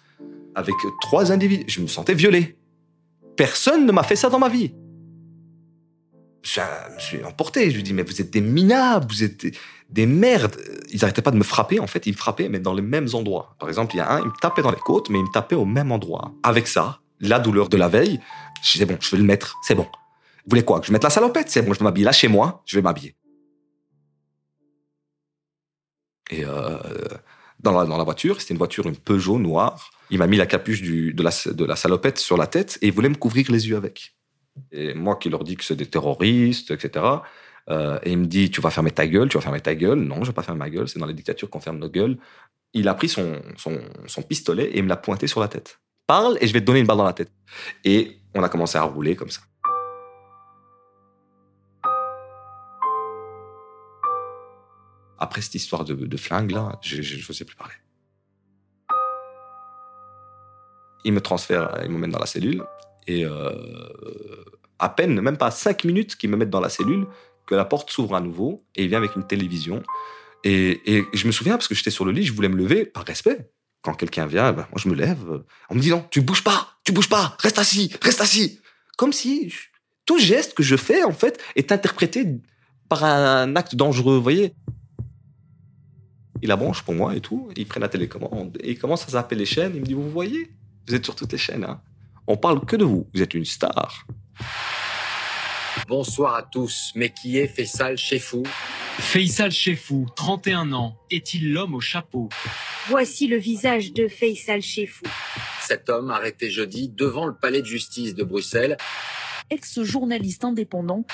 avec 0.55 0.75
trois 1.01 1.31
individus. 1.31 1.65
Je 1.67 1.81
me 1.81 1.87
sentais 1.87 2.13
violé. 2.13 2.57
Personne 3.37 3.85
ne 3.85 3.91
m'a 3.91 4.03
fait 4.03 4.15
ça 4.15 4.29
dans 4.29 4.39
ma 4.39 4.49
vie. 4.49 4.73
Je 6.43 6.59
me 6.93 6.99
suis 6.99 7.23
emporté. 7.23 7.69
Je 7.69 7.75
lui 7.75 7.83
dis, 7.83 7.93
mais 7.93 8.03
vous 8.03 8.19
êtes 8.19 8.31
des 8.31 8.41
minables, 8.41 9.05
vous 9.09 9.23
êtes 9.23 9.45
des, 9.89 10.05
merdes. 10.05 10.55
Ils 10.91 10.99
n'arrêtaient 11.01 11.21
pas 11.21 11.31
de 11.31 11.37
me 11.37 11.43
frapper. 11.43 11.79
En 11.79 11.87
fait, 11.87 12.05
ils 12.07 12.13
me 12.13 12.17
frappaient, 12.17 12.49
mais 12.49 12.59
dans 12.59 12.73
les 12.73 12.81
mêmes 12.81 13.07
endroits. 13.13 13.55
Par 13.59 13.69
exemple, 13.69 13.95
il 13.95 13.97
y 13.97 14.01
a 14.01 14.11
un, 14.11 14.19
il 14.19 14.25
me 14.25 14.39
tapait 14.41 14.61
dans 14.61 14.71
les 14.71 14.77
côtes, 14.77 15.09
mais 15.09 15.19
il 15.19 15.23
me 15.23 15.31
tapait 15.31 15.55
au 15.55 15.65
même 15.65 15.91
endroit. 15.91 16.33
Avec 16.43 16.67
ça, 16.67 16.99
la 17.19 17.39
douleur 17.39 17.69
de 17.69 17.77
la 17.77 17.87
veille, 17.87 18.19
je 18.63 18.71
disais, 18.73 18.85
bon, 18.85 18.97
je 18.99 19.11
vais 19.11 19.17
le 19.17 19.23
mettre, 19.23 19.57
c'est 19.63 19.75
bon. 19.75 19.83
Vous 19.83 20.49
voulez 20.49 20.63
quoi 20.63 20.79
Que 20.79 20.87
je 20.87 20.91
mette 20.91 21.03
la 21.03 21.11
salopette? 21.11 21.49
C'est 21.49 21.61
bon, 21.61 21.73
je 21.73 21.79
vais 21.79 21.85
m'habiller 21.85 22.05
là 22.05 22.11
chez 22.11 22.27
moi, 22.27 22.63
je 22.65 22.77
vais 22.77 22.81
m'habiller. 22.81 23.15
Et 26.31 26.45
euh, 26.45 26.77
dans, 27.63 27.71
la, 27.71 27.85
dans 27.85 27.97
la 27.97 28.03
voiture, 28.03 28.39
c'était 28.41 28.53
une 28.53 28.57
voiture, 28.57 28.85
une 28.87 28.95
Peugeot 28.97 29.39
noire. 29.39 29.91
Il 30.09 30.17
m'a 30.17 30.27
mis 30.27 30.37
la 30.37 30.45
capuche 30.45 30.81
du, 30.81 31.13
de, 31.13 31.23
la, 31.23 31.31
de 31.45 31.65
la 31.65 31.75
salopette 31.75 32.17
sur 32.17 32.37
la 32.37 32.47
tête 32.47 32.77
et 32.81 32.87
il 32.87 32.93
voulait 32.93 33.09
me 33.09 33.15
couvrir 33.15 33.51
les 33.51 33.69
yeux 33.69 33.77
avec. 33.77 34.15
Et 34.71 34.93
moi 34.93 35.15
qui 35.15 35.29
leur 35.29 35.43
dis 35.43 35.55
que 35.55 35.63
c'est 35.63 35.75
des 35.75 35.85
terroristes, 35.85 36.71
etc. 36.71 37.05
Euh, 37.69 37.99
et 38.03 38.11
il 38.11 38.17
me 38.17 38.25
dit, 38.25 38.51
tu 38.51 38.61
vas 38.61 38.71
fermer 38.71 38.91
ta 38.91 39.07
gueule, 39.07 39.29
tu 39.29 39.37
vas 39.37 39.41
fermer 39.41 39.61
ta 39.61 39.75
gueule. 39.75 39.99
Non, 39.99 40.23
je 40.23 40.31
vais 40.31 40.33
pas 40.33 40.43
fermer 40.43 40.59
ma 40.59 40.69
gueule, 40.69 40.89
c'est 40.89 40.99
dans 40.99 41.05
les 41.05 41.13
dictatures 41.13 41.49
qu'on 41.49 41.61
ferme 41.61 41.77
nos 41.77 41.89
gueules. 41.89 42.17
Il 42.73 42.87
a 42.87 42.93
pris 42.93 43.09
son, 43.09 43.41
son, 43.57 43.79
son 44.07 44.21
pistolet 44.21 44.71
et 44.77 44.81
me 44.81 44.89
l'a 44.89 44.97
pointé 44.97 45.27
sur 45.27 45.39
la 45.39 45.47
tête. 45.47 45.79
Parle 46.07 46.37
et 46.41 46.47
je 46.47 46.53
vais 46.53 46.61
te 46.61 46.65
donner 46.65 46.79
une 46.79 46.87
balle 46.87 46.97
dans 46.97 47.05
la 47.05 47.13
tête. 47.13 47.31
Et 47.83 48.17
on 48.33 48.43
a 48.43 48.49
commencé 48.49 48.77
à 48.77 48.83
rouler 48.83 49.15
comme 49.15 49.29
ça. 49.29 49.41
Après 55.21 55.41
cette 55.41 55.53
histoire 55.53 55.85
de, 55.85 56.17
flingue 56.17 56.49
là, 56.49 56.79
je 56.81 56.97
ne 56.97 57.33
sais 57.33 57.45
plus 57.45 57.55
parler. 57.55 57.75
Il 61.05 61.13
me 61.13 61.21
transfère, 61.21 61.77
il 61.83 61.91
me 61.91 61.99
met 61.99 62.07
dans 62.07 62.17
la 62.17 62.25
cellule 62.25 62.63
et 63.05 63.23
euh, 63.23 63.51
à 64.79 64.89
peine, 64.89 65.21
même 65.21 65.37
pas 65.37 65.51
cinq 65.51 65.83
minutes 65.83 66.15
qu'il 66.15 66.31
me 66.31 66.37
met 66.37 66.47
dans 66.47 66.59
la 66.59 66.69
cellule, 66.69 67.05
que 67.45 67.53
la 67.53 67.65
porte 67.65 67.91
s'ouvre 67.91 68.15
à 68.15 68.19
nouveau 68.19 68.65
et 68.75 68.81
il 68.81 68.89
vient 68.89 68.97
avec 68.97 69.15
une 69.15 69.27
télévision. 69.27 69.83
Et, 70.43 70.81
je 71.13 71.27
me 71.27 71.31
souviens 71.31 71.53
parce 71.53 71.67
que 71.67 71.75
j'étais 71.75 71.91
sur 71.91 72.03
le 72.03 72.11
lit, 72.11 72.23
je 72.23 72.33
voulais 72.33 72.49
me 72.49 72.57
lever 72.57 72.85
par 72.85 73.05
respect. 73.05 73.51
Quand 73.83 73.93
quelqu'un 73.93 74.25
vient, 74.25 74.51
ben, 74.53 74.65
moi 74.71 74.77
je 74.77 74.89
me 74.89 74.95
lève. 74.95 75.43
On 75.69 75.75
me 75.75 75.81
dit 75.81 75.91
non, 75.91 76.03
tu 76.09 76.21
bouges 76.21 76.43
pas, 76.43 76.79
tu 76.83 76.93
bouges 76.93 77.09
pas, 77.09 77.37
reste 77.39 77.59
assis, 77.59 77.93
reste 78.01 78.21
assis. 78.21 78.59
Comme 78.97 79.13
si 79.13 79.53
tout 80.07 80.17
geste 80.17 80.55
que 80.55 80.63
je 80.63 80.75
fais 80.75 81.03
en 81.03 81.13
fait 81.13 81.39
est 81.55 81.71
interprété 81.71 82.25
par 82.89 83.03
un 83.03 83.55
acte 83.55 83.75
dangereux, 83.75 84.15
vous 84.15 84.23
voyez? 84.23 84.55
Il 86.41 86.49
la 86.49 86.55
branche 86.55 86.81
pour 86.81 86.95
moi 86.95 87.15
et 87.15 87.21
tout. 87.21 87.49
Il 87.55 87.67
prend 87.67 87.79
la 87.79 87.89
télécommande 87.89 88.57
et 88.61 88.71
il 88.71 88.79
commence 88.79 89.07
à 89.07 89.11
zapper 89.11 89.35
les 89.35 89.45
chaînes. 89.45 89.73
Il 89.75 89.81
me 89.81 89.85
dit 89.85 89.93
vous 89.93 90.09
voyez, 90.09 90.49
vous 90.87 90.95
êtes 90.95 91.05
sur 91.05 91.15
toutes 91.15 91.31
les 91.31 91.37
chaînes. 91.37 91.63
Hein. 91.63 91.81
On 92.27 92.37
parle 92.37 92.65
que 92.65 92.75
de 92.75 92.83
vous. 92.83 93.07
Vous 93.13 93.21
êtes 93.21 93.33
une 93.33 93.45
star. 93.45 94.05
Bonsoir 95.87 96.35
à 96.35 96.43
tous. 96.43 96.91
Mais 96.95 97.09
qui 97.09 97.37
est 97.37 97.47
Faisal 97.47 97.97
Chefou 97.97 98.43
Faisal 98.99 99.51
Chefou, 99.51 100.07
31 100.15 100.73
ans. 100.73 100.97
Est-il 101.09 101.53
l'homme 101.53 101.75
au 101.75 101.79
chapeau? 101.79 102.29
Voici 102.87 103.27
le 103.27 103.37
visage 103.37 103.93
de 103.93 104.07
Faisal 104.07 104.61
Chefou. 104.61 105.05
Cet 105.61 105.89
homme 105.89 106.09
arrêté 106.09 106.49
jeudi 106.49 106.89
devant 106.89 107.25
le 107.25 107.33
palais 107.33 107.61
de 107.61 107.67
justice 107.67 108.15
de 108.15 108.23
Bruxelles. 108.23 108.77
Ex-journaliste 109.49 110.43
indépendant. 110.43 111.05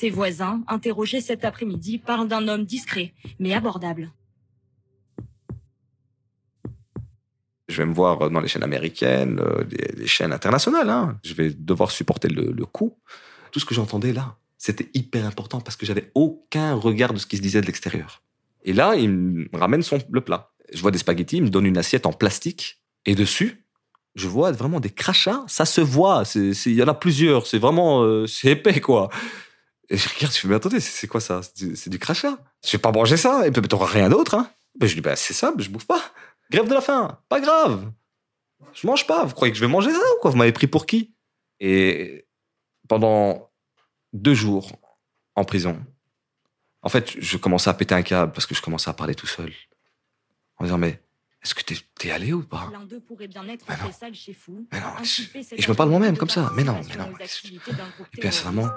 Ses 0.00 0.10
voisins, 0.10 0.62
interrogés 0.68 1.20
cet 1.20 1.44
après-midi, 1.44 1.98
parlent 1.98 2.28
d'un 2.28 2.48
homme 2.48 2.64
discret, 2.64 3.14
mais 3.38 3.54
abordable. 3.54 4.10
Je 7.68 7.76
vais 7.76 7.86
me 7.86 7.94
voir 7.94 8.30
dans 8.30 8.40
les 8.40 8.48
chaînes 8.48 8.64
américaines, 8.64 9.40
euh, 9.40 9.64
les, 9.96 10.06
chaînes 10.06 10.32
internationales. 10.32 10.88
Hein. 10.88 11.18
Je 11.22 11.34
vais 11.34 11.50
devoir 11.50 11.90
supporter 11.90 12.28
le, 12.28 12.52
le 12.52 12.64
coup. 12.64 12.96
Tout 13.52 13.60
ce 13.60 13.64
que 13.64 13.74
j'entendais 13.74 14.12
là, 14.12 14.36
c'était 14.56 14.88
hyper 14.94 15.26
important 15.26 15.60
parce 15.60 15.76
que 15.76 15.86
j'avais 15.86 16.10
aucun 16.14 16.74
regard 16.74 17.12
de 17.12 17.18
ce 17.18 17.26
qui 17.26 17.36
se 17.36 17.42
disait 17.42 17.60
de 17.60 17.66
l'extérieur. 17.66 18.22
Et 18.64 18.72
là, 18.72 18.96
il 18.96 19.10
me 19.10 19.48
ramène 19.52 19.82
son, 19.82 19.98
le 20.10 20.20
plat. 20.20 20.50
Je 20.72 20.80
vois 20.80 20.90
des 20.90 20.98
spaghettis, 20.98 21.36
il 21.36 21.44
me 21.44 21.48
donne 21.48 21.66
une 21.66 21.78
assiette 21.78 22.06
en 22.06 22.12
plastique 22.12 22.80
et 23.06 23.14
dessus, 23.14 23.64
je 24.18 24.28
vois 24.28 24.52
vraiment 24.52 24.80
des 24.80 24.90
crachats. 24.90 25.44
Ça 25.46 25.64
se 25.64 25.80
voit. 25.80 26.24
Il 26.34 26.72
y 26.72 26.82
en 26.82 26.88
a 26.88 26.94
plusieurs. 26.94 27.46
C'est 27.46 27.58
vraiment, 27.58 28.02
euh, 28.02 28.26
c'est 28.26 28.48
épais 28.48 28.80
quoi. 28.80 29.08
Et 29.90 29.96
je 29.96 30.08
regarde, 30.08 30.34
je 30.34 30.40
fais, 30.40 30.48
mais 30.48 30.56
attendez, 30.56 30.80
c'est 30.80 31.06
quoi 31.06 31.20
ça? 31.20 31.40
C'est 31.54 31.88
du, 31.88 31.98
crachat. 31.98 32.36
Je 32.64 32.72
vais 32.72 32.78
pas 32.78 32.92
manger 32.92 33.16
ça. 33.16 33.46
Et 33.46 33.50
peut-être 33.50 33.78
rien 33.78 34.10
d'autre. 34.10 34.34
Hein. 34.34 34.50
Ben, 34.78 34.86
je 34.86 34.94
dis, 34.94 35.00
bah, 35.00 35.16
c'est 35.16 35.32
ça, 35.32 35.52
je 35.56 35.70
bouffe 35.70 35.86
pas. 35.86 36.02
Grève 36.50 36.68
de 36.68 36.74
la 36.74 36.80
faim, 36.80 37.20
pas 37.28 37.40
grave. 37.40 37.92
Je 38.72 38.86
mange 38.86 39.06
pas. 39.06 39.24
Vous 39.24 39.34
croyez 39.34 39.52
que 39.52 39.58
je 39.58 39.64
vais 39.64 39.70
manger 39.70 39.92
ça 39.92 40.14
ou 40.16 40.20
quoi? 40.20 40.30
Vous 40.30 40.36
m'avez 40.36 40.52
pris 40.52 40.66
pour 40.66 40.86
qui? 40.86 41.14
Et 41.60 42.26
pendant 42.88 43.50
deux 44.12 44.34
jours 44.34 44.72
en 45.34 45.44
prison, 45.44 45.84
en 46.82 46.88
fait, 46.88 47.20
je 47.20 47.36
commençais 47.36 47.70
à 47.70 47.74
péter 47.74 47.94
un 47.94 48.02
câble 48.02 48.32
parce 48.32 48.46
que 48.46 48.54
je 48.54 48.62
commençais 48.62 48.90
à 48.90 48.94
parler 48.94 49.14
tout 49.14 49.26
seul. 49.26 49.52
En 50.56 50.64
disant, 50.64 50.78
mais 50.78 51.02
est-ce 51.42 51.54
que 51.54 51.62
t'es 51.62 52.08
es 52.08 52.10
allé 52.10 52.32
ou 52.32 52.42
pas? 52.42 52.68
L'un 52.72 52.84
d'eux 52.84 53.00
pourrait 53.00 53.28
bien 53.28 53.46
être 53.48 53.64
mais 53.68 53.76
non. 53.76 54.12
chez 54.12 54.32
fou. 54.32 54.66
Mais 54.72 54.80
non, 54.80 54.86
et 55.52 55.62
je 55.62 55.70
me 55.70 55.74
parle 55.74 55.90
moi-même 55.90 56.16
comme 56.16 56.28
ça. 56.28 56.50
Mais 56.56 56.64
non, 56.64 56.80
mais 56.88 56.96
non. 56.96 57.12
Et 57.20 58.04
puis 58.10 58.22
sincèrement, 58.22 58.68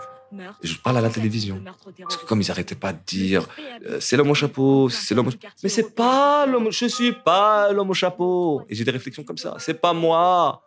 je 0.61 0.77
parle 0.77 0.97
à 0.97 1.01
la 1.01 1.09
télévision. 1.09 1.61
Parce 1.99 2.17
que 2.17 2.25
comme 2.25 2.39
ils 2.39 2.51
arrêtaient 2.51 2.75
pas 2.75 2.93
de 2.93 2.99
dire, 3.05 3.47
euh, 3.85 3.99
c'est 3.99 4.15
l'homme 4.15 4.29
au 4.29 4.35
chapeau, 4.35 4.89
c'est 4.89 5.15
l'homme 5.15 5.27
au 5.27 5.31
chapeau. 5.31 5.47
Mais 5.63 5.69
c'est 5.69 5.95
pas 5.95 6.45
l'homme, 6.45 6.71
je 6.71 6.85
suis 6.85 7.13
pas 7.13 7.71
l'homme 7.71 7.89
au 7.89 7.95
chapeau. 7.95 8.63
Et 8.69 8.75
j'ai 8.75 8.83
des 8.83 8.91
réflexions 8.91 9.23
comme 9.23 9.37
ça. 9.37 9.55
C'est 9.57 9.81
pas 9.81 9.93
moi. 9.93 10.63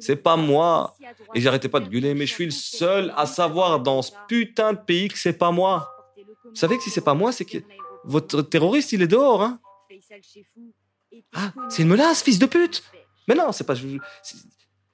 C'est 0.00 0.16
pas 0.16 0.36
moi. 0.36 0.96
Et 1.34 1.40
j'arrêtais 1.40 1.68
pas 1.68 1.80
de 1.80 1.88
gueuler, 1.88 2.14
mais 2.14 2.26
je 2.26 2.34
suis 2.34 2.46
le 2.46 2.50
seul 2.50 3.14
à 3.16 3.26
savoir 3.26 3.80
dans 3.80 4.02
ce 4.02 4.10
putain 4.26 4.72
de 4.72 4.78
pays 4.78 5.08
que 5.08 5.18
c'est 5.18 5.38
pas 5.38 5.52
moi. 5.52 5.94
Vous 6.44 6.56
savez 6.56 6.76
que 6.76 6.82
si 6.82 6.90
c'est 6.90 7.00
pas 7.00 7.14
moi, 7.14 7.30
c'est 7.30 7.44
que 7.44 7.58
votre 8.04 8.42
terroriste, 8.42 8.92
il 8.92 9.02
est 9.02 9.08
dehors, 9.08 9.42
hein. 9.42 9.60
Ah, 11.34 11.52
c'est 11.68 11.82
une 11.82 11.88
menace, 11.88 12.22
fils 12.22 12.38
de 12.38 12.46
pute. 12.46 12.82
Mais 13.26 13.34
non, 13.34 13.52
c'est 13.52 13.64
pas. 13.64 13.74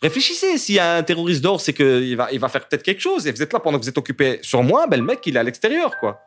Réfléchissez, 0.03 0.59
s'il 0.59 0.75
y 0.75 0.79
a 0.79 0.97
un 0.97 1.03
terroriste 1.03 1.43
dehors, 1.43 1.61
c'est 1.61 1.73
qu'il 1.73 2.17
va, 2.17 2.31
il 2.33 2.39
va 2.39 2.49
faire 2.49 2.69
peut-être 2.69 2.83
quelque 2.83 3.01
chose. 3.01 3.27
Et 3.27 3.33
vous 3.33 3.43
êtes 3.43 3.53
là 3.53 3.61
pendant 3.61 3.79
que 3.79 3.85
vous 3.85 3.89
êtes 3.89 3.99
occupé 3.99 4.39
sur 4.43 4.63
moi, 4.63 4.87
ben 4.87 4.99
le 4.99 5.07
mec, 5.07 5.27
il 5.27 5.37
est 5.37 5.41
à 5.41 5.43
l'extérieur, 5.43 5.99
quoi. 5.99 6.21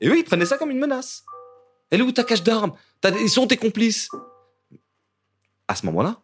Et 0.00 0.08
oui, 0.08 0.20
ils 0.20 0.24
prenaient 0.24 0.46
ça 0.46 0.58
comme 0.58 0.70
une 0.70 0.78
menace. 0.78 1.24
Elle 1.90 2.00
est 2.00 2.02
où 2.02 2.12
ta 2.12 2.24
cache 2.24 2.42
d'armes? 2.42 2.72
Ils 3.20 3.28
sont 3.28 3.46
tes 3.46 3.56
complices. 3.56 4.08
À 5.68 5.74
ce 5.74 5.84
moment-là, 5.86 6.16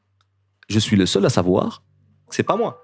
je 0.68 0.78
suis 0.78 0.96
le 0.96 1.06
seul 1.06 1.24
à 1.26 1.30
savoir 1.30 1.82
que 2.28 2.34
c'est 2.34 2.42
pas 2.42 2.56
moi. 2.56 2.82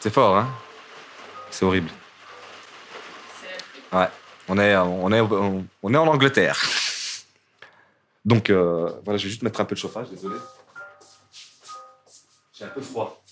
C'est 0.00 0.10
fort, 0.12 0.36
hein? 0.36 0.48
C'est 1.50 1.64
horrible. 1.64 1.90
Ouais, 3.92 4.08
on 4.48 4.58
est, 4.58 4.76
on 4.76 5.12
est, 5.12 5.20
on 5.82 5.94
est 5.94 5.96
en 5.96 6.06
Angleterre. 6.06 6.58
Donc 8.24 8.50
euh, 8.50 8.90
voilà, 9.04 9.16
je 9.16 9.24
vais 9.24 9.30
juste 9.30 9.42
mettre 9.42 9.60
un 9.60 9.64
peu 9.64 9.74
de 9.74 9.80
chauffage, 9.80 10.10
désolé. 10.10 10.36
J'ai 12.52 12.64
un 12.64 12.68
peu 12.68 12.82
froid. 12.82 13.22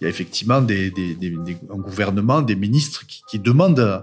Il 0.00 0.04
y 0.04 0.06
a 0.06 0.08
effectivement 0.08 0.60
des, 0.60 0.90
des, 0.90 1.16
un 1.70 1.76
gouvernement, 1.76 2.40
des 2.40 2.54
ministres 2.54 3.04
qui, 3.06 3.38
demandent 3.38 3.80
euh, 3.80 4.00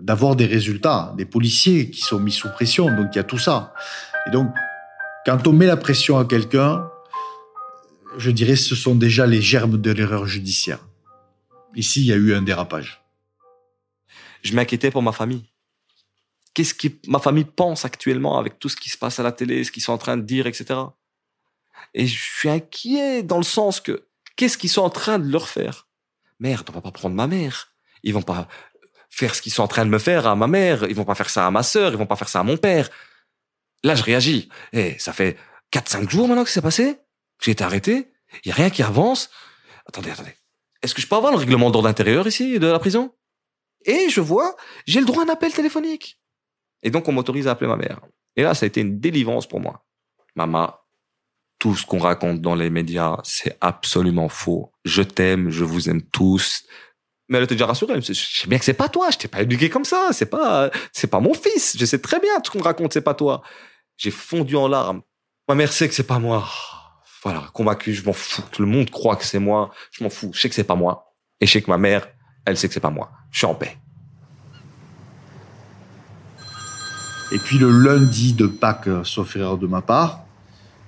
d'avoir 0.00 0.36
des 0.36 0.46
résultats, 0.46 1.12
des 1.16 1.24
policiers 1.24 1.90
qui 1.90 2.02
sont 2.02 2.20
mis 2.20 2.32
sous 2.32 2.48
pression, 2.50 2.86
donc 2.86 3.08
il 3.12 3.16
y 3.16 3.20
a 3.20 3.24
tout 3.24 3.38
ça. 3.38 3.74
Et 4.26 4.30
donc, 4.30 4.48
quand 5.26 5.46
on 5.46 5.52
met 5.52 5.66
la 5.66 5.76
pression 5.76 6.18
à 6.18 6.24
quelqu'un, 6.24 6.88
je 8.16 8.30
dirais 8.30 8.56
ce 8.56 8.76
sont 8.76 8.94
déjà 8.94 9.26
les 9.26 9.42
germes 9.42 9.78
de 9.78 9.90
l'erreur 9.90 10.26
judiciaire. 10.26 10.78
Ici, 11.74 12.00
il 12.00 12.06
y 12.06 12.12
a 12.12 12.16
eu 12.16 12.34
un 12.34 12.42
dérapage. 12.42 13.02
Je 14.42 14.54
m'inquiétais 14.54 14.90
pour 14.90 15.02
ma 15.02 15.12
famille. 15.12 15.50
Qu'est-ce 16.54 16.74
que 16.74 16.88
ma 17.06 17.18
famille 17.18 17.44
pense 17.44 17.84
actuellement 17.84 18.38
avec 18.38 18.58
tout 18.58 18.68
ce 18.68 18.76
qui 18.76 18.88
se 18.88 18.98
passe 18.98 19.20
à 19.20 19.22
la 19.22 19.32
télé, 19.32 19.64
ce 19.64 19.70
qu'ils 19.70 19.82
sont 19.82 19.92
en 19.92 19.98
train 19.98 20.16
de 20.16 20.22
dire, 20.22 20.46
etc. 20.46 20.80
Et 21.94 22.06
je 22.06 22.20
suis 22.20 22.48
inquiet 22.48 23.22
dans 23.22 23.36
le 23.36 23.44
sens 23.44 23.80
que 23.80 24.08
qu'est-ce 24.36 24.58
qu'ils 24.58 24.70
sont 24.70 24.82
en 24.82 24.90
train 24.90 25.18
de 25.18 25.30
leur 25.30 25.48
faire? 25.48 25.88
Merde, 26.40 26.68
on 26.70 26.72
va 26.72 26.80
pas 26.80 26.92
prendre 26.92 27.14
ma 27.14 27.26
mère. 27.26 27.72
Ils 28.02 28.14
vont 28.14 28.22
pas 28.22 28.48
faire 29.10 29.34
ce 29.34 29.42
qu'ils 29.42 29.52
sont 29.52 29.62
en 29.62 29.68
train 29.68 29.84
de 29.84 29.90
me 29.90 29.98
faire 29.98 30.26
à 30.26 30.36
ma 30.36 30.46
mère. 30.46 30.84
Ils 30.84 30.94
vont 30.94 31.04
pas 31.04 31.14
faire 31.14 31.30
ça 31.30 31.46
à 31.46 31.50
ma 31.50 31.62
sœur. 31.62 31.92
Ils 31.92 31.98
vont 31.98 32.06
pas 32.06 32.16
faire 32.16 32.28
ça 32.28 32.40
à 32.40 32.44
mon 32.44 32.56
père. 32.56 32.90
Là, 33.82 33.94
je 33.94 34.02
réagis. 34.02 34.48
Et 34.72 34.94
eh, 34.94 34.98
ça 34.98 35.12
fait 35.12 35.36
4-5 35.72 36.08
jours 36.08 36.28
maintenant 36.28 36.44
que 36.44 36.50
c'est 36.50 36.62
passé. 36.62 36.98
J'ai 37.40 37.52
été 37.52 37.64
arrêté. 37.64 38.12
Il 38.44 38.48
y 38.48 38.52
a 38.52 38.54
rien 38.54 38.70
qui 38.70 38.82
avance. 38.82 39.30
Attendez, 39.86 40.10
attendez. 40.10 40.34
Est-ce 40.82 40.94
que 40.94 41.02
je 41.02 41.06
peux 41.06 41.16
avoir 41.16 41.32
le 41.32 41.38
règlement 41.38 41.70
d'ordre 41.70 41.88
intérieur 41.88 42.26
ici, 42.26 42.58
de 42.58 42.66
la 42.66 42.78
prison? 42.78 43.12
Et 43.84 44.08
je 44.08 44.20
vois, 44.20 44.56
j'ai 44.86 45.00
le 45.00 45.06
droit 45.06 45.22
à 45.22 45.26
un 45.26 45.30
appel 45.30 45.52
téléphonique. 45.52 46.20
Et 46.82 46.90
donc, 46.90 47.08
on 47.08 47.12
m'autorise 47.12 47.48
à 47.48 47.52
appeler 47.52 47.68
ma 47.68 47.76
mère. 47.76 48.00
Et 48.36 48.42
là, 48.42 48.54
ça 48.54 48.64
a 48.64 48.68
été 48.68 48.80
une 48.80 49.00
délivrance 49.00 49.48
pour 49.48 49.60
moi. 49.60 49.84
Maman, 50.36 50.72
tout 51.58 51.74
ce 51.74 51.84
qu'on 51.84 51.98
raconte 51.98 52.40
dans 52.40 52.54
les 52.54 52.70
médias, 52.70 53.16
c'est 53.24 53.56
absolument 53.60 54.28
faux. 54.28 54.72
Je 54.84 55.02
t'aime, 55.02 55.50
je 55.50 55.64
vous 55.64 55.90
aime 55.90 56.02
tous. 56.02 56.64
Mais 57.28 57.38
elle 57.38 57.44
était 57.44 57.56
déjà 57.56 57.66
rassurée. 57.66 58.00
Je 58.00 58.12
sais 58.12 58.46
bien 58.46 58.58
que 58.58 58.64
c'est 58.64 58.74
pas 58.74 58.88
toi. 58.88 59.10
Je 59.10 59.18
t'ai 59.18 59.28
pas 59.28 59.42
éduqué 59.42 59.68
comme 59.68 59.84
ça. 59.84 60.10
C'est 60.12 60.26
pas, 60.26 60.70
c'est 60.92 61.08
pas 61.08 61.20
mon 61.20 61.34
fils. 61.34 61.76
Je 61.78 61.84
sais 61.84 61.98
très 61.98 62.20
bien 62.20 62.36
tout 62.36 62.46
ce 62.46 62.50
qu'on 62.52 62.58
me 62.58 62.64
raconte, 62.64 62.92
c'est 62.92 63.02
pas 63.02 63.14
toi. 63.14 63.42
J'ai 63.96 64.12
fondu 64.12 64.56
en 64.56 64.68
larmes. 64.68 65.02
Ma 65.48 65.54
mère 65.54 65.72
sait 65.72 65.88
que 65.88 65.94
c'est 65.94 66.06
pas 66.06 66.18
moi. 66.18 66.48
Voilà, 67.22 67.48
convaincu, 67.52 67.94
je 67.94 68.04
m'en 68.04 68.12
fous. 68.12 68.42
Tout 68.52 68.62
le 68.62 68.68
monde 68.68 68.90
croit 68.90 69.16
que 69.16 69.24
c'est 69.24 69.38
moi. 69.38 69.72
Je 69.90 70.04
m'en 70.04 70.10
fous. 70.10 70.30
Je 70.32 70.40
sais 70.40 70.48
que 70.48 70.54
c'est 70.54 70.64
pas 70.64 70.76
moi. 70.76 71.12
Et 71.40 71.46
je 71.46 71.52
sais 71.52 71.62
que 71.62 71.70
ma 71.70 71.78
mère, 71.78 72.08
elle 72.44 72.56
sait 72.56 72.68
que 72.68 72.74
c'est 72.74 72.80
pas 72.80 72.90
moi. 72.90 73.10
Je 73.30 73.38
suis 73.38 73.46
en 73.46 73.54
paix. 73.54 73.76
Et 77.30 77.38
puis 77.38 77.58
le 77.58 77.70
lundi 77.70 78.32
de 78.32 78.46
Pâques, 78.46 78.88
sauf 79.04 79.36
erreur 79.36 79.58
de 79.58 79.66
ma 79.66 79.82
part, 79.82 80.24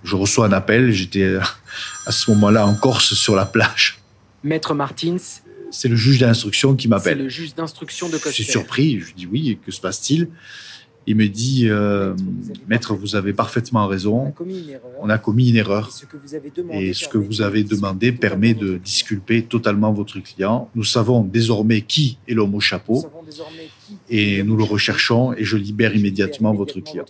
je 0.04 0.16
reçois 0.16 0.46
un 0.46 0.52
appel. 0.52 0.90
J'étais 0.92 1.22
euh, 1.22 1.40
à 2.06 2.12
ce 2.12 2.30
moment-là 2.30 2.66
en 2.66 2.74
Corse 2.74 3.14
sur 3.14 3.36
la 3.36 3.44
plage. 3.44 4.00
Maître 4.42 4.74
Martins. 4.74 5.16
C'est 5.72 5.88
le 5.88 5.96
juge 5.96 6.18
d'instruction 6.18 6.74
qui 6.74 6.88
m'appelle. 6.88 7.18
C'est 7.18 7.22
le 7.22 7.28
juge 7.28 7.54
d'instruction 7.54 8.08
de 8.08 8.12
Coster. 8.12 8.30
Je 8.30 8.34
suis 8.42 8.44
surpris. 8.44 9.00
Je 9.00 9.14
dis 9.14 9.26
oui. 9.26 9.58
Que 9.64 9.70
se 9.70 9.80
passe-t-il? 9.80 10.28
Il 11.06 11.16
me 11.16 11.28
dit, 11.28 11.66
euh, 11.68 12.14
maître, 12.68 12.94
vous 12.94 13.16
avez 13.16 13.32
parfaitement 13.32 13.86
raison. 13.86 14.34
On 15.00 15.08
a 15.08 15.18
commis 15.18 15.48
une 15.50 15.56
erreur. 15.56 15.90
Et 16.72 16.92
ce 16.92 17.08
que 17.08 17.18
vous 17.18 17.42
avez 17.42 17.64
demandé 17.64 18.12
permet 18.12 18.54
de 18.54 18.76
disculper 18.76 19.42
totalement 19.42 19.92
votre 19.92 20.20
client. 20.20 20.70
Nous 20.74 20.84
savons 20.84 21.22
désormais 21.24 21.82
qui 21.82 22.18
est 22.28 22.34
l'homme 22.34 22.54
au 22.54 22.60
chapeau. 22.60 23.04
Et 24.08 24.42
nous 24.42 24.56
le 24.56 24.64
recherchons 24.64 25.32
et 25.32 25.44
je 25.44 25.56
libère 25.56 25.96
immédiatement 25.96 26.52
votre 26.54 26.80
client. 26.80 27.06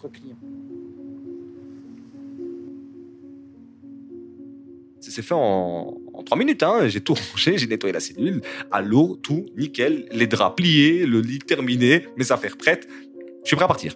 C'est 5.00 5.22
fait 5.22 5.34
en, 5.34 5.98
trois 6.24 6.38
minutes. 6.38 6.62
Hein. 6.62 6.86
J'ai 6.88 7.00
tout 7.00 7.14
rangé, 7.14 7.58
j'ai 7.58 7.66
nettoyé 7.66 7.92
la 7.92 8.00
cellule, 8.00 8.42
à 8.70 8.80
l'eau, 8.80 9.18
tout, 9.20 9.46
nickel, 9.56 10.06
les 10.12 10.26
draps 10.26 10.56
pliés, 10.56 11.06
le 11.06 11.20
lit 11.20 11.38
terminé, 11.40 12.06
mes 12.16 12.30
affaires 12.32 12.56
prêtes. 12.56 12.88
Je 13.42 13.48
suis 13.48 13.56
prêt 13.56 13.64
à 13.64 13.68
partir. 13.68 13.94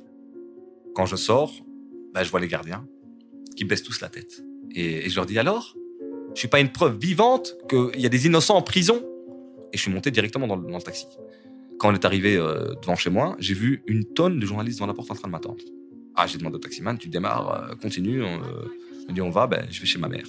Quand 0.94 1.06
je 1.06 1.16
sors, 1.16 1.52
bah, 2.12 2.22
je 2.22 2.30
vois 2.30 2.40
les 2.40 2.48
gardiens 2.48 2.86
qui 3.56 3.64
baissent 3.64 3.82
tous 3.82 4.00
la 4.00 4.08
tête. 4.08 4.44
Et, 4.74 5.08
je 5.08 5.16
leur 5.16 5.26
dis 5.26 5.38
alors, 5.38 5.76
je 6.34 6.38
suis 6.40 6.48
pas 6.48 6.60
une 6.60 6.70
preuve 6.72 6.98
vivante 6.98 7.56
qu'il 7.68 8.00
y 8.00 8.06
a 8.06 8.08
des 8.08 8.26
innocents 8.26 8.56
en 8.56 8.62
prison? 8.62 9.02
Et 9.72 9.76
je 9.76 9.82
suis 9.82 9.92
monté 9.92 10.10
directement 10.10 10.46
dans 10.46 10.56
le, 10.56 10.82
taxi. 10.82 11.06
Quand 11.78 11.90
on 11.90 11.94
est 11.94 12.04
arrivé 12.04 12.36
euh, 12.36 12.74
devant 12.80 12.94
chez 12.94 13.10
moi, 13.10 13.36
j'ai 13.38 13.54
vu 13.54 13.82
une 13.86 14.04
tonne 14.04 14.38
de 14.38 14.46
journalistes 14.46 14.78
devant 14.78 14.86
la 14.86 14.94
porte 14.94 15.10
en 15.10 15.14
train 15.14 15.28
de 15.28 15.32
m'attendre. 15.32 15.62
Ah, 16.14 16.26
j'ai 16.26 16.38
demandé 16.38 16.56
au 16.56 16.60
taximan, 16.60 16.96
tu 16.96 17.08
démarres, 17.08 17.70
euh, 17.70 17.74
continue. 17.74 18.22
On, 18.22 18.40
euh, 18.42 18.68
me 19.08 19.12
dit 19.12 19.20
on 19.20 19.30
va, 19.30 19.46
ben, 19.46 19.66
je 19.70 19.80
vais 19.80 19.86
chez 19.86 19.98
ma 19.98 20.08
mère. 20.08 20.26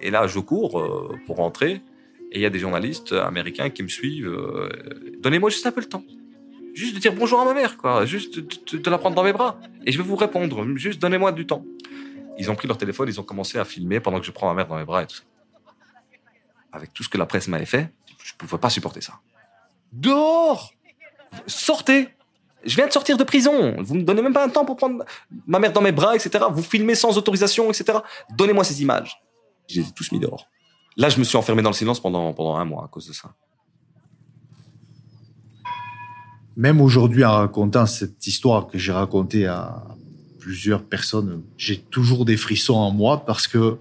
Et 0.00 0.10
là, 0.10 0.26
je 0.26 0.38
cours 0.38 0.78
euh, 0.78 1.16
pour 1.26 1.36
rentrer. 1.36 1.80
Et 2.30 2.38
il 2.38 2.40
y 2.40 2.46
a 2.46 2.50
des 2.50 2.58
journalistes 2.58 3.12
américains 3.12 3.70
qui 3.70 3.82
me 3.82 3.88
suivent. 3.88 4.28
Euh, 4.28 4.68
donnez-moi 5.20 5.50
juste 5.50 5.66
un 5.66 5.72
peu 5.72 5.80
le 5.80 5.86
temps. 5.86 6.04
Juste 6.74 6.94
de 6.94 7.00
dire 7.00 7.14
bonjour 7.14 7.40
à 7.40 7.44
ma 7.44 7.54
mère, 7.54 7.76
quoi. 7.76 8.04
Juste 8.04 8.38
de, 8.38 8.90
la 8.90 8.98
prendre 8.98 9.16
dans 9.16 9.22
mes 9.22 9.32
bras. 9.32 9.58
Et 9.86 9.92
je 9.92 9.98
vais 9.98 10.04
vous 10.04 10.16
répondre. 10.16 10.66
Juste 10.76 11.00
donnez-moi 11.00 11.32
du 11.32 11.46
temps. 11.46 11.64
Ils 12.36 12.50
ont 12.50 12.56
pris 12.56 12.66
leur 12.66 12.78
téléphone, 12.78 13.08
ils 13.08 13.20
ont 13.20 13.24
commencé 13.24 13.58
à 13.58 13.64
filmer 13.64 14.00
pendant 14.00 14.18
que 14.18 14.26
je 14.26 14.32
prends 14.32 14.48
ma 14.48 14.54
mère 14.54 14.66
dans 14.66 14.76
mes 14.76 14.84
bras 14.84 15.04
et 15.04 15.06
tout 15.06 15.16
ça. 15.16 15.22
Avec 16.72 16.92
tout 16.92 17.04
ce 17.04 17.08
que 17.08 17.16
la 17.16 17.26
presse 17.26 17.46
m'avait 17.46 17.64
fait, 17.64 17.92
je 18.24 18.32
ne 18.32 18.38
pouvais 18.38 18.58
pas 18.58 18.70
supporter 18.70 19.00
ça. 19.00 19.20
Dehors 19.92 20.72
Sortez 21.46 22.08
je 22.64 22.76
viens 22.76 22.86
de 22.86 22.92
sortir 22.92 23.16
de 23.16 23.24
prison. 23.24 23.76
Vous 23.78 23.94
me 23.94 24.02
donnez 24.02 24.22
même 24.22 24.32
pas 24.32 24.44
un 24.44 24.48
temps 24.48 24.64
pour 24.64 24.76
prendre 24.76 25.04
ma 25.46 25.58
mère 25.58 25.72
dans 25.72 25.82
mes 25.82 25.92
bras, 25.92 26.14
etc. 26.14 26.44
Vous 26.50 26.62
filmez 26.62 26.94
sans 26.94 27.18
autorisation, 27.18 27.68
etc. 27.70 27.98
Donnez-moi 28.30 28.64
ces 28.64 28.80
images. 28.82 29.22
Je 29.68 29.80
les 29.80 29.88
ai 29.88 29.92
tous 29.92 30.12
mis 30.12 30.18
dehors. 30.18 30.48
Là, 30.96 31.08
je 31.08 31.18
me 31.18 31.24
suis 31.24 31.36
enfermé 31.36 31.62
dans 31.62 31.70
le 31.70 31.74
silence 31.74 32.00
pendant, 32.00 32.32
pendant 32.32 32.56
un 32.56 32.64
mois 32.64 32.84
à 32.84 32.88
cause 32.88 33.06
de 33.06 33.12
ça. 33.12 33.34
Même 36.56 36.80
aujourd'hui, 36.80 37.24
en 37.24 37.32
racontant 37.32 37.86
cette 37.86 38.26
histoire 38.26 38.68
que 38.68 38.78
j'ai 38.78 38.92
racontée 38.92 39.46
à 39.46 39.82
plusieurs 40.38 40.84
personnes, 40.84 41.42
j'ai 41.56 41.78
toujours 41.78 42.24
des 42.24 42.36
frissons 42.36 42.74
en 42.74 42.92
moi 42.92 43.24
parce 43.26 43.48
que 43.48 43.76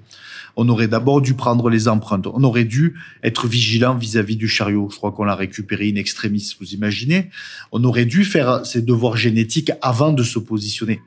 on 0.55 0.69
aurait 0.69 0.87
d'abord 0.87 1.21
dû 1.21 1.33
prendre 1.33 1.69
les 1.69 1.87
empreintes. 1.87 2.27
On 2.27 2.43
aurait 2.43 2.65
dû 2.65 2.95
être 3.23 3.47
vigilant 3.47 3.95
vis-à-vis 3.95 4.35
du 4.35 4.47
chariot. 4.47 4.87
Je 4.91 4.97
crois 4.97 5.11
qu'on 5.11 5.23
l'a 5.23 5.35
récupéré 5.35 5.91
in 5.91 5.95
extremis, 5.95 6.55
vous 6.59 6.73
imaginez. 6.73 7.29
On 7.71 7.83
aurait 7.83 8.05
dû 8.05 8.23
faire 8.23 8.65
ses 8.65 8.81
devoirs 8.81 9.17
génétiques 9.17 9.71
avant 9.81 10.13
de 10.13 10.23
se 10.23 10.37
positionner 10.37 11.01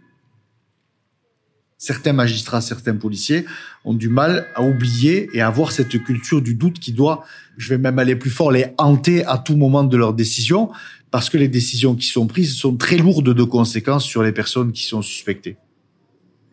certains 1.78 2.12
magistrats, 2.12 2.60
certains 2.60 2.96
policiers 2.96 3.44
ont 3.84 3.94
du 3.94 4.08
mal 4.08 4.48
à 4.54 4.62
oublier 4.62 5.28
et 5.34 5.40
à 5.40 5.46
avoir 5.46 5.72
cette 5.72 6.02
culture 6.02 6.42
du 6.42 6.54
doute 6.54 6.78
qui 6.80 6.92
doit, 6.92 7.24
je 7.56 7.68
vais 7.68 7.78
même 7.78 7.98
aller 7.98 8.16
plus 8.16 8.30
fort, 8.30 8.50
les 8.50 8.66
hanter 8.78 9.24
à 9.24 9.38
tout 9.38 9.56
moment 9.56 9.84
de 9.84 9.96
leurs 9.96 10.14
décisions, 10.14 10.70
parce 11.10 11.30
que 11.30 11.38
les 11.38 11.48
décisions 11.48 11.94
qui 11.94 12.06
sont 12.06 12.26
prises 12.26 12.56
sont 12.56 12.76
très 12.76 12.96
lourdes 12.96 13.32
de 13.32 13.42
conséquences 13.42 14.04
sur 14.04 14.22
les 14.22 14.32
personnes 14.32 14.72
qui 14.72 14.84
sont 14.84 15.02
suspectées. 15.02 15.56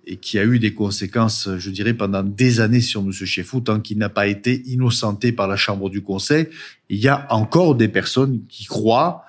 Et 0.06 0.18
qui 0.18 0.38
a 0.38 0.44
eu 0.44 0.60
des 0.60 0.74
conséquences, 0.74 1.50
je 1.58 1.70
dirais, 1.70 1.94
pendant 1.94 2.24
des 2.24 2.60
années 2.60 2.82
sur 2.82 3.02
M. 3.02 3.12
Chefou, 3.12 3.62
tant 3.62 3.80
qu'il 3.80 3.98
n'a 3.98 4.10
pas 4.10 4.28
été 4.28 4.62
innocenté 4.66 5.32
par 5.32 5.48
la 5.48 5.56
Chambre 5.56 5.90
du 5.90 6.02
Conseil. 6.02 6.48
Il 6.90 6.98
y 6.98 7.08
a 7.08 7.26
encore 7.30 7.76
des 7.76 7.88
personnes 7.88 8.46
qui 8.48 8.66
croient 8.66 9.24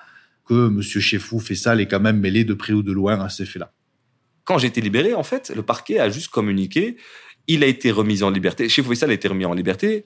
que 0.45 0.67
M. 0.67 0.81
Chefou 0.81 1.39
fait 1.39 1.55
ça, 1.55 1.75
est 1.75 1.87
quand 1.87 2.01
même 2.01 2.19
mêlé 2.19 2.43
de 2.43 2.53
près 2.53 2.73
ou 2.73 2.83
de 2.83 2.91
loin 2.91 3.19
à 3.19 3.29
ces 3.29 3.45
faits-là. 3.45 3.71
Quand 4.43 4.57
j'ai 4.57 4.67
été 4.67 4.81
libéré, 4.81 5.13
en 5.13 5.23
fait, 5.23 5.51
le 5.55 5.63
parquet 5.63 5.99
a 5.99 6.09
juste 6.09 6.27
communiqué. 6.27 6.97
Il 7.47 7.63
a 7.63 7.67
été 7.67 7.89
remis 7.91 8.21
en 8.21 8.29
liberté. 8.29 8.69
Chez 8.69 8.83
Faisal 8.83 9.09
a 9.09 9.13
été 9.13 9.27
remis 9.27 9.45
en 9.45 9.53
liberté, 9.53 10.05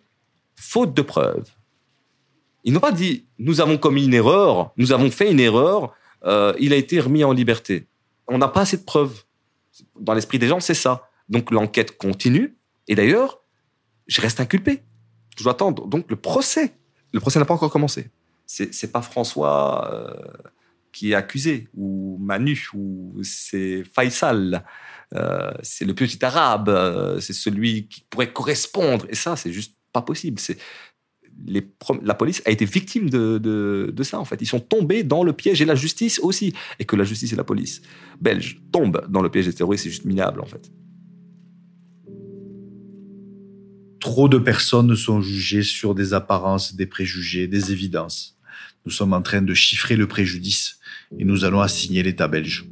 faute 0.56 0.96
de 0.96 1.02
preuves. 1.02 1.50
Ils 2.64 2.74
n'ont 2.74 2.80
pas 2.80 2.92
dit 2.92 3.26
nous 3.38 3.62
avons 3.62 3.78
commis 3.78 4.06
une 4.06 4.14
erreur, 4.14 4.72
nous 4.78 4.92
avons 4.92 5.10
fait 5.12 5.32
une 5.32 5.40
erreur, 5.40 5.94
euh, 6.26 6.54
il 6.60 6.74
a 6.74 6.76
été 6.76 7.00
remis 7.00 7.24
en 7.24 7.32
liberté. 7.32 7.88
On 8.28 8.38
n'a 8.38 8.48
pas 8.48 8.62
assez 8.62 8.78
de 8.78 8.84
preuves. 8.84 9.24
Dans 10.00 10.14
l'esprit 10.14 10.40
des 10.40 10.48
gens, 10.48 10.60
c'est 10.60 10.74
ça. 10.74 11.10
Donc 11.30 11.52
l'enquête 11.52 11.98
continue. 11.98 12.56
Et 12.88 12.96
d'ailleurs, 12.96 13.40
je 14.08 14.22
reste 14.22 14.40
inculpé. 14.40 14.82
Je 15.38 15.44
dois 15.44 15.54
attendre. 15.54 15.88
Donc 15.88 16.10
le 16.10 16.16
procès. 16.16 16.74
Le 17.12 17.20
procès 17.20 17.40
n'a 17.40 17.46
pas 17.46 17.54
encore 17.54 17.72
commencé. 17.72 18.10
C'est 18.46 18.92
pas 18.92 19.02
François. 19.02 19.90
Euh, 19.94 20.14
qui 20.92 21.12
est 21.12 21.16
accusé, 21.16 21.68
ou 21.78 22.18
Manu, 22.20 22.60
ou 22.74 23.14
c'est 23.22 23.84
Faisal, 23.84 24.66
euh, 25.14 25.52
c'est 25.62 25.86
le 25.86 25.94
petit 25.94 26.24
arabe, 26.26 27.20
c'est 27.20 27.34
celui 27.34 27.88
qui 27.88 28.02
pourrait 28.10 28.34
correspondre. 28.34 29.06
Et 29.10 29.16
ça, 29.16 29.36
c'est 29.36 29.52
juste 29.52 29.76
pas 29.94 30.02
possible. 30.02 30.40
C'est 30.40 30.58
les, 31.46 31.68
la 32.04 32.14
police 32.14 32.42
a 32.46 32.52
été 32.52 32.66
victime 32.66 33.10
de, 33.10 33.38
de, 33.38 33.92
de, 33.96 34.04
ça, 34.04 34.20
en 34.20 34.26
fait. 34.26 34.42
Ils 34.42 34.48
sont 34.48 34.60
tombés 34.60 35.04
dans 35.04 35.24
le 35.24 35.34
piège, 35.34 35.62
et 35.62 35.66
la 35.66 35.76
justice 35.76 36.20
aussi. 36.20 36.54
Et 36.80 36.86
que 36.86 36.96
la 36.96 37.04
justice 37.04 37.34
et 37.34 37.36
la 37.36 37.44
police 37.44 37.82
belge 38.22 38.62
tombent 38.72 39.06
dans 39.10 39.22
le 39.22 39.30
piège 39.30 39.46
des 39.46 39.54
terroristes, 39.54 39.84
c'est 39.84 39.90
juste 39.90 40.06
minable, 40.06 40.42
en 40.42 40.46
fait. 40.46 40.72
Trop 44.00 44.30
de 44.30 44.38
personnes 44.38 44.96
sont 44.96 45.22
jugées 45.22 45.64
sur 45.64 45.94
des 45.94 46.14
apparences, 46.14 46.76
des 46.76 46.86
préjugés, 46.86 47.48
des 47.48 47.72
évidences. 47.72 48.38
Nous 48.86 48.92
sommes 48.92 49.14
en 49.14 49.22
train 49.22 49.42
de 49.42 49.54
chiffrer 49.54 49.98
le 49.98 50.08
préjudice 50.08 50.80
et 51.18 51.26
nous 51.26 51.44
allons 51.44 51.60
assigner 51.60 52.02
l'État 52.02 52.28
belge. 52.28 52.66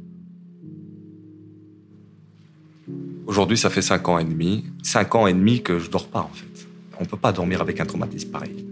Aujourd'hui, 3.26 3.58
ça 3.58 3.68
fait 3.68 3.82
cinq 3.82 4.08
ans 4.08 4.18
et 4.18 4.24
demi. 4.24 4.64
Cinq 4.82 5.14
ans 5.14 5.26
et 5.26 5.34
demi 5.34 5.62
que 5.62 5.78
je 5.78 5.90
dors 5.90 6.08
pas, 6.08 6.20
en 6.20 6.30
fait. 6.32 6.47
On 7.00 7.04
peut 7.04 7.16
pas 7.16 7.32
dormir 7.32 7.60
avec 7.60 7.80
un 7.80 7.86
traumatisme 7.86 8.30
pareil. 8.30 8.66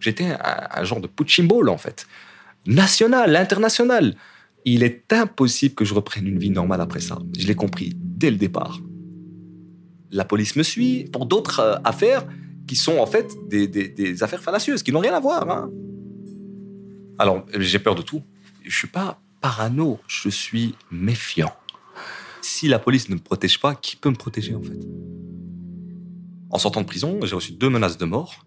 J'étais 0.00 0.26
un, 0.26 0.84
genre 0.84 1.00
de 1.00 1.08
ball, 1.42 1.68
en 1.68 1.78
fait. 1.78 2.06
National, 2.66 3.34
international. 3.34 4.16
Il 4.64 4.82
est 4.82 5.12
impossible 5.12 5.74
que 5.74 5.84
je 5.84 5.94
reprenne 5.94 6.26
une 6.26 6.38
vie 6.38 6.50
normale 6.50 6.80
après 6.80 7.00
ça. 7.00 7.18
Je 7.36 7.46
l'ai 7.46 7.54
compris 7.54 7.92
dès 7.96 8.30
le 8.30 8.36
départ. 8.36 8.80
La 10.10 10.24
police 10.24 10.56
me 10.56 10.62
suit 10.62 11.04
pour 11.12 11.26
d'autres 11.26 11.60
euh, 11.60 11.76
affaires 11.84 12.24
qui 12.66 12.76
sont 12.76 12.98
en 12.98 13.06
fait 13.06 13.34
des, 13.48 14.22
affaires 14.22 14.42
fallacieuses, 14.42 14.82
qui 14.82 14.92
n'ont 14.92 15.00
rien 15.00 15.14
à 15.14 15.20
voir. 15.20 15.48
hein. 15.50 15.70
Alors, 17.18 17.44
j'ai 17.58 17.78
peur 17.78 17.94
de 17.94 18.02
tout. 18.02 18.22
Je 18.64 18.76
suis 18.76 18.88
pas 18.88 19.20
parano, 19.40 19.98
je 20.06 20.28
suis 20.28 20.74
méfiant. 20.90 21.52
Si 22.42 22.68
la 22.68 22.78
police 22.78 23.08
ne 23.08 23.14
me 23.14 23.20
protège 23.20 23.60
pas, 23.60 23.74
qui 23.74 23.96
peut 23.96 24.10
me 24.10 24.16
protéger 24.16 24.54
en 24.54 24.62
fait? 24.62 24.78
En 26.50 26.58
sortant 26.58 26.80
de 26.80 26.86
prison, 26.86 27.18
j'ai 27.24 27.34
reçu 27.34 27.52
deux 27.52 27.68
menaces 27.68 27.98
de 27.98 28.04
mort. 28.04 28.46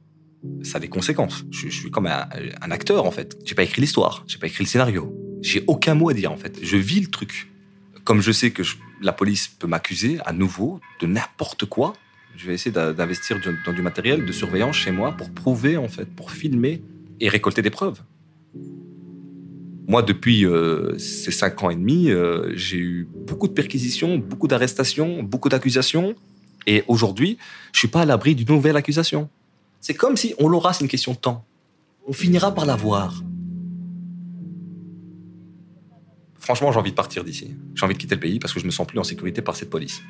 Ça 0.63 0.77
a 0.77 0.79
des 0.79 0.87
conséquences. 0.87 1.45
Je, 1.51 1.69
suis 1.69 1.91
comme 1.91 2.07
un, 2.07 2.27
un 2.61 2.71
acteur 2.71 3.05
en 3.05 3.11
fait. 3.11 3.37
J'ai 3.45 3.55
pas 3.55 3.63
écrit 3.63 3.81
l'histoire, 3.81 4.23
j'ai 4.27 4.39
pas 4.39 4.47
écrit 4.47 4.63
le 4.63 4.69
scénario. 4.69 5.15
J'ai 5.41 5.63
aucun 5.67 5.93
mot 5.93 6.09
à 6.09 6.13
dire 6.13 6.31
en 6.31 6.37
fait. 6.37 6.59
Je 6.61 6.77
vis 6.77 6.99
le 6.99 7.07
truc. 7.07 7.51
Comme 8.03 8.21
je 8.21 8.31
sais 8.31 8.51
que 8.51 8.63
la 9.01 9.11
police 9.13 9.47
peut 9.47 9.67
m'accuser 9.67 10.19
à 10.25 10.33
nouveau 10.33 10.79
de 10.99 11.07
n'importe 11.07 11.65
quoi, 11.65 11.93
je 12.35 12.47
vais 12.47 12.53
essayer 12.53 12.71
d'investir 12.71 13.39
dans 13.65 13.73
du 13.73 13.81
matériel 13.81 14.25
de 14.25 14.31
surveillance 14.31 14.75
chez 14.75 14.91
moi 14.91 15.11
pour 15.11 15.29
prouver 15.29 15.77
en 15.77 15.87
fait, 15.87 16.05
pour 16.05 16.31
filmer 16.31 16.81
et 17.19 17.29
récolter 17.29 17.61
des 17.61 17.69
preuves. 17.69 18.01
Moi, 19.87 20.03
depuis 20.03 20.45
euh, 20.45 20.97
ces 20.97 21.31
cinq 21.31 21.63
ans 21.63 21.69
et 21.69 21.75
demi, 21.75 22.09
euh, 22.09 22.51
j'ai 22.55 22.77
eu 22.77 23.07
beaucoup 23.27 23.47
de 23.47 23.53
perquisitions, 23.53 24.17
beaucoup 24.17 24.47
d'arrestations, 24.47 25.21
beaucoup 25.21 25.49
d'accusations. 25.49 26.15
Et 26.67 26.83
aujourd'hui, 26.87 27.37
je 27.73 27.79
suis 27.79 27.87
pas 27.87 28.01
à 28.01 28.05
l'abri 28.05 28.35
d'une 28.35 28.47
nouvelle 28.47 28.77
accusation. 28.77 29.29
C'est 29.79 29.93
comme 29.93 30.17
si 30.17 30.35
on 30.39 30.47
l'aura, 30.47 30.73
c'est 30.73 30.83
une 30.83 30.89
question 30.89 31.13
de 31.13 31.17
temps. 31.17 31.43
On 32.07 32.13
finira 32.13 32.53
par 32.53 32.65
l'avoir. 32.65 33.23
Franchement, 36.39 36.71
j'ai 36.71 36.79
envie 36.79 36.91
de 36.91 36.95
partir 36.95 37.23
d'ici. 37.23 37.55
J'ai 37.75 37.85
envie 37.85 37.93
de 37.93 37.99
quitter 37.99 38.15
le 38.15 38.21
pays 38.21 38.39
parce 38.39 38.53
que 38.53 38.59
je 38.59 38.65
me 38.65 38.71
sens 38.71 38.87
plus 38.87 38.99
en 38.99 39.03
sécurité 39.03 39.41
par 39.41 39.55
cette 39.55 39.69
police 39.69 40.01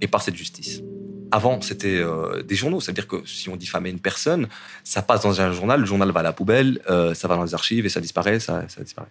et 0.00 0.06
par 0.06 0.22
cette 0.22 0.36
justice. 0.36 0.82
Avant, 1.30 1.60
c'était 1.60 1.96
euh, 1.96 2.42
des 2.42 2.54
journaux. 2.54 2.80
C'est-à-dire 2.80 3.06
que 3.06 3.24
si 3.26 3.48
on 3.48 3.56
diffamait 3.56 3.90
une 3.90 4.00
personne, 4.00 4.48
ça 4.84 5.02
passe 5.02 5.22
dans 5.22 5.40
un 5.40 5.52
journal, 5.52 5.80
le 5.80 5.86
journal 5.86 6.10
va 6.10 6.20
à 6.20 6.22
la 6.22 6.32
poubelle, 6.32 6.80
euh, 6.90 7.14
ça 7.14 7.26
va 7.26 7.36
dans 7.36 7.44
les 7.44 7.54
archives 7.54 7.86
et 7.86 7.88
ça 7.88 8.00
disparaît, 8.00 8.38
ça 8.38 8.64
disparaît. 8.80 9.08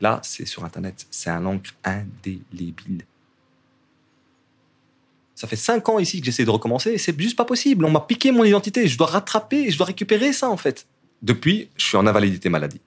Là, 0.00 0.20
c'est 0.22 0.46
sur 0.46 0.64
Internet. 0.64 1.06
C'est 1.10 1.30
un 1.30 1.44
encre 1.46 1.72
indélébile. 1.84 3.04
Ça 5.34 5.48
fait 5.48 5.56
cinq 5.56 5.88
ans 5.88 5.98
ici 5.98 6.20
que 6.20 6.26
j'essaie 6.26 6.44
de 6.44 6.50
recommencer 6.50 6.92
et 6.92 6.98
c'est 6.98 7.18
juste 7.20 7.36
pas 7.36 7.44
possible. 7.44 7.84
On 7.84 7.90
m'a 7.90 8.00
piqué 8.00 8.30
mon 8.30 8.44
identité. 8.44 8.86
Je 8.86 8.96
dois 8.96 9.08
rattraper, 9.08 9.70
je 9.70 9.76
dois 9.76 9.86
récupérer 9.86 10.32
ça, 10.32 10.48
en 10.48 10.56
fait. 10.56 10.86
Depuis, 11.22 11.68
je 11.76 11.86
suis 11.86 11.96
en 11.96 12.06
invalidité 12.06 12.48
maladie. 12.48 12.80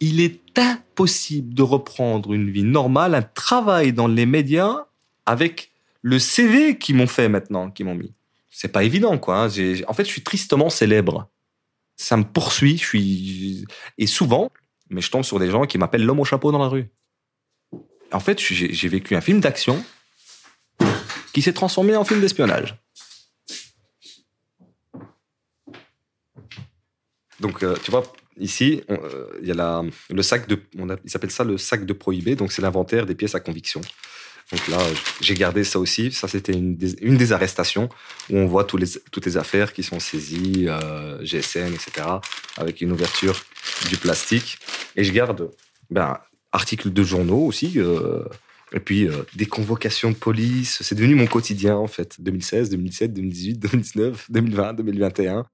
Il 0.00 0.20
est 0.20 0.40
impossible 0.58 1.54
de 1.54 1.62
reprendre 1.62 2.32
une 2.32 2.50
vie 2.50 2.64
normale, 2.64 3.14
un 3.14 3.22
travail 3.22 3.92
dans 3.92 4.08
les 4.08 4.26
médias 4.26 4.86
avec 5.24 5.70
le 6.02 6.18
CV 6.18 6.78
qu'ils 6.78 6.96
m'ont 6.96 7.06
fait 7.06 7.28
maintenant, 7.28 7.70
qu'ils 7.70 7.86
m'ont 7.86 7.94
mis. 7.94 8.12
C'est 8.50 8.68
pas 8.68 8.84
évident, 8.84 9.16
quoi. 9.18 9.44
hein. 9.44 9.48
En 9.88 9.94
fait, 9.94 10.04
je 10.04 10.10
suis 10.10 10.22
tristement 10.22 10.70
célèbre. 10.70 11.28
Ça 11.96 12.16
me 12.16 12.24
poursuit. 12.24 12.76
Je 12.76 12.84
suis 12.84 13.64
et 13.98 14.06
souvent, 14.06 14.50
mais 14.90 15.00
je 15.00 15.10
tombe 15.10 15.22
sur 15.22 15.38
des 15.38 15.50
gens 15.50 15.64
qui 15.64 15.78
m'appellent 15.78 16.04
l'homme 16.04 16.20
au 16.20 16.24
chapeau 16.24 16.50
dans 16.52 16.58
la 16.58 16.68
rue. 16.68 16.88
En 18.12 18.20
fait, 18.20 18.40
j'ai 18.40 18.88
vécu 18.88 19.14
un 19.16 19.20
film 19.20 19.40
d'action 19.40 19.82
qui 21.34 21.42
s'est 21.42 21.52
transformé 21.52 21.96
en 21.96 22.04
film 22.04 22.20
d'espionnage. 22.20 22.76
Donc, 27.40 27.62
euh, 27.62 27.76
tu 27.82 27.90
vois, 27.90 28.04
ici, 28.38 28.82
euh, 28.88 29.26
il 29.42 29.48
y 29.48 29.50
a 29.50 29.54
la, 29.54 29.82
le 30.08 30.22
sac 30.22 30.48
de. 30.48 30.62
On 30.78 30.88
a, 30.88 30.96
ça 31.06 31.44
le 31.44 31.58
sac 31.58 31.84
de 31.84 31.92
prohibé, 31.92 32.36
donc 32.36 32.52
c'est 32.52 32.62
l'inventaire 32.62 33.04
des 33.04 33.16
pièces 33.16 33.34
à 33.34 33.40
conviction. 33.40 33.80
Donc 34.52 34.68
là, 34.68 34.78
j'ai 35.20 35.34
gardé 35.34 35.64
ça 35.64 35.80
aussi. 35.80 36.12
Ça, 36.12 36.28
c'était 36.28 36.52
une 36.52 36.76
des, 36.76 37.32
arrestations 37.32 37.88
où 38.30 38.36
on 38.38 38.46
voit 38.46 38.66
les, 38.78 38.86
toutes 39.10 39.26
les 39.26 39.36
affaires 39.36 39.72
qui 39.72 39.82
sont 39.82 39.98
saisies, 39.98 40.66
euh, 40.68 41.24
GSM, 41.24 41.74
etc., 41.74 42.06
avec 42.56 42.80
une 42.80 42.92
ouverture 42.92 43.42
du 43.88 43.96
plastique. 43.96 44.58
Et 44.96 45.02
je 45.02 45.12
garde 45.12 45.50
ben, 45.90 46.18
articles 46.52 46.92
de 46.92 47.02
journaux 47.02 47.46
aussi. 47.46 47.78
Et 48.74 48.80
puis 48.80 49.08
euh, 49.08 49.22
des 49.36 49.46
convocations 49.46 50.10
de 50.10 50.16
police. 50.16 50.78
C'est 50.82 50.94
devenu 50.94 51.14
mon 51.14 51.26
quotidien, 51.26 51.76
en 51.76 51.86
fait. 51.86 52.20
2016, 52.20 52.70
2017, 52.70 53.12
2018, 53.12 53.58
2019, 53.58 54.30
2020, 54.30 54.72
2021 54.74 55.46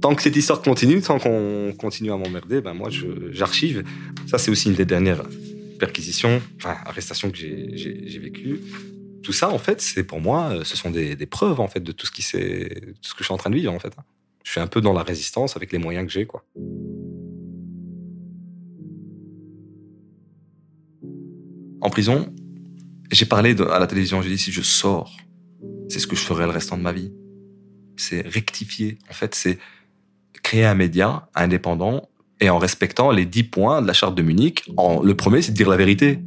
tant 0.00 0.14
que 0.14 0.22
cette 0.22 0.36
histoire 0.36 0.62
continue, 0.62 1.00
tant 1.02 1.18
qu'on 1.18 1.74
continue 1.78 2.10
à 2.10 2.16
m'emmerder, 2.16 2.60
ben 2.60 2.74
moi, 2.74 2.88
j'archive. 3.30 3.84
Ça, 4.26 4.38
c'est 4.38 4.50
aussi 4.50 4.68
une 4.68 4.74
des 4.74 4.84
dernières 4.84 5.22
perquisitions, 5.78 6.40
enfin, 6.56 6.76
arrestations 6.86 7.30
que 7.30 7.36
j'ai- 7.36 8.18
vécues. 8.18 8.60
Tout 9.22 9.32
ça, 9.32 9.50
en 9.50 9.58
fait, 9.58 9.80
c'est 9.80 10.04
pour 10.04 10.20
moi, 10.20 10.50
euh, 10.52 10.64
ce 10.64 10.76
sont 10.76 10.90
des, 10.90 11.14
preuves, 11.26 11.60
en 11.60 11.68
fait, 11.68 11.80
de 11.80 11.92
tout 11.92 12.06
ce, 12.06 12.12
qui 12.12 12.22
tout 12.22 12.28
ce 12.30 13.12
que 13.14 13.18
je 13.18 13.24
suis 13.24 13.34
en 13.34 13.36
train 13.36 13.50
de 13.50 13.56
vivre, 13.56 13.72
en 13.72 13.78
fait. 13.78 13.92
Je 14.44 14.52
suis 14.52 14.60
un 14.60 14.66
peu 14.66 14.80
dans 14.80 14.94
la 14.94 15.02
résistance 15.02 15.56
avec 15.56 15.72
les 15.72 15.78
moyens 15.78 16.06
que 16.06 16.12
j'ai, 16.12 16.24
quoi. 16.24 16.44
En 21.80 21.90
prison, 21.90 22.32
j'ai 23.10 23.26
parlé 23.26 23.54
à 23.60 23.78
la 23.78 23.86
télévision, 23.86 24.22
j'ai 24.22 24.30
dit 24.30 24.38
si 24.38 24.52
je 24.52 24.62
sors, 24.62 25.16
c'est 25.88 25.98
ce 25.98 26.06
que 26.06 26.16
je 26.16 26.22
ferai 26.22 26.44
le 26.44 26.50
restant 26.50 26.76
de 26.76 26.82
ma 26.82 26.92
vie. 26.92 27.12
C'est 27.96 28.26
rectifier. 28.26 28.98
En 29.10 29.12
fait, 29.12 29.34
c'est 29.34 29.58
créer 30.42 30.64
un 30.64 30.74
média 30.74 31.28
indépendant 31.34 32.08
et 32.40 32.48
en 32.50 32.58
respectant 32.58 33.10
les 33.10 33.26
10 33.26 33.44
points 33.44 33.82
de 33.82 33.86
la 33.86 33.92
charte 33.92 34.14
de 34.14 34.22
Munich. 34.22 34.70
Le 35.02 35.12
premier, 35.14 35.42
c'est 35.42 35.52
de 35.52 35.56
dire 35.56 35.68
la 35.68 35.76
vérité. 35.76 36.20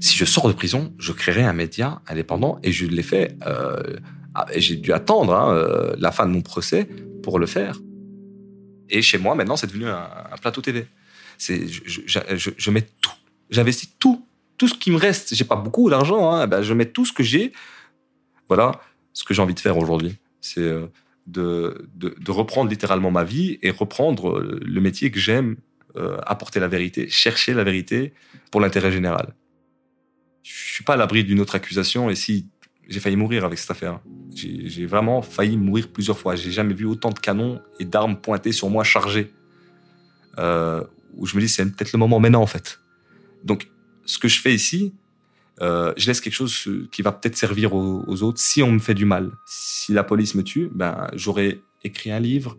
Si 0.00 0.16
je 0.16 0.24
sors 0.24 0.48
de 0.48 0.52
prison, 0.52 0.94
je 0.98 1.12
créerai 1.12 1.42
un 1.42 1.54
média 1.54 2.02
indépendant 2.06 2.58
et 2.62 2.72
je 2.72 2.86
l'ai 2.86 3.02
fait. 3.02 3.36
Euh, 3.46 3.96
ah, 4.34 4.46
j'ai 4.54 4.76
dû 4.76 4.92
attendre 4.92 5.34
hein, 5.34 5.54
euh, 5.54 5.94
la 5.98 6.12
fin 6.12 6.26
de 6.26 6.32
mon 6.32 6.42
procès 6.42 6.86
pour 7.22 7.38
le 7.38 7.46
faire. 7.46 7.78
Et 8.90 9.00
chez 9.00 9.18
moi, 9.18 9.34
maintenant, 9.34 9.56
c'est 9.56 9.66
devenu 9.66 9.86
un, 9.86 10.08
plateau 10.40 10.60
TV. 10.60 10.86
Je 11.38 12.70
mets 12.70 12.86
tout. 13.00 13.12
J'investis 13.50 13.90
tout. 13.98 14.26
Tout 14.58 14.68
ce 14.68 14.74
qui 14.74 14.90
me 14.90 14.96
reste. 14.96 15.34
J'ai 15.34 15.44
pas 15.44 15.56
beaucoup 15.56 15.90
d'argent. 15.90 16.46
Ben, 16.46 16.62
je 16.62 16.74
mets 16.74 16.86
tout 16.86 17.04
ce 17.04 17.12
que 17.12 17.22
j'ai. 17.22 17.52
Voilà 18.48 18.72
ce 19.12 19.24
que 19.24 19.32
j'ai 19.34 19.42
envie 19.42 19.54
de 19.54 19.60
faire 19.60 19.78
aujourd'hui. 19.78 20.16
C'est 20.40 20.60
euh, 20.60 20.86
de, 21.26 21.86
de, 21.96 22.30
reprendre 22.30 22.70
littéralement 22.70 23.10
ma 23.10 23.24
vie 23.24 23.58
et 23.62 23.70
reprendre 23.70 24.38
euh, 24.38 24.60
le 24.62 24.80
métier 24.80 25.10
que 25.10 25.18
j'aime, 25.18 25.56
euh, 25.96 26.18
apporter 26.26 26.60
la 26.60 26.68
vérité, 26.68 27.08
chercher 27.08 27.54
la 27.54 27.64
vérité 27.64 28.12
pour 28.50 28.60
l'intérêt 28.60 28.92
général. 28.92 29.34
Je 30.42 30.52
suis 30.52 30.84
pas 30.84 30.94
à 30.94 30.96
l'abri 30.96 31.24
d'une 31.24 31.40
autre 31.40 31.54
accusation 31.54 32.10
et 32.10 32.14
si 32.14 32.48
j'ai 32.88 33.00
failli 33.00 33.16
mourir 33.16 33.44
avec 33.44 33.58
cette 33.58 33.70
affaire. 33.70 34.00
J'ai 34.34 34.86
vraiment 34.86 35.22
failli 35.22 35.56
mourir 35.56 35.88
plusieurs 35.88 36.18
fois. 36.18 36.36
J'ai 36.36 36.52
jamais 36.52 36.74
vu 36.74 36.84
autant 36.84 37.10
de 37.10 37.18
canons 37.18 37.60
et 37.80 37.84
d'armes 37.84 38.16
pointées 38.20 38.52
sur 38.52 38.70
moi 38.70 38.84
chargées. 38.84 39.32
Euh, 40.38 40.84
où 41.14 41.26
je 41.26 41.34
me 41.34 41.40
dis 41.40 41.48
c'est 41.48 41.64
peut-être 41.64 41.92
le 41.92 41.98
moment 41.98 42.20
maintenant 42.20 42.42
en 42.42 42.46
fait. 42.46 42.78
Donc 43.42 43.68
ce 44.06 44.18
que 44.18 44.28
je 44.28 44.40
fais 44.40 44.54
ici, 44.54 44.94
euh, 45.62 45.92
je 45.96 46.06
laisse 46.06 46.20
quelque 46.20 46.34
chose 46.34 46.68
qui 46.92 47.02
va 47.02 47.12
peut-être 47.12 47.36
servir 47.36 47.74
aux, 47.74 48.22
autres 48.22 48.40
si 48.40 48.62
on 48.62 48.72
me 48.72 48.78
fait 48.78 48.94
du 48.94 49.04
mal. 49.04 49.32
Si 49.46 49.92
la 49.92 50.04
police 50.04 50.34
me 50.34 50.42
tue, 50.42 50.70
ben 50.72 51.08
j'aurais 51.14 51.60
écrit 51.84 52.10
un 52.10 52.20
livre, 52.20 52.58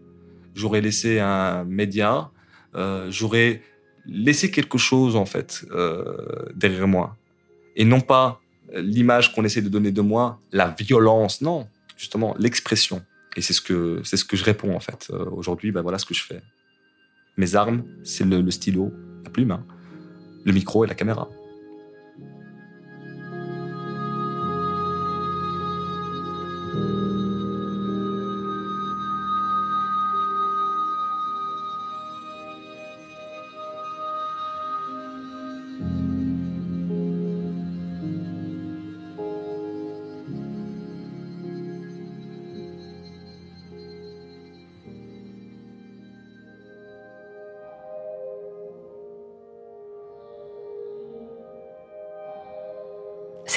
j'aurais 0.56 0.82
laissé 0.82 1.20
un 1.20 1.64
média, 1.64 2.32
euh, 2.76 3.08
j'aurais 3.12 3.62
laissé 4.06 4.52
quelque 4.52 4.78
chose 4.78 5.16
en 5.16 5.26
fait 5.26 5.66
euh, 5.72 6.18
derrière 6.56 6.88
moi, 6.88 7.16
et 7.76 7.86
non 7.86 8.02
pas 8.02 8.40
l'image 8.74 9.34
qu'on 9.34 9.46
essaie 9.46 9.62
de 9.62 9.70
donner 9.70 9.92
de 9.92 10.02
moi, 10.02 10.40
la 10.52 10.76
violence, 10.78 11.42
non, 11.42 11.68
justement 11.96 12.36
l'expression. 12.38 13.04
Et 13.36 13.42
c'est 13.42 13.54
ce 13.54 13.62
que 13.62 14.02
ce 14.04 14.26
que 14.26 14.36
je 14.36 14.44
réponds 14.44 14.76
en 14.76 14.80
fait 14.80 15.12
aujourd'hui. 15.32 15.72
Ben 15.72 15.84
voilà 15.84 16.00
ce 16.00 16.06
que 16.06 16.16
je 16.16 16.24
fais. 16.24 16.42
Mes 17.38 17.56
armes, 17.56 17.84
c'est 18.04 18.26
le, 18.26 18.42
le 18.42 18.50
stylo, 18.50 18.92
la 19.24 19.30
plume, 19.30 19.52
hein, 19.52 19.64
le 20.44 20.52
micro 20.52 20.84
et 20.84 20.88
la 20.88 20.96
caméra. 20.96 21.30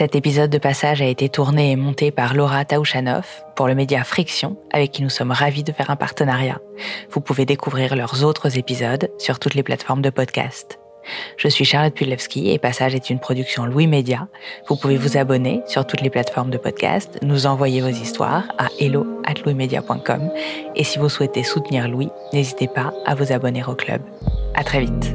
Cet 0.00 0.16
épisode 0.16 0.48
de 0.48 0.56
passage 0.56 1.02
a 1.02 1.04
été 1.04 1.28
tourné 1.28 1.72
et 1.72 1.76
monté 1.76 2.10
par 2.10 2.32
Laura 2.32 2.64
Taouchanoff 2.64 3.44
pour 3.54 3.68
le 3.68 3.74
média 3.74 4.02
Friction, 4.02 4.56
avec 4.72 4.92
qui 4.92 5.02
nous 5.02 5.10
sommes 5.10 5.30
ravis 5.30 5.62
de 5.62 5.72
faire 5.72 5.90
un 5.90 5.96
partenariat. 5.96 6.58
Vous 7.10 7.20
pouvez 7.20 7.44
découvrir 7.44 7.94
leurs 7.94 8.24
autres 8.24 8.56
épisodes 8.56 9.10
sur 9.18 9.38
toutes 9.38 9.52
les 9.52 9.62
plateformes 9.62 10.00
de 10.00 10.08
podcast. 10.08 10.78
Je 11.36 11.48
suis 11.48 11.66
Charlotte 11.66 11.92
Pudlewski 11.92 12.50
et 12.50 12.58
Passage 12.58 12.94
est 12.94 13.10
une 13.10 13.20
production 13.20 13.66
Louis 13.66 13.86
Média. 13.86 14.26
Vous 14.68 14.76
pouvez 14.76 14.96
vous 14.96 15.18
abonner 15.18 15.60
sur 15.66 15.86
toutes 15.86 16.00
les 16.00 16.08
plateformes 16.08 16.50
de 16.50 16.56
podcast, 16.56 17.18
nous 17.20 17.44
envoyer 17.44 17.82
vos 17.82 17.88
histoires 17.88 18.44
à 18.56 18.68
hello@louismedia.com 18.78 20.30
et 20.76 20.84
si 20.84 20.98
vous 20.98 21.10
souhaitez 21.10 21.42
soutenir 21.42 21.88
Louis, 21.88 22.08
n'hésitez 22.32 22.68
pas 22.68 22.94
à 23.04 23.14
vous 23.14 23.32
abonner 23.32 23.64
au 23.64 23.74
club. 23.74 24.00
À 24.54 24.64
très 24.64 24.80
vite. 24.80 25.14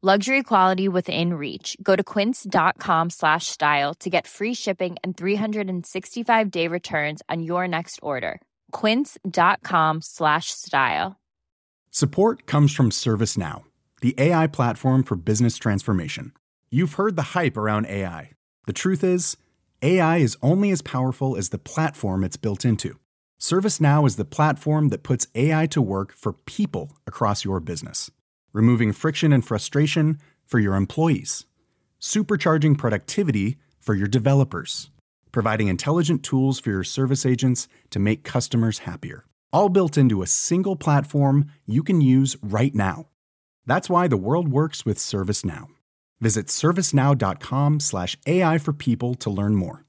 Luxury 0.00 0.44
quality 0.44 0.86
within 0.86 1.34
reach. 1.34 1.76
Go 1.82 1.96
to 1.96 2.04
quince.com 2.04 3.10
slash 3.10 3.46
style 3.46 3.94
to 3.94 4.08
get 4.08 4.28
free 4.28 4.54
shipping 4.54 4.96
and 5.02 5.16
365 5.16 6.50
day 6.52 6.68
returns 6.68 7.20
on 7.28 7.42
your 7.42 7.66
next 7.66 7.98
order. 8.00 8.40
Quince.com 8.70 10.00
slash 10.00 10.52
style. 10.52 11.16
Support 11.90 12.46
comes 12.46 12.72
from 12.72 12.90
ServiceNow, 12.90 13.64
the 14.00 14.14
AI 14.18 14.46
platform 14.46 15.02
for 15.02 15.16
business 15.16 15.56
transformation. 15.56 16.32
You've 16.70 16.94
heard 16.94 17.16
the 17.16 17.34
hype 17.34 17.56
around 17.56 17.86
AI. 17.86 18.30
The 18.66 18.72
truth 18.72 19.02
is, 19.02 19.36
AI 19.82 20.18
is 20.18 20.38
only 20.42 20.70
as 20.70 20.80
powerful 20.80 21.36
as 21.36 21.48
the 21.48 21.58
platform 21.58 22.22
it's 22.22 22.36
built 22.36 22.64
into. 22.64 23.00
ServiceNow 23.40 24.06
is 24.06 24.14
the 24.14 24.24
platform 24.24 24.90
that 24.90 25.02
puts 25.02 25.26
AI 25.34 25.66
to 25.66 25.82
work 25.82 26.12
for 26.12 26.34
people 26.34 26.92
across 27.04 27.44
your 27.44 27.58
business, 27.58 28.12
removing 28.52 28.92
friction 28.92 29.32
and 29.32 29.44
frustration 29.44 30.18
for 30.44 30.58
your 30.58 30.74
employees, 30.74 31.46
supercharging 32.00 32.76
productivity 32.76 33.56
for 33.80 33.94
your 33.94 34.08
developers, 34.08 34.90
providing 35.32 35.68
intelligent 35.68 36.22
tools 36.22 36.60
for 36.60 36.70
your 36.70 36.84
service 36.84 37.24
agents 37.24 37.68
to 37.90 37.98
make 37.98 38.24
customers 38.24 38.80
happier 38.80 39.24
all 39.52 39.68
built 39.68 39.98
into 39.98 40.22
a 40.22 40.26
single 40.26 40.74
platform 40.76 41.50
you 41.66 41.82
can 41.82 42.00
use 42.00 42.38
right 42.42 42.74
now. 42.74 43.08
That's 43.66 43.90
why 43.90 44.08
the 44.08 44.16
world 44.16 44.48
works 44.48 44.84
with 44.84 44.98
ServiceNow. 44.98 45.68
Visit 46.20 46.46
servicenow.com/ai 46.46 48.58
for 48.58 48.72
people 48.72 49.14
to 49.14 49.30
learn 49.30 49.54
more. 49.54 49.84